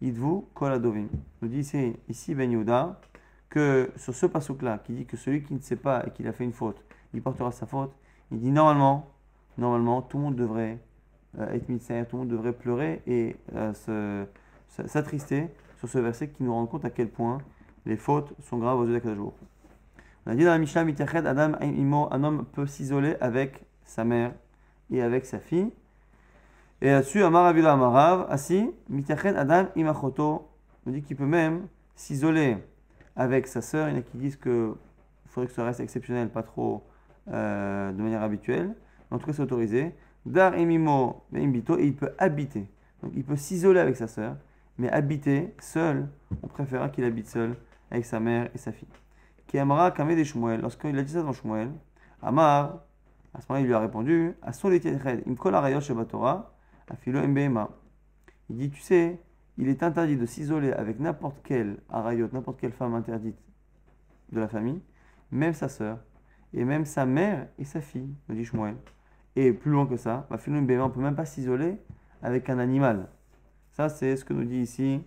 Yidvu 0.00 0.42
Koladovim. 0.54 1.08
Nous 1.42 1.48
dit 1.48 1.70
ici, 2.08 2.34
Ben 2.34 2.50
Yoda, 2.50 3.00
que 3.48 3.90
sur 3.96 4.14
ce 4.14 4.26
pasouk-là, 4.26 4.78
qui 4.78 4.92
dit 4.92 5.06
que 5.06 5.16
celui 5.16 5.42
qui 5.42 5.54
ne 5.54 5.60
sait 5.60 5.76
pas 5.76 6.04
et 6.06 6.10
qui 6.10 6.26
a 6.26 6.32
fait 6.32 6.44
une 6.44 6.52
faute, 6.52 6.82
il 7.14 7.22
portera 7.22 7.50
sa 7.50 7.66
faute, 7.66 7.92
il 8.30 8.38
dit 8.38 8.50
normalement, 8.50 9.08
normalement, 9.56 10.02
tout 10.02 10.18
le 10.18 10.24
monde 10.24 10.36
devrait 10.36 10.78
euh, 11.38 11.52
être 11.52 11.68
médecin, 11.68 12.04
tout 12.04 12.16
le 12.16 12.22
monde 12.22 12.30
devrait 12.30 12.52
pleurer 12.52 13.02
et 13.06 13.36
euh, 13.54 14.26
s'attrister 14.68 15.48
sur 15.78 15.88
ce 15.88 15.98
verset 15.98 16.28
qui 16.28 16.42
nous 16.42 16.52
rend 16.52 16.66
compte 16.66 16.84
à 16.84 16.90
quel 16.90 17.08
point 17.08 17.38
les 17.86 17.96
fautes 17.96 18.34
sont 18.42 18.58
graves 18.58 18.80
aux 18.80 18.86
yeux 18.86 19.00
jour. 19.14 19.34
On 20.26 20.32
a 20.32 20.34
dit 20.34 20.44
dans 20.44 20.50
la 20.50 20.58
Mishnah, 20.58 20.84
Adam, 21.24 21.52
un 21.60 22.24
homme 22.24 22.44
peut 22.52 22.66
s'isoler 22.66 23.16
avec 23.20 23.64
sa 23.84 24.04
mère 24.04 24.32
et 24.90 25.00
avec 25.00 25.24
sa 25.24 25.38
fille. 25.38 25.72
Et 26.80 26.90
là-dessus, 26.90 27.24
Amar 27.24 27.46
Amarav, 27.46 28.26
assis, 28.30 28.70
Mitached 28.88 29.36
Adam 29.36 29.66
Imachoto, 29.74 30.48
on 30.86 30.90
dit 30.90 31.02
qu'il 31.02 31.16
peut 31.16 31.26
même 31.26 31.66
s'isoler 31.96 32.56
avec 33.16 33.48
sa 33.48 33.62
sœur. 33.62 33.88
Il 33.88 33.94
y 33.94 33.96
en 33.96 33.98
a 33.98 34.02
qui 34.02 34.16
disent 34.16 34.36
qu'il 34.36 34.74
faudrait 35.26 35.48
que 35.48 35.52
ce 35.52 35.60
reste 35.60 35.80
exceptionnel, 35.80 36.28
pas 36.28 36.44
trop 36.44 36.84
euh, 37.32 37.90
de 37.90 38.00
manière 38.00 38.22
habituelle. 38.22 38.76
En 39.10 39.18
tout 39.18 39.26
cas, 39.26 39.32
c'est 39.32 39.42
autorisé. 39.42 39.92
Dar 40.24 40.54
emimo 40.54 41.24
imbito, 41.34 41.76
et 41.78 41.84
il 41.84 41.96
peut 41.96 42.12
habiter. 42.16 42.68
Donc 43.02 43.12
il 43.16 43.24
peut 43.24 43.36
s'isoler 43.36 43.80
avec 43.80 43.96
sa 43.96 44.06
sœur, 44.06 44.36
mais 44.78 44.88
habiter 44.90 45.54
seul, 45.58 46.08
on 46.42 46.46
préférera 46.46 46.90
qu'il 46.90 47.04
habite 47.04 47.26
seul 47.26 47.56
avec 47.90 48.04
sa 48.04 48.20
mère 48.20 48.50
et 48.54 48.58
sa 48.58 48.70
fille. 48.70 48.88
Qui 49.48 49.58
amara 49.58 49.90
kamé 49.90 50.14
des 50.14 50.24
Shmuel, 50.24 50.60
lorsqu'il 50.60 50.96
a 50.96 51.02
dit 51.02 51.12
ça 51.12 51.20
devant 51.20 51.32
Shmuel, 51.32 51.70
Amar, 52.22 52.84
à 53.34 53.40
ce 53.40 53.46
moment-là, 53.48 53.60
il 53.60 53.66
lui 53.66 53.74
a 53.74 53.80
répondu, 53.80 54.34
à 54.42 54.52
son 54.52 54.70
im 54.70 55.34
kol 55.36 55.56
Torah, 56.08 56.52
afilo 56.90 57.20
Il 58.50 58.56
dit, 58.56 58.70
tu 58.70 58.80
sais, 58.80 59.20
il 59.56 59.68
est 59.68 59.82
interdit 59.82 60.16
de 60.16 60.26
s'isoler 60.26 60.72
avec 60.72 61.00
n'importe 61.00 61.38
quelle 61.42 61.78
arayot, 61.88 62.28
n'importe 62.32 62.60
quelle 62.60 62.72
femme 62.72 62.94
interdite 62.94 63.36
de 64.32 64.40
la 64.40 64.48
famille, 64.48 64.80
même 65.30 65.52
sa 65.52 65.68
sœur, 65.68 65.98
et 66.54 66.64
même 66.64 66.84
sa 66.84 67.06
mère 67.06 67.48
et 67.58 67.64
sa 67.64 67.80
fille, 67.80 68.14
me 68.28 68.34
dit 68.34 68.44
Shmuel. 68.44 68.76
Et 69.36 69.52
plus 69.52 69.70
loin 69.70 69.86
que 69.86 69.96
ça, 69.96 70.26
bah, 70.30 70.38
on 70.46 70.50
ne 70.50 70.88
peut 70.88 71.00
même 71.00 71.14
pas 71.14 71.26
s'isoler 71.26 71.76
avec 72.22 72.48
un 72.50 72.58
animal. 72.58 73.08
Ça, 73.72 73.88
c'est 73.88 74.16
ce 74.16 74.24
que 74.24 74.32
nous 74.32 74.44
dit 74.44 74.60
ici 74.60 75.00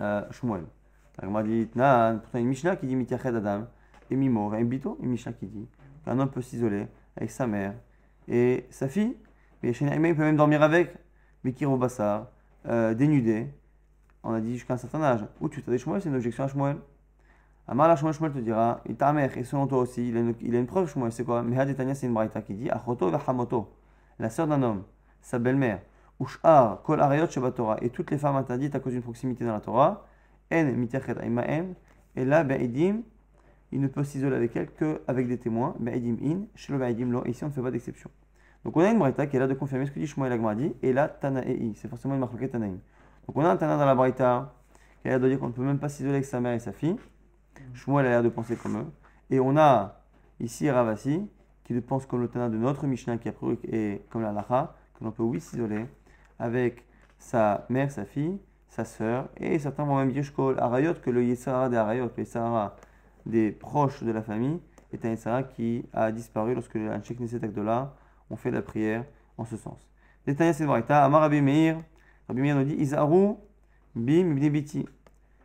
euh, 0.00 0.24
Shmuel. 0.30 0.64
dit, 1.44 1.68
pourtant 1.74 2.38
une 2.38 2.46
Mishnah 2.48 2.76
qui 2.76 2.86
dit 2.86 2.96
Mitiached 2.96 3.34
Adam, 3.34 3.66
et 4.10 4.16
Mimo, 4.16 4.52
un 4.52 4.64
bito, 4.64 4.98
une 5.02 5.10
Mishnah 5.10 5.32
qui 5.32 5.46
dit 5.46 5.66
qu'un 6.04 6.18
homme 6.18 6.30
peut 6.30 6.42
s'isoler 6.42 6.86
avec 7.16 7.30
sa 7.30 7.46
mère 7.46 7.74
et 8.28 8.66
sa 8.70 8.88
fille. 8.88 9.16
Mais 9.62 9.70
il 9.70 10.16
peut 10.16 10.22
même 10.22 10.36
dormir 10.36 10.62
avec, 10.62 10.92
Mikiro 11.44 11.76
Bassar, 11.76 12.26
euh, 12.66 12.94
dénudé, 12.94 13.48
on 14.24 14.32
a 14.32 14.40
dit 14.40 14.54
jusqu'à 14.54 14.74
un 14.74 14.78
certain 14.78 15.02
âge. 15.02 15.24
Ou 15.40 15.48
tu 15.48 15.62
t'as 15.62 15.72
des 15.72 15.78
c'est 15.78 16.06
une 16.06 16.14
objection 16.14 16.44
à 16.44 16.48
Shmuel. 16.48 16.76
Amar 17.68 17.88
la 17.88 17.96
Shmuel, 17.96 18.14
Shmuel 18.14 18.32
te 18.32 18.38
dira, 18.38 18.80
et 18.86 18.94
ta 18.94 19.14
et 19.14 19.44
selon 19.44 19.66
toi 19.66 19.78
aussi, 19.78 20.08
il 20.08 20.16
a 20.16 20.20
une, 20.20 20.34
il 20.40 20.54
a 20.56 20.58
une 20.58 20.66
preuve, 20.66 20.88
Shmuel, 20.88 21.12
c'est 21.12 21.24
quoi? 21.24 21.42
Mehad 21.42 21.68
et 21.68 21.94
c'est 21.94 22.06
une 22.06 22.14
braïta 22.14 22.42
qui 22.42 22.54
dit, 22.54 22.70
Achoto 22.70 23.10
Hamoto, 23.26 23.68
la 24.18 24.30
sœur 24.30 24.48
d'un 24.48 24.62
homme, 24.62 24.82
sa 25.20 25.38
belle-mère, 25.38 25.80
Ushar, 26.20 26.82
Kol 26.82 27.00
Arayot 27.00 27.26
Torah, 27.26 27.76
et 27.80 27.90
toutes 27.90 28.10
les 28.10 28.18
femmes 28.18 28.36
interdites 28.36 28.74
à 28.74 28.80
cause 28.80 28.92
d'une 28.92 29.02
proximité 29.02 29.44
dans 29.44 29.52
la 29.52 29.60
Torah, 29.60 30.06
En 30.52 30.64
Mitachet 30.64 31.16
Aimaem, 31.22 31.74
et 32.16 32.24
là, 32.24 32.42
Be'idim, 32.42 33.02
il 33.70 33.80
ne 33.80 33.86
peut 33.86 34.04
s'isoler 34.04 34.36
avec 34.36 34.54
elle 34.56 34.68
qu'avec 34.72 35.28
des 35.28 35.38
témoins, 35.38 35.74
Be'idim 35.78 36.16
In, 36.22 36.40
Shelo 36.56 36.78
Lo, 36.78 37.24
ici 37.26 37.44
on 37.44 37.48
ne 37.48 37.52
fait 37.52 37.62
pas 37.62 37.70
d'exception. 37.70 38.10
Donc 38.64 38.76
on 38.76 38.80
a 38.80 38.90
une 38.90 38.98
Braïta 38.98 39.26
qui 39.26 39.36
est 39.36 39.40
là 39.40 39.46
de 39.48 39.54
confirmer 39.54 39.86
ce 39.86 39.90
que 39.90 39.98
dit 39.98 40.06
Shmuel 40.06 40.32
Agmadi, 40.32 40.74
et 40.82 40.92
là 40.92 41.08
Tanaei, 41.08 41.72
c'est 41.74 41.88
forcément 41.88 42.14
une 42.14 42.20
marque 42.20 42.50
Tanaïm. 42.50 42.78
Donc 43.26 43.36
on 43.36 43.44
a 43.44 43.50
un 43.50 43.56
Tana 43.56 43.76
dans 43.76 43.86
la 43.86 43.94
Braïta 43.94 44.54
qui 45.00 45.08
a 45.08 45.10
l'air 45.12 45.20
de 45.20 45.28
dire 45.28 45.40
qu'on 45.40 45.48
ne 45.48 45.52
peut 45.52 45.64
même 45.64 45.78
pas 45.78 45.88
s'isoler 45.88 46.14
avec 46.14 46.24
sa 46.24 46.40
mère 46.40 46.54
et 46.54 46.60
sa 46.60 46.72
fille. 46.72 46.96
Shmuel 47.74 48.06
a 48.06 48.10
l'air 48.10 48.22
de 48.22 48.28
penser 48.28 48.56
comme 48.56 48.78
eux. 48.78 48.86
Et 49.30 49.40
on 49.40 49.56
a 49.56 50.00
ici 50.40 50.70
Ravasi 50.70 51.28
qui 51.64 51.80
pense 51.80 52.06
comme 52.06 52.20
le 52.20 52.28
Tana 52.28 52.48
de 52.48 52.56
notre 52.56 52.86
Mishnah 52.86 53.18
qui 53.18 53.28
a 53.28 53.32
pris 53.32 53.58
et 53.64 54.02
comme 54.10 54.22
la 54.22 54.32
Lacha, 54.32 54.74
que 54.98 55.04
l'on 55.04 55.10
peut 55.10 55.22
oui 55.22 55.40
s'isoler 55.40 55.86
avec 56.38 56.84
sa 57.18 57.66
mère, 57.68 57.90
sa 57.90 58.04
fille, 58.04 58.38
sa 58.68 58.84
sœur, 58.84 59.28
et 59.36 59.58
certains 59.58 59.84
vont 59.84 59.96
même 59.96 60.12
dire 60.12 60.24
Arayot 60.58 60.94
que 60.94 61.10
le 61.10 61.24
Yesara 61.24 61.68
des 61.68 61.76
Arayot, 61.76 62.10
le 62.16 62.22
Yesara 62.22 62.76
des 63.26 63.52
proches 63.52 64.02
de 64.02 64.10
la 64.10 64.22
famille, 64.22 64.60
est 64.92 65.04
un 65.04 65.10
Yesara 65.10 65.42
qui 65.44 65.84
a 65.92 66.10
disparu 66.10 66.54
lorsque 66.54 66.74
le 66.74 66.90
Anshek 66.90 67.20
Neset 67.20 67.40
là 67.56 67.94
on 68.32 68.36
fait 68.36 68.50
la 68.50 68.62
prière 68.62 69.04
en 69.36 69.44
ce 69.44 69.56
sens. 69.56 69.78
Détaillé 70.26 70.54
c'est 70.54 70.64
Amar 70.64 71.20
Rabbi 71.20 71.40
Meir, 71.40 71.80
Rabbi 72.28 72.40
Meir 72.40 72.56
nous 72.56 72.64
dit 72.64 72.74
Isaru 72.74 73.34
bim 73.94 74.34
biti. 74.34 74.86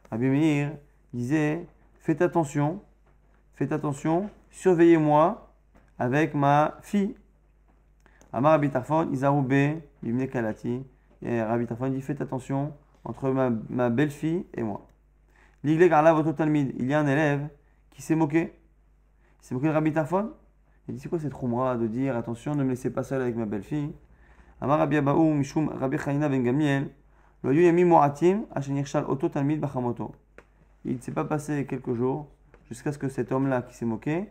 Rabbi 0.09 0.25
Meir 0.25 0.71
disait 1.13 1.67
Faites 1.99 2.21
attention, 2.21 2.81
faites 3.55 3.73
attention, 3.73 4.29
surveillez-moi 4.49 5.53
avec 5.99 6.33
ma 6.33 6.77
fille. 6.81 7.15
Amar 8.31 8.53
Rabbi 8.53 8.69
Tarfon, 8.69 9.11
Isaru 9.11 9.41
be 9.41 9.81
bimne 10.01 10.27
kalati. 10.29 10.81
Et 11.21 11.41
Rabbi 11.41 11.67
Tarfon 11.67 11.89
dit 11.89 12.01
Faites 12.01 12.21
attention 12.21 12.73
entre 13.03 13.29
ma, 13.31 13.49
ma 13.69 13.89
belle-fille 13.89 14.45
et 14.53 14.63
moi. 14.63 14.87
L'igle 15.63 15.89
garla 15.89 16.13
votre 16.13 16.31
talmid. 16.31 16.73
Il 16.77 16.87
y 16.87 16.93
a 16.93 16.99
un 16.99 17.07
élève 17.07 17.49
qui 17.89 18.01
s'est 18.01 18.15
moqué. 18.15 18.53
Il 19.41 19.45
s'est 19.45 19.55
moqué 19.55 19.67
de 19.67 19.73
Rabbi 19.73 19.91
Tarfon 19.91 20.31
il 20.87 20.95
dit 20.95 20.99
c'est 21.01 21.09
quoi 21.09 21.19
cette 21.19 21.33
roumra 21.33 21.75
de 21.75 21.87
dire 21.87 22.15
attention, 22.15 22.55
ne 22.55 22.63
me 22.63 22.69
laissez 22.69 22.89
pas 22.89 23.03
seul 23.03 23.21
avec 23.21 23.35
ma 23.35 23.45
belle-fille? 23.45 23.91
Amar 24.61 24.79
Rabbi 24.79 24.97
Abaou 24.97 25.33
Mishum 25.33 25.69
Rabbi 25.69 25.97
Ben 25.97 26.43
Gamiel 26.43 26.89
Yami 27.43 27.85
Bachamoto. 29.57 30.11
Il 30.85 30.95
ne 30.95 31.01
s'est 31.01 31.11
pas 31.11 31.25
passé 31.25 31.65
quelques 31.65 31.93
jours 31.93 32.27
jusqu'à 32.69 32.91
ce 32.91 32.97
que 32.97 33.09
cet 33.09 33.31
homme-là 33.31 33.61
qui 33.61 33.75
s'est 33.75 33.85
moqué 33.85 34.29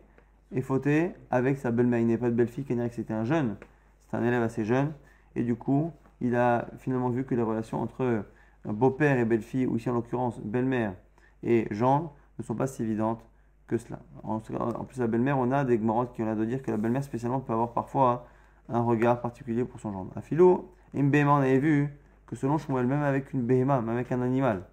ait 0.54 0.60
fauté 0.62 1.12
avec 1.30 1.58
sa 1.58 1.70
belle-mère. 1.70 2.00
Il 2.00 2.06
n'est 2.06 2.18
pas 2.18 2.30
de 2.30 2.34
belle-fille, 2.34 2.64
que 2.64 2.74
c'était 2.90 3.14
un 3.14 3.24
jeune, 3.24 3.56
c'est 4.00 4.16
un 4.16 4.24
élève 4.24 4.42
assez 4.42 4.64
jeune. 4.64 4.92
Et 5.34 5.42
du 5.42 5.54
coup, 5.54 5.92
il 6.20 6.34
a 6.34 6.68
finalement 6.78 7.10
vu 7.10 7.24
que 7.24 7.34
les 7.34 7.42
relations 7.42 7.82
entre 7.82 8.24
beau-père 8.64 9.18
et 9.18 9.24
belle-fille, 9.24 9.66
ou 9.66 9.76
ici 9.76 9.90
en 9.90 9.94
l'occurrence 9.94 10.40
belle-mère 10.40 10.94
et 11.42 11.68
Jean, 11.70 12.14
ne 12.38 12.44
sont 12.44 12.54
pas 12.54 12.66
si 12.66 12.82
évidentes 12.82 13.24
que 13.66 13.76
cela. 13.78 13.98
En, 14.22 14.38
plus, 14.38 14.98
la 14.98 15.06
belle-mère, 15.06 15.38
on 15.38 15.50
a 15.50 15.64
des 15.64 15.78
gmarottes 15.78 16.12
qui 16.14 16.22
ont 16.22 16.26
l'air 16.26 16.36
de 16.36 16.44
dire 16.44 16.62
que 16.62 16.70
la 16.70 16.76
belle-mère, 16.76 17.04
spécialement, 17.04 17.40
peut 17.40 17.52
avoir 17.52 17.72
parfois 17.72 18.26
un 18.68 18.80
regard 18.82 19.20
particulier 19.20 19.64
pour 19.64 19.80
son 19.80 19.92
gendre. 19.92 20.12
À 20.16 20.20
philo, 20.20 20.72
une 20.94 21.10
béhéma, 21.10 21.32
on 21.32 21.36
avait 21.36 21.58
vu 21.58 21.92
que 22.26 22.36
selon 22.36 22.58
Shmuel, 22.58 22.86
même 22.86 23.02
avec 23.02 23.32
une 23.32 23.42
béhéma, 23.42 23.80
même 23.80 23.96
avec 23.96 24.12
un 24.12 24.22
animal, 24.22 24.64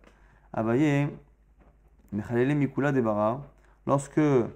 Abaye, 0.54 1.10
Mechalele 2.12 2.56
Mikula 2.56 2.92
Debara, 2.92 3.42
lorsque 3.88 4.20
euh, 4.20 4.48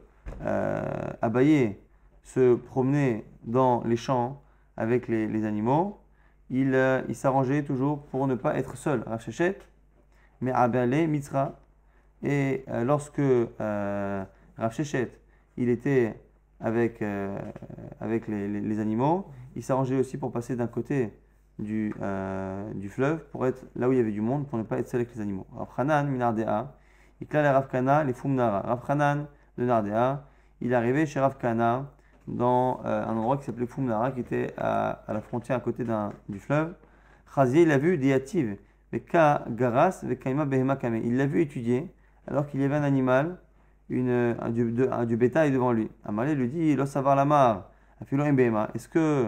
Abaye 1.22 1.78
se 2.24 2.56
promenait 2.56 3.26
dans 3.44 3.84
les 3.86 3.98
champs 3.98 4.42
avec 4.76 5.08
les, 5.08 5.46
animaux, 5.46 6.00
il, 6.50 6.74
euh, 6.76 7.02
il 7.08 7.16
s'arrangeait 7.16 7.64
toujours 7.64 8.04
pour 8.08 8.28
ne 8.28 8.36
pas 8.36 8.58
être 8.58 8.78
seul. 8.78 9.04
Rachechet, 9.08 9.58
mais 10.42 10.52
Abale 10.52 11.08
Mitra, 11.08 11.60
et 12.24 12.64
euh, 12.70 12.84
lorsque 12.84 13.20
euh, 13.20 14.24
Rav 14.58 14.74
Shechet, 14.74 15.12
il 15.58 15.70
était 15.70 16.20
avec, 16.60 17.02
euh, 17.02 17.38
avec 18.00 18.28
les, 18.28 18.80
animaux, 18.80 19.28
il 19.56 19.64
s'arrangeait 19.64 19.98
aussi 19.98 20.18
pour 20.18 20.32
passer 20.32 20.56
d'un 20.56 20.68
côté 20.68 21.14
du, 21.60 21.94
euh, 22.02 22.74
du 22.74 22.90
fleuve 22.90 23.24
pour 23.32 23.46
être 23.46 23.66
là 23.76 23.90
où 23.90 23.92
il 23.92 23.98
y 23.98 24.02
avait 24.02 24.12
du 24.12 24.22
monde, 24.22 24.48
pour 24.48 24.58
ne 24.58 24.64
pas 24.64 24.80
être 24.80 24.88
seul 24.88 25.02
avec 25.02 25.14
les 25.16 25.22
animaux. 25.22 25.46
Rav 25.54 25.70
Hanan, 25.78 26.08
Minardea, 26.08 26.76
il 27.22 27.28
les 27.32 27.50
Rav 27.50 27.68
Kana, 27.68 28.04
les 28.04 28.14
Fumnara. 28.14 28.62
Rav 28.62 28.84
Hanan 28.88 29.28
de 29.58 29.66
Nardea. 29.66 30.24
Il 30.62 30.74
arrivé 30.74 31.06
chez 31.06 31.20
Rav 31.20 31.38
Kana, 31.38 31.92
dans 32.28 32.82
un 32.84 33.16
endroit 33.16 33.38
qui 33.38 33.46
s'appelait 33.46 33.68
Fumnara, 33.68 34.12
qui 34.12 34.20
était 34.20 34.54
à, 34.58 34.90
à 35.08 35.14
la 35.14 35.22
frontière 35.22 35.58
à 35.58 35.60
côté 35.60 35.86
du 36.30 36.40
fleuve. 36.40 36.74
Chazier, 37.34 37.64
il 37.64 37.72
a 37.72 37.78
vu. 37.78 37.96
Il 37.96 38.08
l'a 41.18 41.26
vu 41.26 41.42
étudier, 41.42 41.92
alors 42.28 42.48
qu'il 42.48 42.62
y 42.62 42.64
avait 42.64 42.76
un 42.76 42.84
animal, 42.84 43.38
un, 43.90 44.50
du, 44.50 44.72
de- 44.72 44.90
un- 44.92 45.06
bétail 45.06 45.52
devant 45.52 45.72
lui. 45.72 45.90
Amalé 46.04 46.36
lui 46.36 46.50
dit, 46.50 46.76
Lo 46.76 46.86
savar 46.86 47.16
la 47.16 47.26
mar, 47.26 47.70
afilo 48.02 48.24
em 48.24 48.34
behema. 48.34 48.70
Est-ce 48.76 48.90
que 48.90 49.28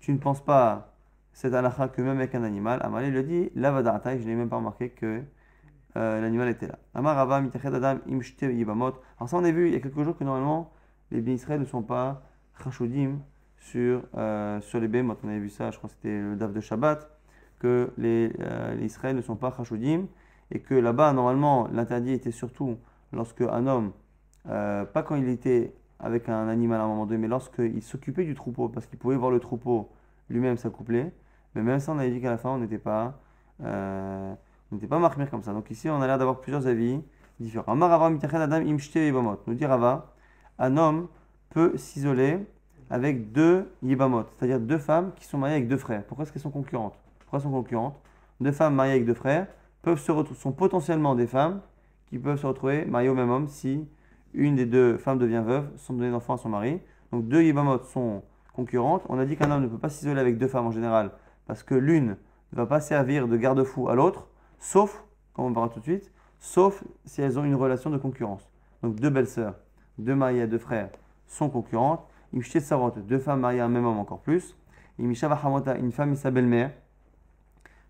tu 0.00 0.12
ne 0.12 0.18
penses 0.18 0.44
pas 0.44 0.94
cette 1.32 1.54
halakha 1.54 1.88
que 1.88 2.02
même 2.02 2.18
avec 2.18 2.34
un 2.34 2.44
animal? 2.44 2.80
Amalé 2.82 3.10
lui 3.10 3.24
dit, 3.24 3.50
la 3.54 3.70
vadarata, 3.70 4.18
je 4.18 4.24
n'ai 4.24 4.34
même 4.34 4.48
pas 4.48 4.56
remarqué 4.56 4.90
que 4.90 5.22
euh, 5.96 6.20
l'animal 6.20 6.48
était 6.48 6.68
là. 6.68 6.78
Amar 6.94 7.18
adam, 7.18 7.48
yibamot. 8.42 8.92
Alors 9.18 9.28
ça, 9.28 9.36
on 9.36 9.44
a 9.44 9.50
vu 9.50 9.68
il 9.68 9.72
y 9.72 9.76
a 9.76 9.80
quelques 9.80 10.02
jours 10.02 10.16
que 10.16 10.24
normalement, 10.24 10.72
les 11.10 11.20
bénis 11.20 11.42
ne 11.58 11.64
sont 11.64 11.82
pas 11.82 12.22
chachoudim 12.62 13.18
sur, 13.56 14.02
euh, 14.16 14.60
sur 14.60 14.80
les 14.80 14.88
bémots. 14.88 15.16
On 15.24 15.28
avait 15.28 15.38
vu 15.38 15.50
ça, 15.50 15.70
je 15.70 15.78
crois 15.78 15.88
que 15.88 15.96
c'était 15.96 16.20
le 16.20 16.36
daf 16.36 16.52
de 16.52 16.60
Shabbat, 16.60 17.08
que 17.58 17.90
les, 17.98 18.32
euh, 18.40 18.74
les 18.74 18.86
Israël 18.86 19.16
ne 19.16 19.22
sont 19.22 19.36
pas 19.36 19.52
chachoudim 19.56 20.06
et 20.50 20.60
que 20.60 20.74
là-bas, 20.74 21.12
normalement, 21.12 21.68
l'interdit 21.72 22.12
était 22.12 22.30
surtout 22.30 22.76
lorsque 23.12 23.42
un 23.42 23.66
homme, 23.66 23.92
euh, 24.48 24.84
pas 24.84 25.02
quand 25.02 25.16
il 25.16 25.28
était 25.28 25.72
avec 25.98 26.28
un 26.28 26.48
animal 26.48 26.80
à 26.80 26.84
un 26.84 26.88
moment 26.88 27.06
donné, 27.06 27.18
mais 27.18 27.28
lorsqu'il 27.28 27.82
s'occupait 27.82 28.24
du 28.24 28.34
troupeau, 28.34 28.68
parce 28.68 28.86
qu'il 28.86 28.98
pouvait 28.98 29.16
voir 29.16 29.30
le 29.30 29.38
troupeau 29.38 29.90
lui-même 30.28 30.56
s'accoupler. 30.56 31.06
Mais 31.54 31.62
même 31.62 31.78
ça, 31.80 31.92
on 31.92 31.98
avait 31.98 32.10
dit 32.10 32.20
qu'à 32.20 32.30
la 32.30 32.38
fin, 32.38 32.50
on 32.50 32.58
n'était 32.58 32.78
pas, 32.78 33.18
euh, 33.62 34.34
pas 34.88 34.98
marqué 34.98 35.26
comme 35.26 35.42
ça. 35.42 35.52
Donc 35.52 35.70
ici, 35.70 35.90
on 35.90 36.00
a 36.00 36.06
l'air 36.06 36.18
d'avoir 36.18 36.40
plusieurs 36.40 36.66
avis 36.66 37.00
différents. 37.38 37.76
Nous 37.76 39.54
dit 39.54 39.66
Rava, 39.66 40.14
un 40.58 40.76
homme 40.76 41.08
peut 41.50 41.76
s'isoler 41.76 42.38
avec 42.88 43.32
deux 43.32 43.70
yibamot, 43.82 44.24
c'est-à-dire 44.36 44.60
deux 44.60 44.78
femmes 44.78 45.12
qui 45.14 45.24
sont 45.24 45.38
mariées 45.38 45.56
avec 45.56 45.68
deux 45.68 45.76
frères. 45.76 46.04
Pourquoi 46.04 46.24
est-ce 46.24 46.32
qu'elles 46.32 46.42
sont 46.42 46.50
concurrentes? 46.50 46.98
Pourquoi 47.20 47.40
sont 47.40 47.50
concurrentes? 47.50 48.00
Deux 48.40 48.52
femmes 48.52 48.74
mariées 48.74 48.92
avec 48.92 49.04
deux 49.04 49.14
frères 49.14 49.46
peuvent 49.82 49.98
se 49.98 50.12
sont 50.34 50.52
potentiellement 50.52 51.14
des 51.14 51.26
femmes 51.26 51.60
qui 52.08 52.18
peuvent 52.18 52.38
se 52.38 52.46
retrouver 52.46 52.84
mariées 52.84 53.08
au 53.08 53.14
même 53.14 53.30
homme 53.30 53.48
si 53.48 53.88
une 54.34 54.56
des 54.56 54.66
deux 54.66 54.98
femmes 54.98 55.18
devient 55.18 55.42
veuve 55.44 55.68
sans 55.76 55.94
donner 55.94 56.10
d'enfant 56.10 56.34
à 56.34 56.38
son 56.38 56.48
mari. 56.48 56.80
Donc 57.12 57.28
deux 57.28 57.42
yibamot 57.42 57.82
sont 57.84 58.22
concurrentes. 58.54 59.02
On 59.08 59.18
a 59.18 59.24
dit 59.24 59.36
qu'un 59.36 59.50
homme 59.50 59.62
ne 59.62 59.68
peut 59.68 59.78
pas 59.78 59.88
s'isoler 59.88 60.20
avec 60.20 60.38
deux 60.38 60.48
femmes 60.48 60.66
en 60.66 60.70
général 60.70 61.12
parce 61.46 61.62
que 61.62 61.74
l'une 61.74 62.16
ne 62.52 62.56
va 62.56 62.66
pas 62.66 62.80
servir 62.80 63.28
de 63.28 63.36
garde-fou 63.36 63.88
à 63.88 63.94
l'autre, 63.94 64.28
sauf, 64.58 65.04
comme 65.34 65.46
on 65.46 65.50
verra 65.52 65.68
tout 65.68 65.80
de 65.80 65.84
suite, 65.84 66.12
sauf 66.38 66.84
si 67.04 67.22
elles 67.22 67.38
ont 67.38 67.44
une 67.44 67.54
relation 67.54 67.90
de 67.90 67.98
concurrence. 67.98 68.48
Donc 68.82 68.96
deux 68.96 69.10
belles 69.10 69.26
sœurs, 69.26 69.54
deux 69.98 70.14
mariées 70.14 70.46
deux 70.46 70.58
frères 70.58 70.90
sont 71.26 71.48
concurrentes. 71.48 72.06
Imshte 72.34 72.60
Sarot, 72.60 72.90
deux 72.90 73.18
femmes 73.18 73.40
mariées 73.40 73.60
à 73.60 73.64
un 73.64 73.68
même 73.68 73.86
homme 73.86 73.98
encore 73.98 74.20
plus. 74.20 74.56
Imisha 74.98 75.28
une 75.80 75.92
femme 75.92 76.12
et 76.12 76.16
sa 76.16 76.30
belle-mère. 76.30 76.70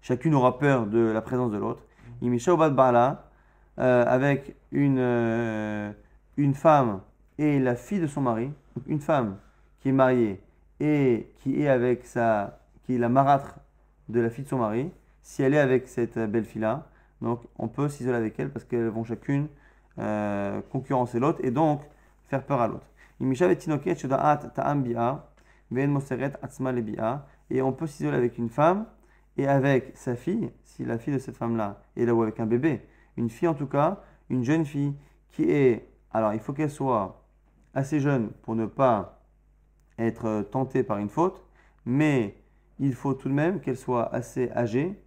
Chacune 0.03 0.35
aura 0.35 0.59
peur 0.59 0.87
de 0.87 0.99
la 0.99 1.21
présence 1.21 1.53
de 1.53 1.59
l'autre. 1.59 1.83
Imisha 2.23 2.55
Obad 2.55 2.75
Bala, 2.75 3.25
avec 3.77 4.55
une, 4.73 4.99
euh, 4.99 5.93
une 6.37 6.55
femme 6.55 7.01
et 7.39 7.59
la 7.59 7.75
fille 7.77 8.01
de 8.01 8.07
son 8.07 8.21
mari. 8.21 8.51
Une 8.87 9.01
femme 9.01 9.37
qui 9.81 9.89
est 9.89 9.93
mariée 9.93 10.41
et 10.81 11.31
qui 11.43 11.63
est 11.63 11.69
avec 11.69 12.07
sa, 12.07 12.59
qui 12.85 12.95
est 12.95 12.99
la 12.99 13.09
marâtre 13.09 13.57
de 14.09 14.21
la 14.21 14.31
fille 14.31 14.45
de 14.45 14.49
son 14.49 14.59
mari. 14.59 14.91
Si 15.23 15.43
elle 15.43 15.55
est 15.55 15.59
avec 15.59 15.89
cette 15.89 16.19
belle 16.19 16.45
fille-là, 16.45 16.87
donc 17.21 17.41
on 17.59 17.69
peut 17.69 17.89
s'isoler 17.89 18.17
avec 18.17 18.39
elle 18.39 18.51
parce 18.51 18.65
qu'elles 18.65 18.89
vont 18.89 19.05
chacune 19.05 19.49
euh, 19.99 20.61
concurrencer 20.73 21.19
l'autre 21.19 21.41
et 21.43 21.51
donc 21.51 21.83
faire 22.29 22.43
peur 22.43 22.61
à 22.61 22.69
l'autre. 22.69 22.87
Et 27.51 27.63
on 27.63 27.73
peut 27.73 27.87
s'isoler 27.87 28.17
avec 28.17 28.39
une 28.39 28.49
femme 28.49 28.87
et 29.37 29.47
avec 29.47 29.93
sa 29.95 30.17
fille, 30.17 30.51
si 30.65 30.85
la 30.85 30.99
fille 30.99 31.15
de 31.15 31.19
cette 31.19 31.37
femme-là 31.37 31.83
est 31.97 32.05
là 32.05 32.15
ou 32.15 32.23
avec 32.23 32.41
un 32.41 32.47
bébé. 32.47 32.83
Une 33.17 33.31
fille 33.31 33.49
en 33.49 33.55
tout 33.55 33.67
cas, 33.67 34.03
une 34.29 34.45
jeune 34.45 34.65
fille 34.65 34.95
qui 35.31 35.51
est. 35.51 35.89
Alors 36.13 36.35
il 36.35 36.41
faut 36.41 36.53
qu'elle 36.53 36.71
soit 36.71 37.25
assez 37.75 38.01
jeune 38.01 38.31
pour 38.43 38.55
ne 38.55 38.67
pas 38.67 39.23
être 39.99 40.27
euh, 40.27 40.43
tentée 40.43 40.83
par 40.83 40.99
une 40.99 41.09
faute, 41.09 41.45
mais 41.85 42.37
il 42.79 42.95
faut 42.95 43.15
tout 43.15 43.29
de 43.29 43.35
même 43.35 43.61
qu'elle 43.61 43.77
soit 43.77 44.13
assez 44.15 44.51
âgée 44.53 44.99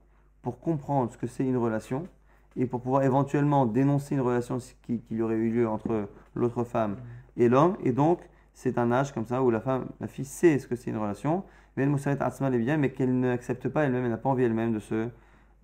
pour 0.42 0.60
comprendre 0.60 1.12
ce 1.12 1.18
que 1.18 1.28
c'est 1.28 1.46
une 1.46 1.58
relation 1.58 2.08
et 2.56 2.66
pour 2.66 2.82
pouvoir 2.82 3.04
éventuellement 3.04 3.66
dénoncer 3.66 4.16
une 4.16 4.22
relation 4.22 4.60
qui, 4.84 5.00
qui 5.00 5.22
aurait 5.22 5.36
eu 5.36 5.52
lieu 5.52 5.68
entre 5.68 6.08
l'autre 6.36 6.64
femme 6.64 6.98
et 7.36 7.50
l'homme. 7.50 7.76
Et 7.84 7.92
donc, 7.92 8.20
c'est 8.54 8.78
un 8.78 8.92
âge 8.92 9.12
comme 9.14 9.26
ça 9.26 9.42
où 9.42 9.50
la 9.50 9.60
femme, 9.60 9.88
la 10.00 10.08
fille 10.08 10.26
sait 10.26 10.60
ce 10.60 10.68
que 10.68 10.76
c'est 10.76 10.92
une 10.92 10.98
relation, 10.98 11.44
mais 11.76 12.90
qu'elle 12.92 13.20
n'accepte 13.20 13.68
pas 13.70 13.84
elle-même, 13.84 14.04
elle 14.04 14.12
n'a 14.12 14.18
pas 14.18 14.30
envie 14.30 14.44
elle-même 14.44 14.74
de 14.74 14.80
se 14.80 15.10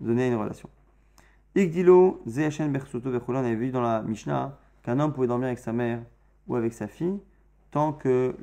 donner 0.00 0.28
une 0.28 0.34
relation. 0.34 0.68
Igdilo, 1.54 2.22
Zehachen 2.26 2.70
Bersuto 2.70 3.10
on 3.28 3.34
avait 3.34 3.54
vu 3.54 3.70
dans 3.70 3.80
la 3.80 4.02
Mishnah 4.02 4.56
qu'un 4.82 5.00
homme 5.00 5.12
pouvait 5.12 5.26
dormir 5.26 5.46
avec 5.46 5.58
sa 5.58 5.72
mère 5.72 6.00
ou 6.46 6.56
avec 6.56 6.72
sa 6.72 6.86
fille, 6.86 7.18
tant 7.70 7.92
que, 7.92 8.34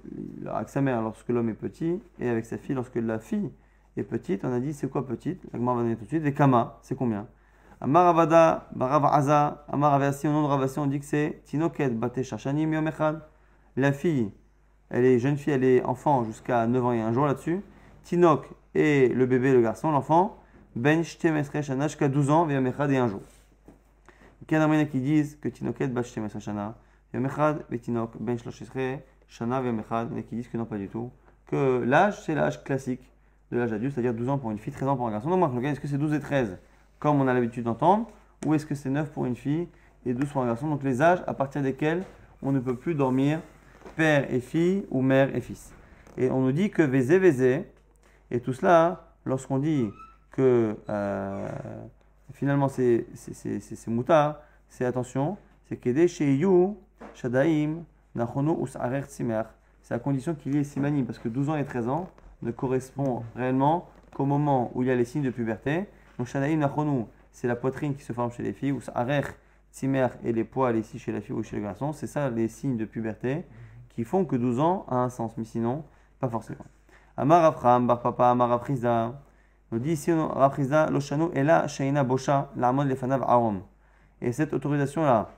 avec 0.45 0.69
sa 0.69 0.82
mère 0.82 1.01
lorsque 1.01 1.30
l'homme 1.30 1.49
est 1.49 1.53
petit, 1.53 2.01
et 2.19 2.30
avec 2.30 2.45
sa 2.45 2.58
fille 2.58 2.75
lorsque 2.75 2.95
la 2.95 3.19
fille 3.19 3.49
est 3.95 4.03
petite. 4.03 4.45
On 4.45 4.51
a 4.51 4.60
dit 4.60 4.73
c'est 4.73 4.89
quoi 4.89 5.06
petite? 5.06 5.41
La 5.53 5.60
va 5.60 5.75
donner 5.75 5.95
tout 5.95 6.03
de 6.03 6.10
suite. 6.10 6.25
Et 6.25 6.34
Kama, 6.34 6.80
c'est 6.82 6.95
combien? 6.95 7.27
Amaravada, 7.80 8.67
Baravaza, 8.75 9.65
Amaravasi, 9.67 10.27
au 10.27 10.32
nom 10.32 10.43
de 10.43 10.47
Ravasi, 10.47 10.80
on 10.80 10.88
dit 10.88 10.99
que 10.99 11.06
c'est 11.06 11.41
Tinoket 11.45 11.89
Bate 11.89 12.23
Shashanim. 12.23 12.91
La 13.75 13.91
fille, 13.91 14.32
elle 14.89 15.06
est 15.06 15.19
jeune 15.19 15.38
fille, 15.38 15.54
elle 15.54 15.63
est 15.63 15.84
enfant 15.84 16.23
jusqu'à 16.23 16.65
9 16.67 16.86
ans 16.86 16.91
et 16.91 17.02
un 17.02 17.13
jour 17.13 17.26
là-dessus. 17.26 17.62
Tinok 18.04 18.47
et 18.76 19.10
le 19.10 19.26
bébé, 19.26 19.54
le 19.54 19.62
garçon, 19.62 19.91
l'enfant, 19.91 20.38
Ben 20.76 21.04
Shana 21.04 21.88
jusqu'à 21.88 22.08
12 22.08 22.30
ans, 22.30 22.50
Yom 22.50 22.67
Echad 22.67 22.91
et 22.91 22.97
un 22.97 23.08
jour. 23.08 23.21
Il 24.50 24.54
y 24.54 24.56
a 24.56 24.86
qui 24.86 25.00
disent 25.00 25.38
que 25.41 25.50
Tinoket 25.50 25.88
Bat 25.88 26.04
Shtemesre 26.04 26.39
Shana, 26.39 26.76
Yom 27.13 27.26
Echad, 27.26 27.65
Betinok, 27.69 28.12
Ben 28.19 28.38
Shloshesre 28.38 29.00
Shana, 29.28 29.62
Yom 29.62 29.80
Echad, 29.80 30.10
mais 30.12 30.23
qui 30.23 30.36
disent 30.36 30.47
que 30.47 30.58
non, 30.58 30.65
pas 30.65 30.78
du 30.78 30.88
tout. 30.88 31.12
Que 31.47 31.84
l'âge, 31.86 32.23
c'est 32.23 32.36
l'âge 32.36 32.63
classique 32.63 33.02
de 33.52 33.58
l'âge 33.58 33.73
adulte, 33.73 33.93
c'est-à-dire 33.93 34.13
12 34.13 34.30
ans 34.30 34.38
pour 34.38 34.52
une 34.52 34.58
fille, 34.58 34.73
13 34.73 34.89
ans 34.89 34.95
pour 34.95 35.08
un 35.08 35.12
garçon. 35.12 35.30
Donc, 35.30 35.63
est-ce 35.63 35.80
que 35.80 35.88
c'est 35.88 35.97
12 35.97 36.13
et 36.13 36.19
13 36.19 36.58
comme 37.00 37.21
on 37.21 37.28
a 37.28 37.34
l'habitude 37.34 37.63
d'entendre, 37.63 38.08
ou 38.45 38.54
est-ce 38.54 38.65
que 38.65 38.76
c'est 38.76 38.89
9 38.89 39.10
pour 39.12 39.26
une 39.26 39.36
fille 39.36 39.67
et 40.06 40.13
12 40.13 40.30
pour 40.30 40.41
un 40.41 40.47
garçon? 40.47 40.67
Donc 40.67 40.84
les 40.84 41.02
âges 41.02 41.23
à 41.28 41.34
partir 41.34 41.62
desquels 41.62 42.04
on 42.41 42.52
ne 42.52 42.60
peut 42.60 42.76
plus 42.76 42.95
dormir 42.95 43.39
père 43.95 44.32
et 44.34 44.39
fille 44.39 44.86
ou 44.89 45.02
mère 45.02 45.36
et 45.36 45.41
fils. 45.41 45.73
Et 46.17 46.30
on 46.30 46.41
nous 46.41 46.52
dit 46.52 46.69
que 46.69 46.82
vézé, 46.82 47.19
vézé, 47.19 47.65
et 48.32 48.39
tout 48.39 48.54
cela, 48.54 49.13
lorsqu'on 49.26 49.60
dit 49.60 49.89
que 50.32 50.76
euh, 50.89 51.50
finalement 52.34 52.67
c'est 52.67 53.06
mouta, 53.88 54.43
c'est 54.69 54.86
attention, 54.86 55.38
c'est 55.69 56.08
chez 56.08 56.36
you, 56.36 56.78
shadaim, 57.13 57.84
nachono 58.15 58.58
ou 58.60 58.67
tsimer. 58.67 59.43
C'est 59.82 59.93
à 59.93 60.00
condition 60.00 60.36
qu'il 60.36 60.56
y 60.56 60.58
ait 60.58 60.63
simanim, 60.63 61.06
parce 61.06 61.19
que 61.19 61.30
12 61.30 61.50
ans 61.50 61.56
et 61.56 61.63
13 61.63 61.88
ans 61.88 62.10
ne 62.41 62.52
correspond 62.52 63.23
réellement 63.36 63.89
qu'au 64.13 64.26
moment 64.26 64.71
où 64.76 64.84
il 64.84 64.89
y 64.89 64.91
a 64.91 64.95
les 64.95 65.06
signes 65.06 65.23
de 65.23 65.30
puberté. 65.30 65.86
Donc, 66.17 66.28
Shanaïm 66.28 66.60
Nachonou, 66.60 67.08
c'est 67.32 67.47
la 67.47 67.56
poitrine 67.56 67.95
qui 67.95 68.04
se 68.04 68.12
forme 68.12 68.32
chez 68.32 68.43
les 68.43 68.54
filles, 68.54 68.73
ou 68.73 68.82
Arer, 68.93 69.21
Timer 69.71 70.08
et 70.23 70.34
les 70.34 70.43
poils 70.43 70.76
ici 70.78 70.97
chez 70.97 71.12
la 71.12 71.21
fille 71.21 71.36
ou 71.36 71.43
chez 71.43 71.56
le 71.56 71.62
garçon. 71.62 71.93
C'est 71.93 72.08
ça 72.08 72.30
les 72.30 72.47
signes 72.47 72.78
de 72.78 72.86
puberté 72.86 73.45
qui 73.97 74.03
font 74.03 74.25
que 74.25 74.36
12 74.36 74.60
ans 74.60 74.86
a 74.89 74.97
un 74.97 75.10
sens, 75.10 75.36
mais 75.38 75.43
sinon, 75.43 75.83
pas 76.19 76.29
forcément. 76.29 76.65
Amar 77.17 77.43
Afram, 77.43 77.88
Bar 77.88 78.03
Papa, 78.03 78.29
Amar 78.29 78.51
Afriza. 78.51 79.19
On 79.71 79.77
dit 79.77 79.93
ici, 79.93 80.12
Afriza, 80.12 80.91
Loshanu, 80.91 81.29
et 81.33 81.41
là, 81.41 81.67
Shaina 81.67 82.04
Bosha, 82.04 82.52
l'Armon 82.56 82.83
Lefanav 82.83 83.23
Arom. 83.23 83.63
Et 84.21 84.31
cette 84.33 84.54
autorisation-là, 84.54 85.31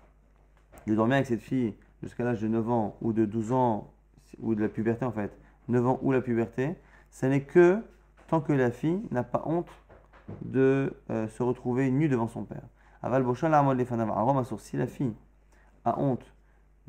de 0.88 0.94
dormir 0.94 1.16
avec 1.16 1.28
cette 1.28 1.40
fille 1.40 1.74
jusqu'à 2.04 2.26
l'âge 2.26 2.42
de 2.42 2.50
9 2.50 2.70
ans 2.70 2.98
ou 3.00 3.14
de 3.14 3.24
12 3.24 3.54
ans, 3.54 3.94
ou 4.42 4.56
de 4.56 4.62
la 4.62 4.68
puberté 4.68 5.06
en 5.06 5.14
fait, 5.14 5.32
9 5.70 5.88
ans 5.88 6.00
ou 6.02 6.12
la 6.12 6.20
puberté, 6.20 6.76
ce 7.12 7.28
n'est 7.28 7.44
que 7.44 7.78
tant 8.28 8.42
que 8.42 8.52
la 8.52 8.72
fille 8.72 9.02
n'a 9.10 9.24
pas 9.24 9.44
honte 9.46 9.72
de 10.42 10.94
euh, 11.12 11.30
se 11.30 11.44
retrouver 11.44 11.90
nue 11.92 12.10
devant 12.10 12.28
son 12.28 12.44
père. 12.44 12.64
Aval 13.04 13.24
Boshan 13.24 13.48
la 13.48 13.74
les 13.74 13.86
fanav. 13.86 14.10
Aroma 14.10 14.44
sur 14.44 14.60
si 14.60 14.76
la 14.76 14.86
fille 14.86 15.14
a 15.86 15.98
honte 15.98 16.34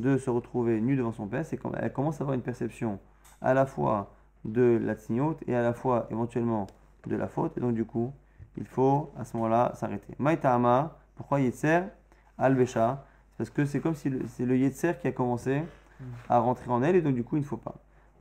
de 0.01 0.17
se 0.17 0.31
retrouver 0.31 0.81
nue 0.81 0.97
devant 0.97 1.13
son 1.13 1.27
père, 1.27 1.45
c'est 1.45 1.57
quand 1.57 1.73
elle 1.77 1.93
commence 1.93 2.21
à 2.21 2.25
avoir 2.25 2.35
une 2.35 2.43
perception 2.43 2.99
à 3.41 3.55
la 3.55 3.67
fois 3.67 4.15
de 4.45 4.81
la 4.83 4.95
tignote 4.95 5.43
et 5.47 5.55
à 5.55 5.63
la 5.63 5.73
fois 5.73 6.07
éventuellement 6.11 6.67
de 7.07 7.17
la 7.17 7.29
faute. 7.29 7.57
Et 7.57 7.61
donc 7.61 7.75
du 7.75 7.85
coup, 7.85 8.13
il 8.57 8.67
faut 8.67 9.11
à 9.19 9.25
ce 9.25 9.37
moment-là 9.37 9.73
s'arrêter. 9.75 10.15
Maïtama, 10.19 10.97
pourquoi 11.17 11.41
Yetzer 11.41 11.83
Al-Besha? 12.39 13.05
Parce 13.37 13.51
que 13.51 13.65
c'est 13.65 13.81
comme 13.81 13.95
si 13.95 14.11
c'est 14.29 14.47
le 14.47 14.57
Yetzer 14.57 14.99
qui 15.01 15.09
a 15.09 15.13
commencé 15.13 15.63
à 16.29 16.39
rentrer 16.39 16.71
en 16.71 16.83
elle 16.83 16.97
et 16.97 17.03
donc 17.03 17.15
du 17.15 17.25
coup 17.25 17.37
il 17.37 17.41
ne 17.41 17.47
faut 17.47 17.57
pas. 17.57 17.75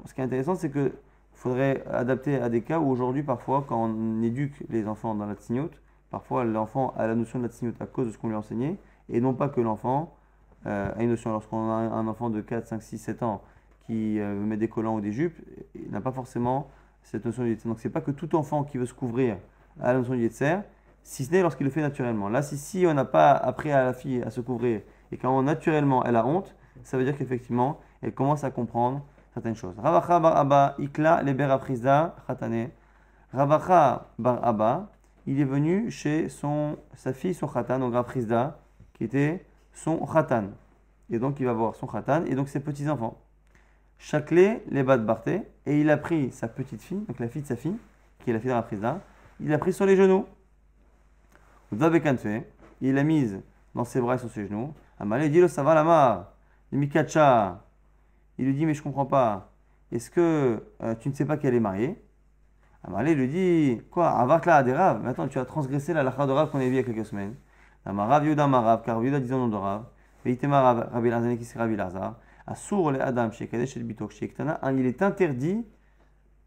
Ce 0.05 0.13
qui 0.13 0.21
est 0.21 0.23
intéressant, 0.23 0.55
c'est 0.55 0.69
que 0.69 0.93
faudrait 1.33 1.83
adapter 1.89 2.35
à 2.35 2.49
des 2.49 2.61
cas 2.61 2.79
où 2.79 2.89
aujourd'hui, 2.89 3.23
parfois, 3.23 3.65
quand 3.67 3.85
on 3.85 4.21
éduque 4.21 4.63
les 4.69 4.87
enfants 4.87 5.15
dans 5.15 5.25
la 5.25 5.35
tignote, 5.35 5.81
parfois 6.09 6.43
l'enfant 6.43 6.93
a 6.97 7.07
la 7.07 7.15
notion 7.15 7.39
de 7.39 7.43
la 7.43 7.49
tignote 7.49 7.81
à 7.81 7.85
cause 7.85 8.07
de 8.07 8.11
ce 8.11 8.17
qu'on 8.17 8.27
lui 8.27 8.35
a 8.35 8.39
enseigné, 8.39 8.77
et 9.07 9.21
non 9.21 9.33
pas 9.33 9.47
que 9.49 9.61
l'enfant 9.61 10.15
euh, 10.65 10.91
a 10.95 11.03
une 11.03 11.09
notion. 11.09 11.31
Lorsqu'on 11.31 11.69
a 11.69 11.73
un 11.73 12.07
enfant 12.07 12.29
de 12.29 12.41
4, 12.41 12.67
5, 12.67 12.81
6, 12.81 12.97
7 12.97 13.23
ans 13.23 13.41
qui 13.85 14.19
euh, 14.19 14.33
met 14.35 14.57
des 14.57 14.67
collants 14.67 14.95
ou 14.95 15.01
des 15.01 15.11
jupes, 15.11 15.37
il 15.75 15.89
n'a 15.91 16.01
pas 16.01 16.11
forcément 16.11 16.69
cette 17.03 17.25
notion 17.25 17.43
du 17.43 17.49
Yetzer. 17.51 17.67
Donc 17.67 17.79
c'est 17.79 17.89
pas 17.89 18.01
que 18.01 18.11
tout 18.11 18.35
enfant 18.35 18.63
qui 18.63 18.77
veut 18.77 18.85
se 18.85 18.93
couvrir 18.93 19.37
a 19.81 19.93
la 19.93 19.99
notion 19.99 20.13
du 20.13 20.21
Yetzer, 20.23 20.59
si 21.03 21.25
ce 21.25 21.31
n'est 21.31 21.41
lorsqu'il 21.41 21.65
le 21.65 21.71
fait 21.71 21.81
naturellement. 21.81 22.29
Là, 22.29 22.41
si, 22.41 22.57
si 22.57 22.85
on 22.85 22.93
n'a 22.93 23.05
pas 23.05 23.31
appris 23.31 23.71
à 23.71 23.83
la 23.83 23.93
fille 23.93 24.21
à 24.21 24.29
se 24.29 24.41
couvrir 24.41 24.81
et 25.11 25.17
quand 25.17 25.41
naturellement 25.41 26.03
elle 26.05 26.15
a 26.15 26.25
honte, 26.25 26.55
ça 26.83 26.97
veut 26.97 27.03
dire 27.03 27.17
qu'effectivement 27.17 27.79
elle 28.01 28.13
commence 28.13 28.43
à 28.43 28.51
comprendre 28.51 29.01
certaines 29.33 29.55
choses. 29.55 29.75
Ravacha 29.79 30.19
bar 30.19 30.37
Abba, 30.37 30.75
Ikla 30.79 31.23
leber 31.23 31.51
aprizda 31.51 32.15
chatane. 32.27 32.69
Ravacha 33.33 34.07
bar 34.19 34.45
Abba, 34.45 34.89
il 35.25 35.39
est 35.39 35.45
venu 35.45 35.91
chez 35.91 36.29
son, 36.29 36.77
sa 36.95 37.13
fille, 37.13 37.33
son 37.33 37.47
khatan, 37.47 37.79
donc 37.79 37.93
Raprizda, 37.93 38.59
qui 38.93 39.03
était 39.03 39.45
son 39.73 39.97
khatan. 40.05 40.45
Et 41.09 41.19
donc 41.19 41.39
il 41.39 41.45
va 41.45 41.53
voir 41.53 41.75
son 41.75 41.87
khatan 41.87 42.25
et 42.25 42.35
donc 42.35 42.49
ses 42.49 42.59
petits-enfants. 42.59 43.17
Chaclé 43.97 44.63
les 44.69 44.83
bas 44.83 44.97
de 44.97 45.03
Barthé, 45.03 45.41
et 45.65 45.81
il 45.81 45.89
a 45.89 45.97
pris 45.97 46.31
sa 46.31 46.47
petite 46.47 46.81
fille, 46.81 47.01
donc 47.07 47.19
la 47.19 47.27
fille 47.27 47.41
de 47.41 47.47
sa 47.47 47.57
fille, 47.57 47.77
qui 48.19 48.29
est 48.29 48.33
la 48.33 48.39
fille 48.39 48.49
de 48.49 48.55
Raprizda, 48.55 49.01
il 49.41 49.49
l'a 49.49 49.57
pris 49.57 49.73
sur 49.73 49.85
les 49.85 49.95
genoux. 49.95 50.25
Il 51.71 52.93
l'a 52.93 53.03
mise 53.03 53.41
dans 53.75 53.83
ses 53.83 54.01
bras 54.01 54.15
et 54.15 54.17
sur 54.17 54.29
ses 54.29 54.47
genoux. 54.47 54.73
Amalé 54.99 55.29
dit 55.29 55.47
ça 55.49 55.63
va 55.63 55.75
la 55.75 55.83
mar. 55.83 56.33
Il 56.71 56.79
lui 56.79 58.53
dit 58.53 58.65
mais 58.65 58.73
je 58.73 58.81
comprends 58.81 59.05
pas. 59.05 59.51
Est-ce 59.91 60.09
que 60.09 60.63
euh, 60.81 60.95
tu 60.95 61.09
ne 61.09 61.13
sais 61.13 61.25
pas 61.25 61.37
qu'elle 61.37 61.53
est 61.53 61.59
mariée? 61.59 62.01
Amalé 62.83 63.15
lui 63.15 63.27
dit 63.27 63.81
quoi 63.91 64.09
Avakla 64.11 64.63
des 64.63 64.73
raves. 64.73 65.03
Maintenant 65.03 65.27
tu 65.27 65.39
as 65.39 65.45
transgressé 65.45 65.93
la 65.93 66.03
lacha 66.03 66.25
de 66.25 66.45
qu'on 66.49 66.59
a 66.59 66.61
vu 66.61 66.67
il 66.67 66.75
y 66.75 66.79
a 66.79 66.83
quelques 66.83 67.05
semaines. 67.05 67.35
Amarav 67.85 68.25
Yuda 68.25 68.47
Marav, 68.47 68.83
car 68.83 69.03
Yuda 69.03 69.19
disant 69.19 69.39
nom 69.39 69.47
de 69.47 69.55
rave. 69.55 69.85
Veitema 70.25 70.73
Rabbi 70.73 71.09
Lazar 71.09 71.37
qui 71.37 71.57
Rabbi 71.57 71.75
Lazar. 71.75 72.15
Assour 72.45 72.91
le 72.91 73.01
Adam 73.01 73.31
chez 73.31 73.47
Kadesh 73.47 73.77
et 73.77 73.79
Bitok 73.81 74.11
chez 74.11 74.27
Ktana. 74.27 74.59
Il 74.73 74.85
est 74.85 75.01
interdit 75.01 75.65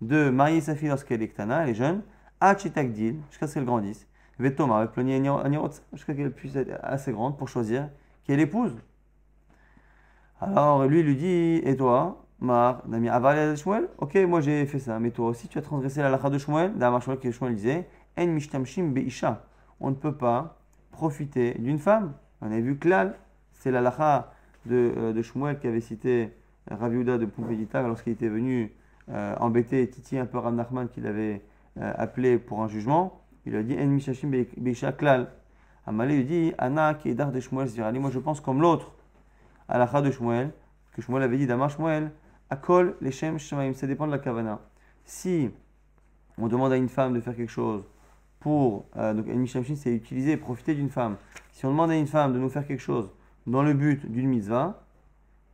de 0.01 0.31
marier 0.31 0.61
sa 0.61 0.75
fille 0.75 0.89
lorsqu'elle 0.89 1.23
est 1.23 1.29
Ktana, 1.29 1.63
elle 1.63 1.71
est 1.71 1.75
jeune. 1.75 2.03
Achitakdil, 2.41 3.21
jusqu'à 3.31 3.47
ce 3.47 3.55
qu'elle 3.55 3.65
grandisse. 3.65 4.09
Vetoma, 4.39 4.79
avec 4.79 4.91
Ploni 4.91 5.23
jusqu'à 5.93 6.15
qu'elle 6.15 6.33
puisse 6.33 6.57
être 6.57 6.73
assez 6.83 7.13
grande 7.13 7.39
pour 7.39 7.49
choisir 7.49 7.89
qui 8.25 8.33
est 8.33 8.37
l'épouse. 8.37 8.75
Alors 10.41 10.85
lui, 10.87 11.01
il 11.01 11.07
lui 11.07 11.17
dit 11.17 11.61
Et 11.65 11.77
toi, 11.77 12.25
Mar, 12.41 12.83
Nami 12.89 13.09
Aval 13.09 13.57
Shmuel? 13.57 13.89
Ok, 13.99 14.17
moi 14.27 14.41
j'ai 14.41 14.67
fait 14.67 14.81
ça, 14.81 14.99
mais 14.99 15.13
toi 15.13 15.29
aussi 15.29 15.47
tu 15.47 15.59
as 15.59 15.63
transgressé 15.63 16.03
la 16.03 16.11
lacha 16.11 16.31
de 16.31 16.39
Shmuel. 16.39 16.77
D'Amar 16.77 17.01
Shmuel, 17.01 17.21
que 17.21 17.31
Shmuel 17.31 17.55
disait 17.55 17.89
En 18.19 18.27
mishtamshim 18.27 18.93
be'isha. 18.93 19.45
On 19.79 19.91
ne 19.91 19.95
peut 19.95 20.17
pas 20.17 20.59
profiter 20.93 21.55
d'une 21.59 21.79
femme. 21.79 22.13
On 22.41 22.53
a 22.53 22.61
vu 22.61 22.79
Klal, 22.79 23.19
c'est 23.53 23.73
la 23.73 23.81
lacha 23.81 24.33
de, 24.67 24.93
euh, 24.97 25.13
de 25.13 25.23
Shmuel 25.23 25.59
qui 25.59 25.67
avait 25.67 25.81
cité 25.81 26.33
Raviuda 26.71 27.19
de 27.19 27.27
Pompédita 27.27 27.83
lorsqu'il 27.83 28.13
était 28.13 28.29
venu 28.29 28.73
euh, 29.09 29.35
embêter 29.41 29.89
Titi 29.91 30.17
un 30.17 30.27
peu 30.27 30.39
Rav 30.39 30.55
Nachman 30.55 30.89
qu'il 30.89 31.07
avait 31.07 31.43
euh, 31.81 31.93
appelé 31.97 32.39
pour 32.39 32.63
un 32.63 32.69
jugement. 32.69 33.21
Il 33.47 33.57
a 33.57 33.63
dit 33.63 33.77
En 33.77 33.87
mishtamshim 33.87 34.31
be'isha 34.31 34.93
Klal. 34.93 35.29
Amalé 35.85 36.19
lui 36.19 36.25
dit 36.25 36.53
Anna 36.59 36.95
qui 36.95 37.09
est 37.09 37.15
de 37.15 37.41
Shmuel 37.41 37.67
Zirali. 37.67 37.99
Moi 37.99 38.11
je 38.11 38.21
pense 38.21 38.41
comme 38.41 38.61
l'autre, 38.61 38.93
la 39.69 39.87
de 39.87 40.11
Shmuel, 40.13 40.53
que 40.93 41.03
Shmuel 41.03 41.25
avait 41.25 41.39
dit 41.39 41.47
Damar 41.49 41.71
Shmuel, 41.71 42.13
Akol 42.51 42.97
Leshem 43.01 43.39
Shemaim. 43.39 43.75
Ça 43.75 43.89
dépend 43.89 44.07
de 44.07 44.13
la 44.13 44.21
kavana. 44.21 44.61
Si 45.05 45.51
on 46.39 46.47
demande 46.47 46.73
à 46.73 46.77
une 46.77 46.89
femme 46.89 47.15
de 47.15 47.21
faire 47.21 47.35
quelque 47.35 47.51
chose 47.51 47.85
pour. 48.43 48.85
Euh, 48.97 49.15
donc, 49.15 49.27
c'est 49.77 49.95
utiliser, 49.95 50.37
profiter 50.37 50.75
d'une 50.75 50.91
femme. 50.91 51.17
Si 51.53 51.65
on 51.65 51.71
demande 51.71 51.91
à 51.91 51.97
une 51.97 52.07
femme 52.07 52.33
de 52.33 52.39
nous 52.39 52.49
faire 52.49 52.67
quelque 52.67 52.81
chose 52.81 53.11
dans 53.47 53.63
le 53.63 53.73
but 53.73 54.11
d'une 54.11 54.29
mitzvah, 54.29 54.83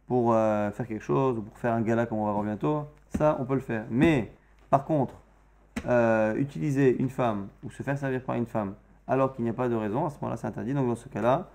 pour 0.06 0.32
euh, 0.32 0.70
faire 0.70 0.86
quelque 0.86 1.04
chose, 1.04 1.38
ou 1.38 1.42
pour 1.42 1.56
faire 1.58 1.74
un 1.74 1.82
gala 1.82 2.06
comme 2.06 2.18
on 2.18 2.26
va 2.26 2.32
voir 2.32 2.44
bientôt, 2.44 2.86
ça, 3.16 3.36
on 3.38 3.44
peut 3.44 3.54
le 3.54 3.60
faire. 3.60 3.84
Mais, 3.90 4.32
par 4.70 4.84
contre, 4.84 5.14
euh, 5.86 6.34
utiliser 6.36 6.96
une 6.98 7.10
femme, 7.10 7.48
ou 7.62 7.70
se 7.70 7.82
faire 7.82 7.98
servir 7.98 8.22
par 8.22 8.36
une 8.36 8.46
femme, 8.46 8.74
alors 9.06 9.34
qu'il 9.34 9.44
n'y 9.44 9.50
a 9.50 9.54
pas 9.54 9.68
de 9.68 9.74
raison, 9.74 10.06
à 10.06 10.10
ce 10.10 10.16
moment-là 10.20 10.36
c'est 10.36 10.46
interdit. 10.46 10.74
Donc 10.74 10.86
dans 10.86 10.96
ce 10.96 11.08
cas-là, 11.08 11.48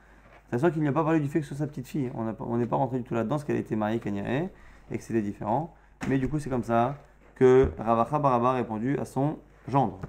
sûr 0.58 0.72
qu'il 0.72 0.82
n'y 0.82 0.88
a 0.88 0.94
pas 0.94 1.04
parlé 1.04 1.20
du 1.20 1.28
fait 1.28 1.40
que 1.40 1.46
ce 1.46 1.56
soit 1.56 1.66
sa 1.66 1.68
petite 1.68 1.88
fille. 1.88 2.12
On 2.16 2.58
n'est 2.58 2.66
pas 2.66 2.76
rentré 2.76 2.98
du 2.98 3.04
tout 3.04 3.16
là-dedans, 3.16 3.36
parce 3.36 3.44
qu'elle 3.44 3.58
était 3.58 3.76
mariée 3.76 4.00
Kanyae, 4.00 4.50
et 4.92 4.98
que 4.98 5.04
c'était 5.04 5.22
différent. 5.22 5.74
Mais 6.08 6.18
du 6.18 6.28
coup 6.30 6.40
c'est 6.40 6.50
comme 6.50 6.64
ça 6.64 6.96
que 7.36 7.72
Ravacha 7.80 8.20
Baraba 8.20 8.52
a 8.52 8.54
répondu 8.54 8.98
à 9.00 9.06
son 9.06 9.38
gendre. 9.68 10.00